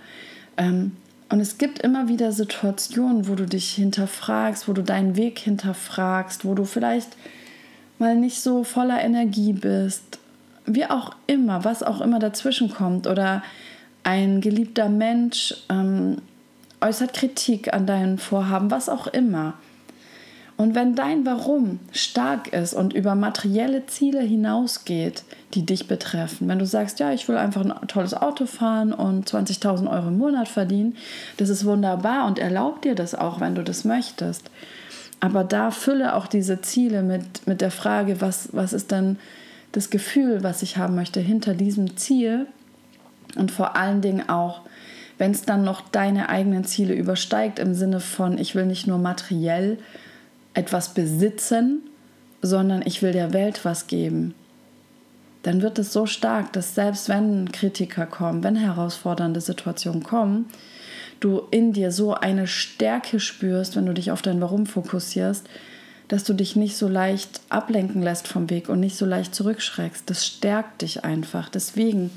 Ähm, 0.58 0.94
und 1.30 1.40
es 1.40 1.58
gibt 1.58 1.80
immer 1.80 2.08
wieder 2.08 2.32
Situationen, 2.32 3.28
wo 3.28 3.36
du 3.36 3.46
dich 3.46 3.72
hinterfragst, 3.72 4.68
wo 4.68 4.74
du 4.74 4.84
deinen 4.84 5.16
Weg 5.16 5.40
hinterfragst, 5.40 6.44
wo 6.44 6.56
du 6.56 6.66
vielleicht 6.66 7.16
mal 8.00 8.16
nicht 8.16 8.42
so 8.42 8.64
voller 8.64 9.02
Energie 9.02 9.54
bist 9.54 10.20
wie 10.76 10.86
auch 10.86 11.16
immer, 11.28 11.64
was 11.64 11.84
auch 11.84 12.02
immer 12.02 12.20
dazwischen 12.20 12.70
kommt 12.70 13.08
oder 13.08 13.44
ein 14.04 14.42
geliebter 14.42 14.88
Mensch 14.88 15.56
ähm, 15.70 16.18
äußert 16.82 17.14
Kritik 17.14 17.74
an 17.74 17.86
deinen 17.86 18.18
Vorhaben, 18.18 18.72
was 18.72 18.88
auch 18.88 19.08
immer. 19.08 19.56
Und 20.60 20.76
wenn 20.76 20.94
dein 20.94 21.26
Warum 21.26 21.80
stark 21.94 22.52
ist 22.52 22.74
und 22.74 22.92
über 22.92 23.16
materielle 23.16 23.86
Ziele 23.86 24.20
hinausgeht, 24.20 25.24
die 25.54 25.66
dich 25.66 25.88
betreffen, 25.88 26.50
wenn 26.50 26.60
du 26.60 26.66
sagst, 26.66 27.00
ja, 27.00 27.14
ich 27.14 27.30
will 27.30 27.38
einfach 27.38 27.64
ein 27.64 27.88
tolles 27.88 28.14
Auto 28.14 28.46
fahren 28.46 28.92
und 28.92 29.26
20.000 29.30 29.90
Euro 29.90 30.10
im 30.10 30.18
Monat 30.18 30.50
verdienen, 30.50 30.98
das 31.38 31.48
ist 31.48 31.64
wunderbar 31.64 32.28
und 32.28 32.40
erlaub 32.40 32.82
dir 32.82 32.94
das 32.94 33.16
auch, 33.16 33.40
wenn 33.40 33.56
du 33.56 33.64
das 33.64 33.86
möchtest. 33.86 34.52
Aber 35.22 35.46
da 35.46 35.72
fülle 35.72 36.14
auch 36.14 36.28
diese 36.28 36.60
Ziele 36.60 37.04
mit, 37.04 37.48
mit 37.48 37.62
der 37.62 37.72
Frage, 37.72 38.20
was, 38.20 38.50
was 38.52 38.74
ist 38.74 38.92
denn 38.92 39.16
das 39.72 39.90
Gefühl, 39.90 40.44
was 40.44 40.62
ich 40.62 40.76
haben 40.76 40.96
möchte 40.96 41.22
hinter 41.22 41.54
diesem 41.54 41.96
Ziel 41.96 42.48
und 43.38 43.50
vor 43.50 43.78
allen 43.78 44.02
Dingen 44.02 44.28
auch, 44.28 44.60
wenn 45.20 45.32
es 45.32 45.44
dann 45.44 45.64
noch 45.64 45.80
deine 45.80 46.28
eigenen 46.28 46.66
Ziele 46.66 46.96
übersteigt 46.96 47.60
im 47.60 47.76
Sinne 47.76 48.02
von, 48.02 48.38
ich 48.38 48.56
will 48.56 48.66
nicht 48.66 48.88
nur 48.88 48.98
materiell 48.98 49.78
etwas 50.54 50.94
besitzen, 50.94 51.82
sondern 52.42 52.82
ich 52.86 53.02
will 53.02 53.12
der 53.12 53.34
Welt 53.34 53.66
was 53.66 53.88
geben, 53.88 54.34
dann 55.44 55.62
wird 55.62 55.80
es 55.80 55.94
so 55.94 56.06
stark, 56.06 56.52
dass 56.54 56.76
selbst 56.76 57.10
wenn 57.10 57.52
Kritiker 57.52 58.06
kommen, 58.06 58.44
wenn 58.44 58.56
herausfordernde 58.56 59.42
Situationen 59.42 60.04
kommen, 60.04 60.46
du 61.20 61.44
in 61.52 61.74
dir 61.74 61.92
so 61.92 62.14
eine 62.14 62.48
Stärke 62.48 63.20
spürst, 63.20 63.76
wenn 63.76 63.86
du 63.86 63.94
dich 63.94 64.12
auf 64.12 64.22
dein 64.22 64.42
Warum 64.42 64.66
fokussierst, 64.66 65.48
dass 66.08 66.24
du 66.24 66.34
dich 66.34 66.56
nicht 66.56 66.76
so 66.76 66.88
leicht 66.88 67.42
ablenken 67.50 68.02
lässt 68.02 68.28
vom 68.28 68.50
Weg 68.50 68.68
und 68.68 68.80
nicht 68.80 68.98
so 68.98 69.06
leicht 69.06 69.34
zurückschreckst. 69.36 70.10
Das 70.10 70.26
stärkt 70.26 70.82
dich 70.82 71.04
einfach. 71.06 71.50
Deswegen 71.50 72.10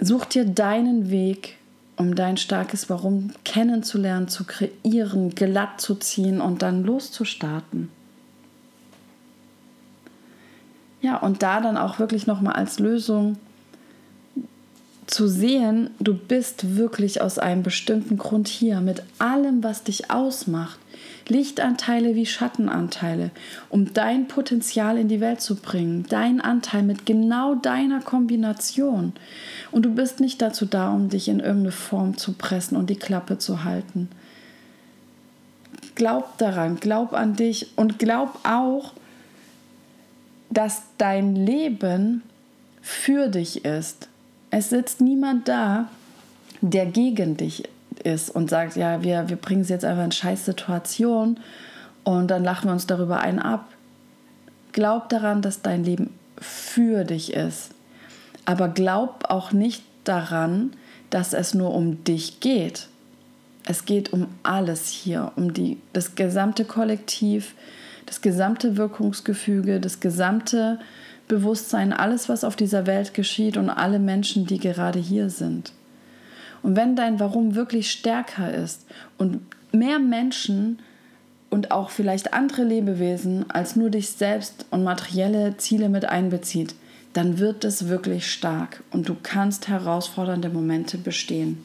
such 0.00 0.24
dir 0.24 0.44
deinen 0.44 1.10
Weg, 1.10 1.56
um 1.96 2.14
dein 2.14 2.36
starkes 2.36 2.88
Warum 2.90 3.32
kennenzulernen, 3.44 4.28
zu 4.28 4.44
kreieren, 4.44 5.30
glatt 5.34 5.80
zu 5.80 5.94
ziehen 5.94 6.40
und 6.40 6.62
dann 6.62 6.84
loszustarten. 6.84 7.90
Ja, 11.00 11.16
und 11.18 11.42
da 11.42 11.60
dann 11.60 11.76
auch 11.76 11.98
wirklich 11.98 12.26
nochmal 12.26 12.54
als 12.54 12.78
Lösung 12.78 13.36
zu 15.06 15.28
sehen, 15.28 15.90
du 15.98 16.14
bist 16.14 16.76
wirklich 16.76 17.20
aus 17.20 17.38
einem 17.38 17.62
bestimmten 17.62 18.16
Grund 18.16 18.48
hier, 18.48 18.80
mit 18.80 19.02
allem, 19.18 19.62
was 19.62 19.82
dich 19.82 20.10
ausmacht. 20.10 20.78
Lichtanteile 21.28 22.14
wie 22.14 22.26
Schattenanteile, 22.26 23.30
um 23.68 23.92
dein 23.92 24.28
Potenzial 24.28 24.98
in 24.98 25.08
die 25.08 25.20
Welt 25.20 25.40
zu 25.40 25.56
bringen, 25.56 26.06
dein 26.08 26.40
Anteil 26.40 26.82
mit 26.82 27.06
genau 27.06 27.54
deiner 27.54 28.00
Kombination. 28.00 29.12
Und 29.70 29.84
du 29.84 29.94
bist 29.94 30.20
nicht 30.20 30.42
dazu 30.42 30.66
da, 30.66 30.92
um 30.92 31.08
dich 31.08 31.28
in 31.28 31.40
irgendeine 31.40 31.72
Form 31.72 32.16
zu 32.16 32.32
pressen 32.32 32.76
und 32.76 32.90
die 32.90 32.96
Klappe 32.96 33.38
zu 33.38 33.64
halten. 33.64 34.08
Glaub 35.94 36.38
daran, 36.38 36.76
glaub 36.76 37.12
an 37.12 37.36
dich 37.36 37.72
und 37.76 37.98
glaub 37.98 38.38
auch, 38.44 38.92
dass 40.50 40.82
dein 40.98 41.34
Leben 41.34 42.22
für 42.80 43.28
dich 43.28 43.64
ist. 43.64 44.08
Es 44.50 44.70
sitzt 44.70 45.00
niemand 45.00 45.48
da, 45.48 45.88
der 46.60 46.86
gegen 46.86 47.36
dich 47.36 47.64
ist 48.04 48.30
und 48.30 48.50
sagt, 48.50 48.76
ja, 48.76 49.02
wir, 49.02 49.28
wir 49.28 49.36
bringen 49.36 49.62
es 49.62 49.68
jetzt 49.68 49.84
einfach 49.84 50.04
in 50.04 50.12
scheiß 50.12 50.44
Situation 50.44 51.38
und 52.04 52.28
dann 52.28 52.44
lachen 52.44 52.68
wir 52.68 52.72
uns 52.72 52.86
darüber 52.86 53.20
ein 53.20 53.38
ab. 53.38 53.66
Glaub 54.72 55.08
daran, 55.08 55.42
dass 55.42 55.62
dein 55.62 55.84
Leben 55.84 56.10
für 56.38 57.04
dich 57.04 57.32
ist. 57.32 57.72
Aber 58.44 58.68
glaub 58.68 59.26
auch 59.28 59.52
nicht 59.52 59.82
daran, 60.04 60.72
dass 61.10 61.32
es 61.32 61.54
nur 61.54 61.74
um 61.74 62.02
dich 62.04 62.40
geht. 62.40 62.88
Es 63.66 63.84
geht 63.84 64.12
um 64.12 64.26
alles 64.42 64.88
hier, 64.88 65.32
um 65.36 65.52
die, 65.52 65.78
das 65.92 66.14
gesamte 66.14 66.64
Kollektiv, 66.64 67.54
das 68.06 68.20
gesamte 68.20 68.76
Wirkungsgefüge, 68.76 69.78
das 69.78 70.00
gesamte 70.00 70.80
Bewusstsein, 71.28 71.92
alles, 71.92 72.28
was 72.28 72.42
auf 72.42 72.56
dieser 72.56 72.86
Welt 72.86 73.14
geschieht 73.14 73.56
und 73.56 73.70
alle 73.70 74.00
Menschen, 74.00 74.46
die 74.46 74.58
gerade 74.58 74.98
hier 74.98 75.30
sind. 75.30 75.72
Und 76.62 76.76
wenn 76.76 76.96
dein 76.96 77.20
Warum 77.20 77.54
wirklich 77.54 77.90
stärker 77.90 78.52
ist 78.52 78.86
und 79.18 79.40
mehr 79.72 79.98
Menschen 79.98 80.78
und 81.50 81.70
auch 81.70 81.90
vielleicht 81.90 82.32
andere 82.32 82.64
Lebewesen 82.64 83.50
als 83.50 83.76
nur 83.76 83.90
dich 83.90 84.10
selbst 84.10 84.66
und 84.70 84.84
materielle 84.84 85.56
Ziele 85.56 85.88
mit 85.88 86.04
einbezieht, 86.04 86.74
dann 87.12 87.38
wird 87.38 87.64
es 87.64 87.88
wirklich 87.88 88.30
stark 88.30 88.82
und 88.90 89.08
du 89.08 89.16
kannst 89.22 89.68
herausfordernde 89.68 90.48
Momente 90.48 90.98
bestehen. 90.98 91.62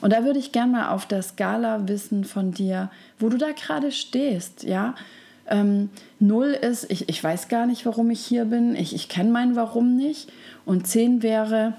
Und 0.00 0.12
da 0.12 0.24
würde 0.24 0.38
ich 0.38 0.52
gerne 0.52 0.72
mal 0.72 0.88
auf 0.90 1.06
der 1.06 1.22
Skala 1.22 1.88
wissen 1.88 2.24
von 2.24 2.52
dir, 2.52 2.90
wo 3.18 3.28
du 3.28 3.38
da 3.38 3.52
gerade 3.52 3.92
stehst, 3.92 4.64
ja. 4.64 4.94
Ähm, 5.48 5.90
Null 6.20 6.48
ist, 6.48 6.88
ich, 6.90 7.08
ich 7.08 7.22
weiß 7.22 7.48
gar 7.48 7.66
nicht, 7.66 7.84
warum 7.84 8.10
ich 8.10 8.24
hier 8.24 8.44
bin, 8.44 8.76
ich, 8.76 8.94
ich 8.94 9.08
kenne 9.08 9.30
mein 9.30 9.56
Warum 9.56 9.96
nicht. 9.96 10.30
Und 10.64 10.86
zehn 10.86 11.22
wäre, 11.22 11.74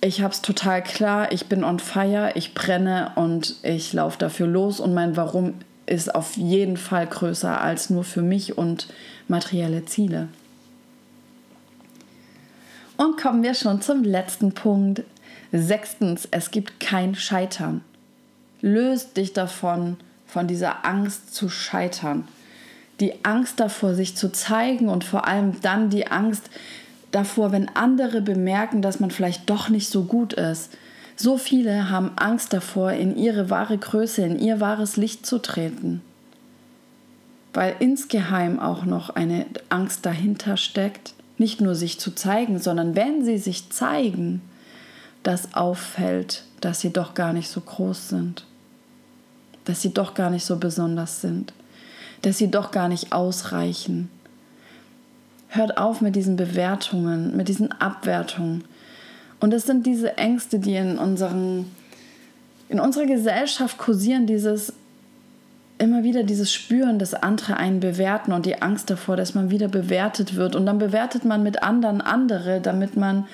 ich 0.00 0.20
habe 0.20 0.32
es 0.32 0.42
total 0.42 0.82
klar, 0.82 1.32
ich 1.32 1.46
bin 1.46 1.64
on 1.64 1.78
fire, 1.78 2.32
ich 2.34 2.54
brenne 2.54 3.12
und 3.14 3.56
ich 3.62 3.92
laufe 3.92 4.18
dafür 4.18 4.46
los 4.46 4.80
und 4.80 4.94
mein 4.94 5.16
Warum 5.16 5.54
ist 5.86 6.14
auf 6.14 6.36
jeden 6.36 6.76
Fall 6.76 7.06
größer 7.06 7.60
als 7.60 7.90
nur 7.90 8.04
für 8.04 8.22
mich 8.22 8.58
und 8.58 8.88
materielle 9.28 9.84
Ziele. 9.84 10.28
Und 12.96 13.20
kommen 13.20 13.42
wir 13.42 13.54
schon 13.54 13.82
zum 13.82 14.04
letzten 14.04 14.52
Punkt. 14.52 15.02
Sechstens, 15.52 16.26
es 16.30 16.50
gibt 16.50 16.80
kein 16.80 17.14
Scheitern. 17.14 17.82
Löst 18.60 19.16
dich 19.16 19.32
davon, 19.32 19.96
von 20.26 20.48
dieser 20.48 20.84
Angst 20.84 21.34
zu 21.34 21.48
scheitern. 21.48 22.26
Die 23.00 23.24
Angst 23.24 23.60
davor, 23.60 23.94
sich 23.94 24.16
zu 24.16 24.32
zeigen 24.32 24.88
und 24.88 25.04
vor 25.04 25.28
allem 25.28 25.60
dann 25.60 25.90
die 25.90 26.06
Angst, 26.06 26.50
davor, 27.10 27.52
wenn 27.52 27.68
andere 27.74 28.20
bemerken, 28.20 28.82
dass 28.82 29.00
man 29.00 29.10
vielleicht 29.10 29.48
doch 29.48 29.68
nicht 29.68 29.88
so 29.88 30.04
gut 30.04 30.32
ist. 30.32 30.70
So 31.16 31.38
viele 31.38 31.90
haben 31.90 32.12
Angst 32.16 32.52
davor, 32.52 32.92
in 32.92 33.16
ihre 33.16 33.48
wahre 33.48 33.78
Größe, 33.78 34.22
in 34.22 34.38
ihr 34.38 34.60
wahres 34.60 34.96
Licht 34.96 35.24
zu 35.24 35.38
treten. 35.38 36.02
Weil 37.54 37.74
insgeheim 37.78 38.60
auch 38.60 38.84
noch 38.84 39.10
eine 39.10 39.46
Angst 39.70 40.04
dahinter 40.04 40.58
steckt, 40.58 41.14
nicht 41.38 41.60
nur 41.60 41.74
sich 41.74 41.98
zu 41.98 42.14
zeigen, 42.14 42.58
sondern 42.58 42.96
wenn 42.96 43.24
sie 43.24 43.38
sich 43.38 43.70
zeigen, 43.70 44.42
dass 45.22 45.54
auffällt, 45.54 46.44
dass 46.60 46.80
sie 46.80 46.92
doch 46.92 47.14
gar 47.14 47.32
nicht 47.32 47.48
so 47.48 47.60
groß 47.60 48.10
sind, 48.10 48.44
dass 49.64 49.82
sie 49.82 49.92
doch 49.92 50.14
gar 50.14 50.30
nicht 50.30 50.44
so 50.44 50.56
besonders 50.56 51.20
sind, 51.20 51.52
dass 52.22 52.38
sie 52.38 52.50
doch 52.50 52.70
gar 52.70 52.88
nicht 52.88 53.12
ausreichen, 53.12 54.10
Hört 55.56 55.78
auf 55.78 56.00
mit 56.00 56.16
diesen 56.16 56.36
Bewertungen, 56.36 57.36
mit 57.36 57.48
diesen 57.48 57.72
Abwertungen. 57.72 58.64
Und 59.40 59.52
es 59.52 59.66
sind 59.66 59.86
diese 59.86 60.16
Ängste, 60.18 60.58
die 60.58 60.76
in, 60.76 60.98
unseren, 60.98 61.70
in 62.68 62.80
unserer 62.80 63.06
Gesellschaft 63.06 63.78
kursieren, 63.78 64.26
dieses 64.26 64.72
immer 65.78 66.02
wieder 66.02 66.22
dieses 66.22 66.52
Spüren, 66.52 66.98
dass 66.98 67.14
andere 67.14 67.56
einen 67.56 67.80
bewerten 67.80 68.32
und 68.32 68.46
die 68.46 68.62
Angst 68.62 68.88
davor, 68.90 69.16
dass 69.16 69.34
man 69.34 69.50
wieder 69.50 69.68
bewertet 69.68 70.36
wird. 70.36 70.56
Und 70.56 70.66
dann 70.66 70.78
bewertet 70.78 71.24
man 71.24 71.42
mit 71.42 71.62
anderen 71.62 72.00
andere, 72.00 72.60
damit 72.60 72.96
man 72.96 73.26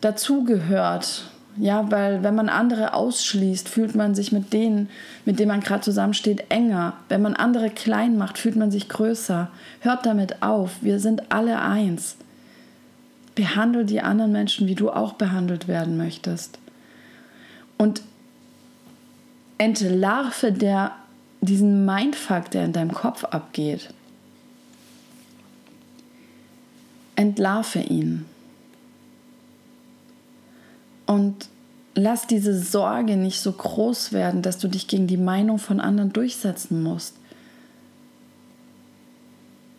dazugehört. 0.00 1.24
Ja, 1.56 1.90
weil 1.90 2.24
wenn 2.24 2.34
man 2.34 2.48
andere 2.48 2.94
ausschließt, 2.94 3.68
fühlt 3.68 3.94
man 3.94 4.14
sich 4.14 4.32
mit 4.32 4.52
denen, 4.52 4.88
mit 5.24 5.38
denen 5.38 5.48
man 5.48 5.60
gerade 5.60 5.82
zusammensteht, 5.82 6.50
enger. 6.50 6.94
Wenn 7.08 7.22
man 7.22 7.34
andere 7.34 7.70
klein 7.70 8.18
macht, 8.18 8.38
fühlt 8.38 8.56
man 8.56 8.72
sich 8.72 8.88
größer. 8.88 9.50
Hört 9.80 10.04
damit 10.04 10.42
auf. 10.42 10.72
Wir 10.80 10.98
sind 10.98 11.30
alle 11.30 11.60
eins. 11.60 12.16
Behandle 13.36 13.84
die 13.84 14.00
anderen 14.00 14.32
Menschen, 14.32 14.66
wie 14.66 14.74
du 14.74 14.90
auch 14.90 15.12
behandelt 15.12 15.68
werden 15.68 15.96
möchtest. 15.96 16.58
Und 17.78 18.02
entlarve 19.58 20.50
der, 20.52 20.92
diesen 21.40 21.84
Mindfuck, 21.84 22.50
der 22.50 22.64
in 22.64 22.72
deinem 22.72 22.92
Kopf 22.92 23.24
abgeht. 23.24 23.90
Entlarve 27.14 27.78
ihn. 27.78 28.26
Und 31.06 31.48
lass 31.94 32.26
diese 32.26 32.58
Sorge 32.58 33.16
nicht 33.16 33.40
so 33.40 33.52
groß 33.52 34.12
werden, 34.12 34.42
dass 34.42 34.58
du 34.58 34.68
dich 34.68 34.88
gegen 34.88 35.06
die 35.06 35.16
Meinung 35.16 35.58
von 35.58 35.80
anderen 35.80 36.12
durchsetzen 36.12 36.82
musst. 36.82 37.14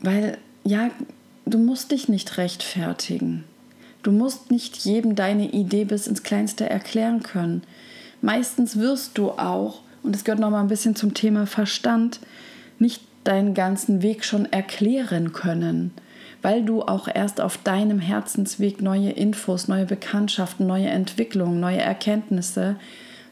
Weil, 0.02 0.38
ja, 0.64 0.90
du 1.46 1.58
musst 1.58 1.92
dich 1.92 2.10
nicht 2.10 2.38
rechtfertigen. 2.38 3.44
Du 4.04 4.12
musst 4.12 4.52
nicht 4.52 4.78
jedem 4.78 5.16
deine 5.16 5.52
Idee 5.52 5.86
bis 5.86 6.06
ins 6.06 6.24
Kleinste 6.24 6.70
erklären 6.70 7.24
können. 7.24 7.64
Meistens 8.22 8.78
wirst 8.78 9.18
du 9.18 9.32
auch, 9.32 9.82
und 10.04 10.16
es 10.16 10.24
gehört 10.24 10.40
noch 10.40 10.52
mal 10.52 10.62
ein 10.62 10.68
bisschen 10.68 10.96
zum 10.96 11.16
Thema 11.16 11.48
Verstand, 11.48 12.20
nicht 12.78 13.02
deinen 13.24 13.56
ganzen 13.56 14.04
Weg 14.04 14.24
schon 14.24 14.46
erklären 14.46 15.34
können 15.34 15.92
weil 16.42 16.64
du 16.64 16.84
auch 16.84 17.08
erst 17.08 17.42
auf 17.42 17.58
deinem 17.58 18.00
Herzensweg 18.00 18.82
neue 18.82 19.12
Infos, 19.12 19.68
neue 19.68 19.86
Bekanntschaften, 19.86 20.68
neue 20.68 20.88
Entwicklungen, 20.88 21.60
neue 21.60 21.82
Erkenntnisse 21.82 22.76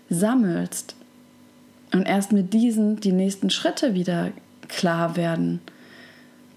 sammelst. 0.10 0.96
Und 1.92 2.08
erst 2.08 2.32
mit 2.32 2.54
diesen 2.54 3.00
die 3.00 3.12
nächsten 3.12 3.50
Schritte 3.50 3.94
wieder 3.94 4.32
klar 4.68 5.16
werden. 5.16 5.62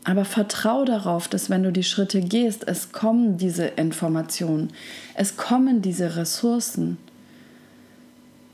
Aber 0.05 0.25
vertrau 0.25 0.85
darauf, 0.85 1.27
dass 1.27 1.51
wenn 1.51 1.65
du 1.65 1.73
die 1.73 1.83
Schritte 1.83 2.21
gehst, 2.21 2.67
es 2.67 2.93
kommen 2.93 3.39
diese 3.39 3.67
Informationen, 3.67 4.71
es 5.15 5.37
kommen 5.37 5.83
diese 5.83 6.17
Ressourcen. 6.17 6.97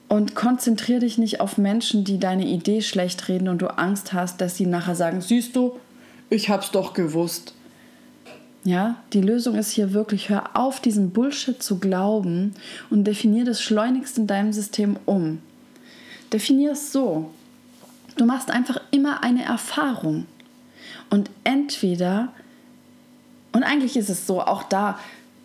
Und 0.09 0.34
konzentriere 0.34 1.01
dich 1.01 1.18
nicht 1.18 1.40
auf 1.40 1.59
Menschen, 1.59 2.05
die 2.05 2.18
deine 2.18 2.47
Idee 2.47 2.82
schlecht 2.82 3.28
reden 3.28 3.49
und 3.49 3.62
du 3.62 3.66
Angst 3.66 4.12
hast, 4.12 4.40
dass 4.40 4.57
sie 4.57 4.66
nachher 4.66 4.95
sagen, 4.95 5.20
siehst 5.20 5.55
du, 5.55 5.78
ich 6.30 6.49
hab's 6.49 6.70
doch 6.70 6.95
gewusst. 6.95 7.55
Ja, 8.65 8.97
die 9.13 9.21
Lösung 9.21 9.57
ist 9.57 9.73
hier 9.73 9.93
wirklich, 9.93 10.29
hör 10.29 10.57
auf, 10.57 10.81
diesen 10.81 11.11
Bullshit 11.11 11.61
zu 11.61 11.79
glauben 11.79 12.55
und 12.91 13.05
definier 13.05 13.45
das 13.45 13.61
schleunigst 13.61 14.19
in 14.19 14.29
deinem 14.29 14.53
System 14.53 14.97
um. 15.05 15.41
Definier 16.33 16.73
es 16.73 16.93
so. 16.93 17.31
Du 18.17 18.25
machst 18.25 18.51
einfach 18.51 18.81
immer 18.93 19.25
eine 19.25 19.45
Erfahrung. 19.45 20.27
Und 21.11 21.29
entweder, 21.43 22.29
und 23.53 23.65
eigentlich 23.65 23.97
ist 23.97 24.11
es 24.11 24.27
so, 24.27 24.41
auch 24.41 24.63
da, 24.63 24.99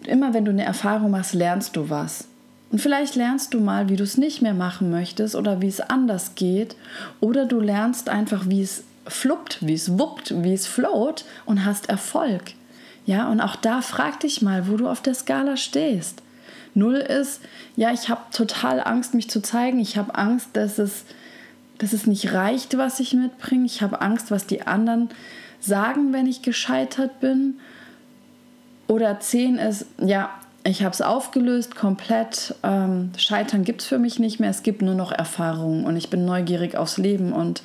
immer 0.05 0.35
wenn 0.35 0.45
du 0.45 0.51
eine 0.51 0.63
Erfahrung 0.63 1.09
machst, 1.09 1.33
lernst 1.33 1.75
du 1.75 1.89
was. 1.89 2.27
Und 2.71 2.79
vielleicht 2.79 3.15
lernst 3.15 3.53
du 3.53 3.59
mal, 3.59 3.89
wie 3.89 3.95
du 3.95 4.03
es 4.03 4.17
nicht 4.17 4.41
mehr 4.41 4.53
machen 4.53 4.91
möchtest 4.91 5.35
oder 5.35 5.61
wie 5.61 5.67
es 5.67 5.79
anders 5.79 6.35
geht. 6.35 6.75
Oder 7.19 7.45
du 7.45 7.59
lernst 7.59 8.09
einfach, 8.09 8.47
wie 8.47 8.61
es 8.61 8.83
fluppt, 9.07 9.65
wie 9.65 9.73
es 9.73 9.97
wuppt, 9.97 10.43
wie 10.43 10.53
es 10.53 10.67
float 10.67 11.25
und 11.45 11.65
hast 11.65 11.89
Erfolg. 11.89 12.53
Ja, 13.07 13.29
und 13.29 13.39
auch 13.39 13.55
da 13.55 13.81
frag 13.81 14.19
dich 14.19 14.41
mal, 14.41 14.67
wo 14.67 14.75
du 14.75 14.87
auf 14.89 15.01
der 15.01 15.15
Skala 15.15 15.55
stehst. 15.55 16.21
Null 16.73 16.97
ist, 16.97 17.41
ja, 17.77 17.91
ich 17.91 18.09
habe 18.09 18.21
total 18.31 18.81
Angst, 18.81 19.13
mich 19.13 19.29
zu 19.29 19.41
zeigen. 19.41 19.79
Ich 19.79 19.97
habe 19.97 20.13
Angst, 20.13 20.49
dass 20.53 20.77
es, 20.77 21.05
dass 21.77 21.93
es 21.93 22.05
nicht 22.05 22.33
reicht, 22.33 22.77
was 22.77 22.99
ich 22.99 23.13
mitbringe. 23.13 23.65
Ich 23.65 23.81
habe 23.81 24.01
Angst, 24.01 24.29
was 24.29 24.45
die 24.45 24.67
anderen 24.67 25.09
sagen, 25.61 26.11
wenn 26.11 26.27
ich 26.27 26.41
gescheitert 26.41 27.21
bin. 27.21 27.55
Oder 28.87 29.21
zehn 29.21 29.55
ist, 29.55 29.85
ja, 29.99 30.29
ich 30.65 30.83
habe 30.83 30.93
es 30.93 31.01
aufgelöst 31.01 31.77
komplett. 31.77 32.55
Ähm, 32.61 33.11
Scheitern 33.17 33.63
gibt 33.63 33.81
es 33.81 33.87
für 33.87 33.99
mich 33.99 34.19
nicht 34.19 34.41
mehr. 34.41 34.49
Es 34.49 34.63
gibt 34.63 34.81
nur 34.81 34.95
noch 34.95 35.13
Erfahrungen 35.13 35.85
und 35.85 35.95
ich 35.95 36.09
bin 36.09 36.25
neugierig 36.25 36.75
aufs 36.75 36.97
Leben 36.97 37.31
und 37.31 37.63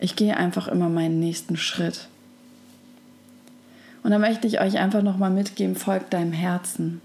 ich 0.00 0.16
gehe 0.16 0.36
einfach 0.36 0.66
immer 0.66 0.88
meinen 0.88 1.20
nächsten 1.20 1.56
Schritt. 1.56 2.09
Und 4.02 4.10
da 4.10 4.18
möchte 4.18 4.46
ich 4.46 4.60
euch 4.60 4.78
einfach 4.78 5.02
nochmal 5.02 5.30
mitgeben, 5.30 5.76
folgt 5.76 6.12
deinem 6.12 6.32
Herzen. 6.32 7.00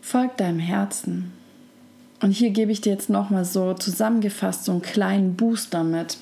Folg 0.00 0.36
deinem 0.36 0.58
Herzen. 0.58 1.32
Und 2.20 2.32
hier 2.32 2.50
gebe 2.50 2.70
ich 2.70 2.80
dir 2.80 2.92
jetzt 2.92 3.10
nochmal 3.10 3.44
so 3.44 3.74
zusammengefasst 3.74 4.64
so 4.64 4.72
einen 4.72 4.82
kleinen 4.82 5.36
Booster 5.36 5.84
mit. 5.84 6.18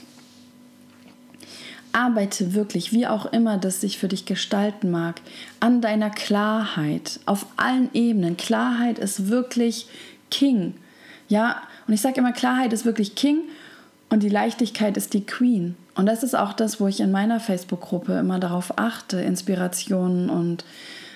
Arbeite 1.92 2.54
wirklich, 2.54 2.92
wie 2.92 3.06
auch 3.06 3.26
immer 3.26 3.58
das 3.58 3.80
sich 3.80 3.98
für 3.98 4.08
dich 4.08 4.24
gestalten 4.24 4.90
mag, 4.90 5.20
an 5.58 5.80
deiner 5.80 6.10
Klarheit 6.10 7.18
auf 7.26 7.46
allen 7.56 7.90
Ebenen. 7.94 8.36
Klarheit 8.36 8.98
ist 8.98 9.28
wirklich 9.28 9.88
King. 10.30 10.74
Ja, 11.28 11.62
und 11.86 11.94
ich 11.94 12.00
sage 12.00 12.20
immer, 12.20 12.32
Klarheit 12.32 12.72
ist 12.72 12.84
wirklich 12.84 13.14
King 13.14 13.40
und 14.10 14.22
die 14.22 14.28
Leichtigkeit 14.28 14.96
ist 14.96 15.14
die 15.14 15.26
Queen. 15.26 15.76
Und 15.98 16.06
das 16.06 16.22
ist 16.22 16.36
auch 16.36 16.52
das, 16.52 16.80
wo 16.80 16.86
ich 16.86 17.00
in 17.00 17.10
meiner 17.10 17.40
Facebook-Gruppe 17.40 18.12
immer 18.20 18.38
darauf 18.38 18.78
achte, 18.78 19.20
Inspirationen 19.20 20.30
und, 20.30 20.64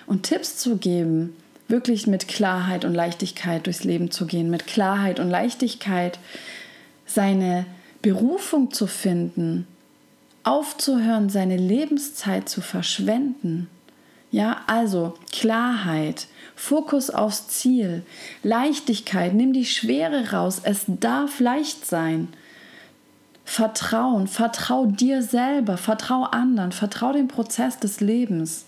und 0.09 0.25
Tipps 0.25 0.57
zu 0.57 0.77
geben, 0.77 1.37
wirklich 1.69 2.09
mit 2.09 2.27
Klarheit 2.27 2.85
und 2.85 2.93
Leichtigkeit 2.93 3.67
durchs 3.67 3.85
Leben 3.85 4.11
zu 4.11 4.27
gehen, 4.27 4.51
mit 4.51 4.67
Klarheit 4.67 5.21
und 5.21 5.31
Leichtigkeit 5.31 6.19
seine 7.07 7.65
Berufung 8.03 8.73
zu 8.73 8.89
finden, 8.89 9.69
aufzuhören, 10.43 11.31
seine 11.31 11.57
Lebenszeit 11.57 12.49
zu 12.49 12.61
verschwenden. 12.61 13.69
Ja, 14.33 14.63
also 14.67 15.15
Klarheit, 15.31 16.27
Fokus 16.57 17.09
aufs 17.09 17.47
Ziel, 17.47 18.03
Leichtigkeit, 18.43 19.33
nimm 19.33 19.53
die 19.53 19.65
Schwere 19.65 20.33
raus, 20.33 20.61
es 20.65 20.83
darf 20.89 21.39
leicht 21.39 21.87
sein. 21.87 22.35
Vertrauen, 23.53 24.29
vertrau 24.29 24.87
dir 24.87 25.23
selber, 25.23 25.77
vertrau 25.77 26.23
anderen, 26.23 26.73
vertrau 26.73 27.13
dem 27.13 27.29
Prozess 27.29 27.79
des 27.79 28.01
Lebens. 28.01 28.65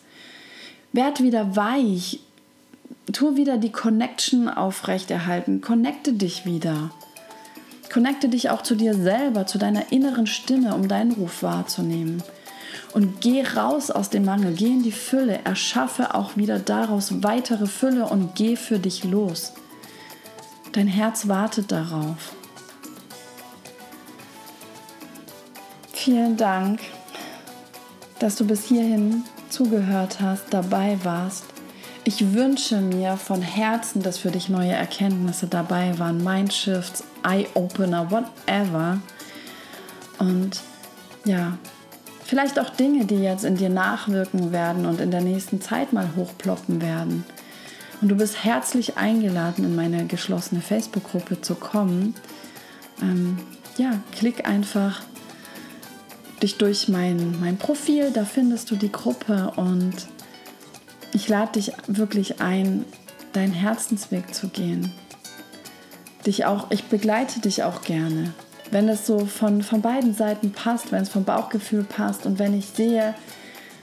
Werd 0.92 1.22
wieder 1.22 1.56
weich, 1.56 2.20
tu 3.10 3.34
wieder 3.34 3.56
die 3.56 3.72
Connection 3.72 4.46
aufrechterhalten, 4.46 5.62
connecte 5.62 6.12
dich 6.12 6.44
wieder. 6.44 6.90
Connecte 7.90 8.28
dich 8.28 8.50
auch 8.50 8.60
zu 8.60 8.74
dir 8.74 8.92
selber, 8.92 9.46
zu 9.46 9.56
deiner 9.56 9.90
inneren 9.90 10.26
Stimme, 10.26 10.74
um 10.74 10.86
deinen 10.86 11.12
Ruf 11.12 11.42
wahrzunehmen. 11.42 12.22
Und 12.92 13.22
geh 13.22 13.42
raus 13.42 13.90
aus 13.90 14.10
dem 14.10 14.26
Mangel, 14.26 14.52
geh 14.52 14.66
in 14.66 14.82
die 14.82 14.92
Fülle, 14.92 15.40
erschaffe 15.44 16.14
auch 16.14 16.36
wieder 16.36 16.58
daraus 16.58 17.22
weitere 17.22 17.64
Fülle 17.64 18.04
und 18.04 18.34
geh 18.34 18.54
für 18.54 18.78
dich 18.78 19.02
los. 19.04 19.54
Dein 20.72 20.88
Herz 20.88 21.26
wartet 21.26 21.72
darauf. 21.72 22.34
Vielen 26.04 26.36
Dank, 26.36 26.80
dass 28.18 28.36
du 28.36 28.46
bis 28.46 28.64
hierhin 28.64 29.24
zugehört 29.48 30.20
hast, 30.20 30.44
dabei 30.50 30.98
warst. 31.02 31.46
Ich 32.04 32.34
wünsche 32.34 32.76
mir 32.82 33.16
von 33.16 33.40
Herzen, 33.40 34.02
dass 34.02 34.18
für 34.18 34.30
dich 34.30 34.50
neue 34.50 34.72
Erkenntnisse 34.72 35.46
dabei 35.46 35.98
waren, 35.98 36.22
Mindshifts, 36.22 37.04
Eye-Opener, 37.22 38.10
whatever. 38.10 39.00
Und 40.18 40.60
ja, 41.24 41.56
vielleicht 42.22 42.60
auch 42.60 42.68
Dinge, 42.68 43.06
die 43.06 43.22
jetzt 43.22 43.46
in 43.46 43.56
dir 43.56 43.70
nachwirken 43.70 44.52
werden 44.52 44.84
und 44.84 45.00
in 45.00 45.10
der 45.10 45.22
nächsten 45.22 45.62
Zeit 45.62 45.94
mal 45.94 46.10
hochploppen 46.16 46.82
werden. 46.82 47.24
Und 48.02 48.10
du 48.10 48.16
bist 48.16 48.44
herzlich 48.44 48.98
eingeladen, 48.98 49.64
in 49.64 49.74
meine 49.74 50.04
geschlossene 50.04 50.60
Facebook-Gruppe 50.60 51.40
zu 51.40 51.54
kommen. 51.54 52.14
Ähm, 53.00 53.38
ja, 53.78 54.00
klick 54.12 54.46
einfach 54.46 55.00
dich 56.44 56.58
durch 56.58 56.88
mein, 56.88 57.40
mein 57.40 57.56
Profil, 57.56 58.10
da 58.12 58.26
findest 58.26 58.70
du 58.70 58.76
die 58.76 58.92
Gruppe 58.92 59.50
und 59.56 59.94
ich 61.14 61.26
lade 61.26 61.52
dich 61.52 61.72
wirklich 61.86 62.42
ein, 62.42 62.84
deinen 63.32 63.54
Herzensweg 63.54 64.34
zu 64.34 64.48
gehen. 64.48 64.92
Dich 66.26 66.44
auch, 66.44 66.70
ich 66.70 66.84
begleite 66.84 67.40
dich 67.40 67.62
auch 67.62 67.80
gerne. 67.80 68.34
Wenn 68.70 68.90
es 68.90 69.06
so 69.06 69.24
von, 69.24 69.62
von 69.62 69.80
beiden 69.80 70.14
Seiten 70.14 70.52
passt, 70.52 70.92
wenn 70.92 71.02
es 71.02 71.08
vom 71.08 71.24
Bauchgefühl 71.24 71.82
passt 71.82 72.26
und 72.26 72.38
wenn 72.38 72.52
ich 72.52 72.66
sehe, 72.66 73.14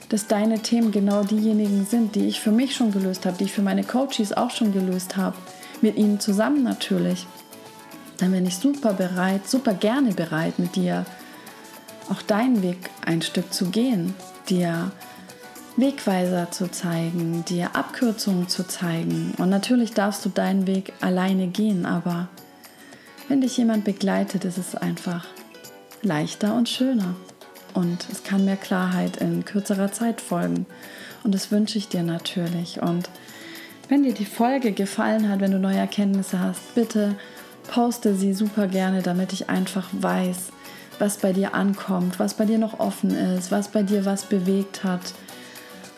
dass 0.08 0.28
deine 0.28 0.60
Themen 0.60 0.92
genau 0.92 1.24
diejenigen 1.24 1.84
sind, 1.84 2.14
die 2.14 2.28
ich 2.28 2.38
für 2.38 2.52
mich 2.52 2.76
schon 2.76 2.92
gelöst 2.92 3.26
habe, 3.26 3.38
die 3.38 3.44
ich 3.44 3.52
für 3.52 3.62
meine 3.62 3.82
Coaches 3.82 4.32
auch 4.32 4.50
schon 4.50 4.72
gelöst 4.72 5.16
habe, 5.16 5.36
mit 5.80 5.96
ihnen 5.96 6.20
zusammen 6.20 6.62
natürlich, 6.62 7.26
dann 8.18 8.30
bin 8.30 8.46
ich 8.46 8.56
super 8.56 8.92
bereit, 8.92 9.48
super 9.48 9.74
gerne 9.74 10.12
bereit, 10.12 10.60
mit 10.60 10.76
dir 10.76 11.04
auch 12.12 12.22
deinen 12.22 12.62
Weg 12.62 12.90
ein 13.04 13.22
Stück 13.22 13.52
zu 13.52 13.70
gehen, 13.70 14.14
dir 14.48 14.90
Wegweiser 15.76 16.50
zu 16.50 16.70
zeigen, 16.70 17.44
dir 17.46 17.74
Abkürzungen 17.74 18.48
zu 18.48 18.66
zeigen. 18.66 19.32
Und 19.38 19.48
natürlich 19.48 19.94
darfst 19.94 20.24
du 20.24 20.28
deinen 20.28 20.66
Weg 20.66 20.92
alleine 21.00 21.48
gehen, 21.48 21.86
aber 21.86 22.28
wenn 23.28 23.40
dich 23.40 23.56
jemand 23.56 23.84
begleitet, 23.84 24.44
ist 24.44 24.58
es 24.58 24.74
einfach 24.74 25.26
leichter 26.02 26.54
und 26.54 26.68
schöner. 26.68 27.14
Und 27.72 28.06
es 28.12 28.22
kann 28.22 28.44
mehr 28.44 28.58
Klarheit 28.58 29.16
in 29.16 29.46
kürzerer 29.46 29.92
Zeit 29.92 30.20
folgen. 30.20 30.66
Und 31.24 31.34
das 31.34 31.50
wünsche 31.50 31.78
ich 31.78 31.88
dir 31.88 32.02
natürlich. 32.02 32.82
Und 32.82 33.08
wenn 33.88 34.02
dir 34.02 34.12
die 34.12 34.26
Folge 34.26 34.72
gefallen 34.72 35.30
hat, 35.30 35.40
wenn 35.40 35.52
du 35.52 35.58
neue 35.58 35.78
Erkenntnisse 35.78 36.38
hast, 36.40 36.74
bitte 36.74 37.14
poste 37.68 38.14
sie 38.14 38.34
super 38.34 38.66
gerne, 38.66 39.00
damit 39.00 39.32
ich 39.32 39.48
einfach 39.48 39.88
weiß, 39.92 40.50
was 41.02 41.18
bei 41.18 41.34
dir 41.34 41.52
ankommt, 41.52 42.18
was 42.18 42.32
bei 42.32 42.46
dir 42.46 42.58
noch 42.58 42.80
offen 42.80 43.10
ist, 43.10 43.50
was 43.50 43.68
bei 43.68 43.82
dir 43.82 44.06
was 44.06 44.24
bewegt 44.24 44.84
hat 44.84 45.12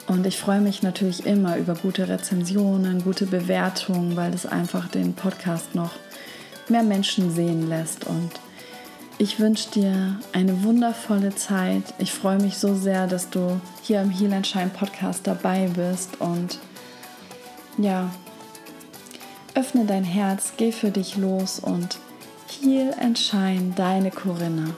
und 0.06 0.26
ich 0.26 0.36
freue 0.36 0.60
mich 0.60 0.82
natürlich 0.82 1.24
immer 1.24 1.56
über 1.56 1.74
gute 1.74 2.08
Rezensionen, 2.08 3.02
gute 3.02 3.26
Bewertungen, 3.26 4.16
weil 4.16 4.34
es 4.34 4.44
einfach 4.44 4.88
den 4.88 5.14
Podcast 5.14 5.74
noch 5.74 5.92
mehr 6.68 6.82
Menschen 6.82 7.34
sehen 7.34 7.68
lässt. 7.68 8.04
Und 8.04 8.30
ich 9.16 9.40
wünsche 9.40 9.70
dir 9.70 10.18
eine 10.32 10.62
wundervolle 10.62 11.34
Zeit. 11.34 11.94
Ich 11.98 12.12
freue 12.12 12.38
mich 12.38 12.58
so 12.58 12.74
sehr, 12.74 13.06
dass 13.06 13.30
du 13.30 13.60
hier 13.82 14.02
im 14.02 14.10
Heal 14.10 14.34
and 14.34 14.46
Shine 14.46 14.70
Podcast 14.70 15.26
dabei 15.26 15.70
bist. 15.74 16.20
Und 16.20 16.58
ja, 17.78 18.10
öffne 19.54 19.86
dein 19.86 20.04
Herz, 20.04 20.52
geh 20.58 20.70
für 20.70 20.90
dich 20.90 21.16
los 21.16 21.60
und 21.60 21.98
Heal 22.60 22.94
and 23.00 23.18
Shine, 23.18 23.72
deine 23.74 24.10
Corinna. 24.10 24.74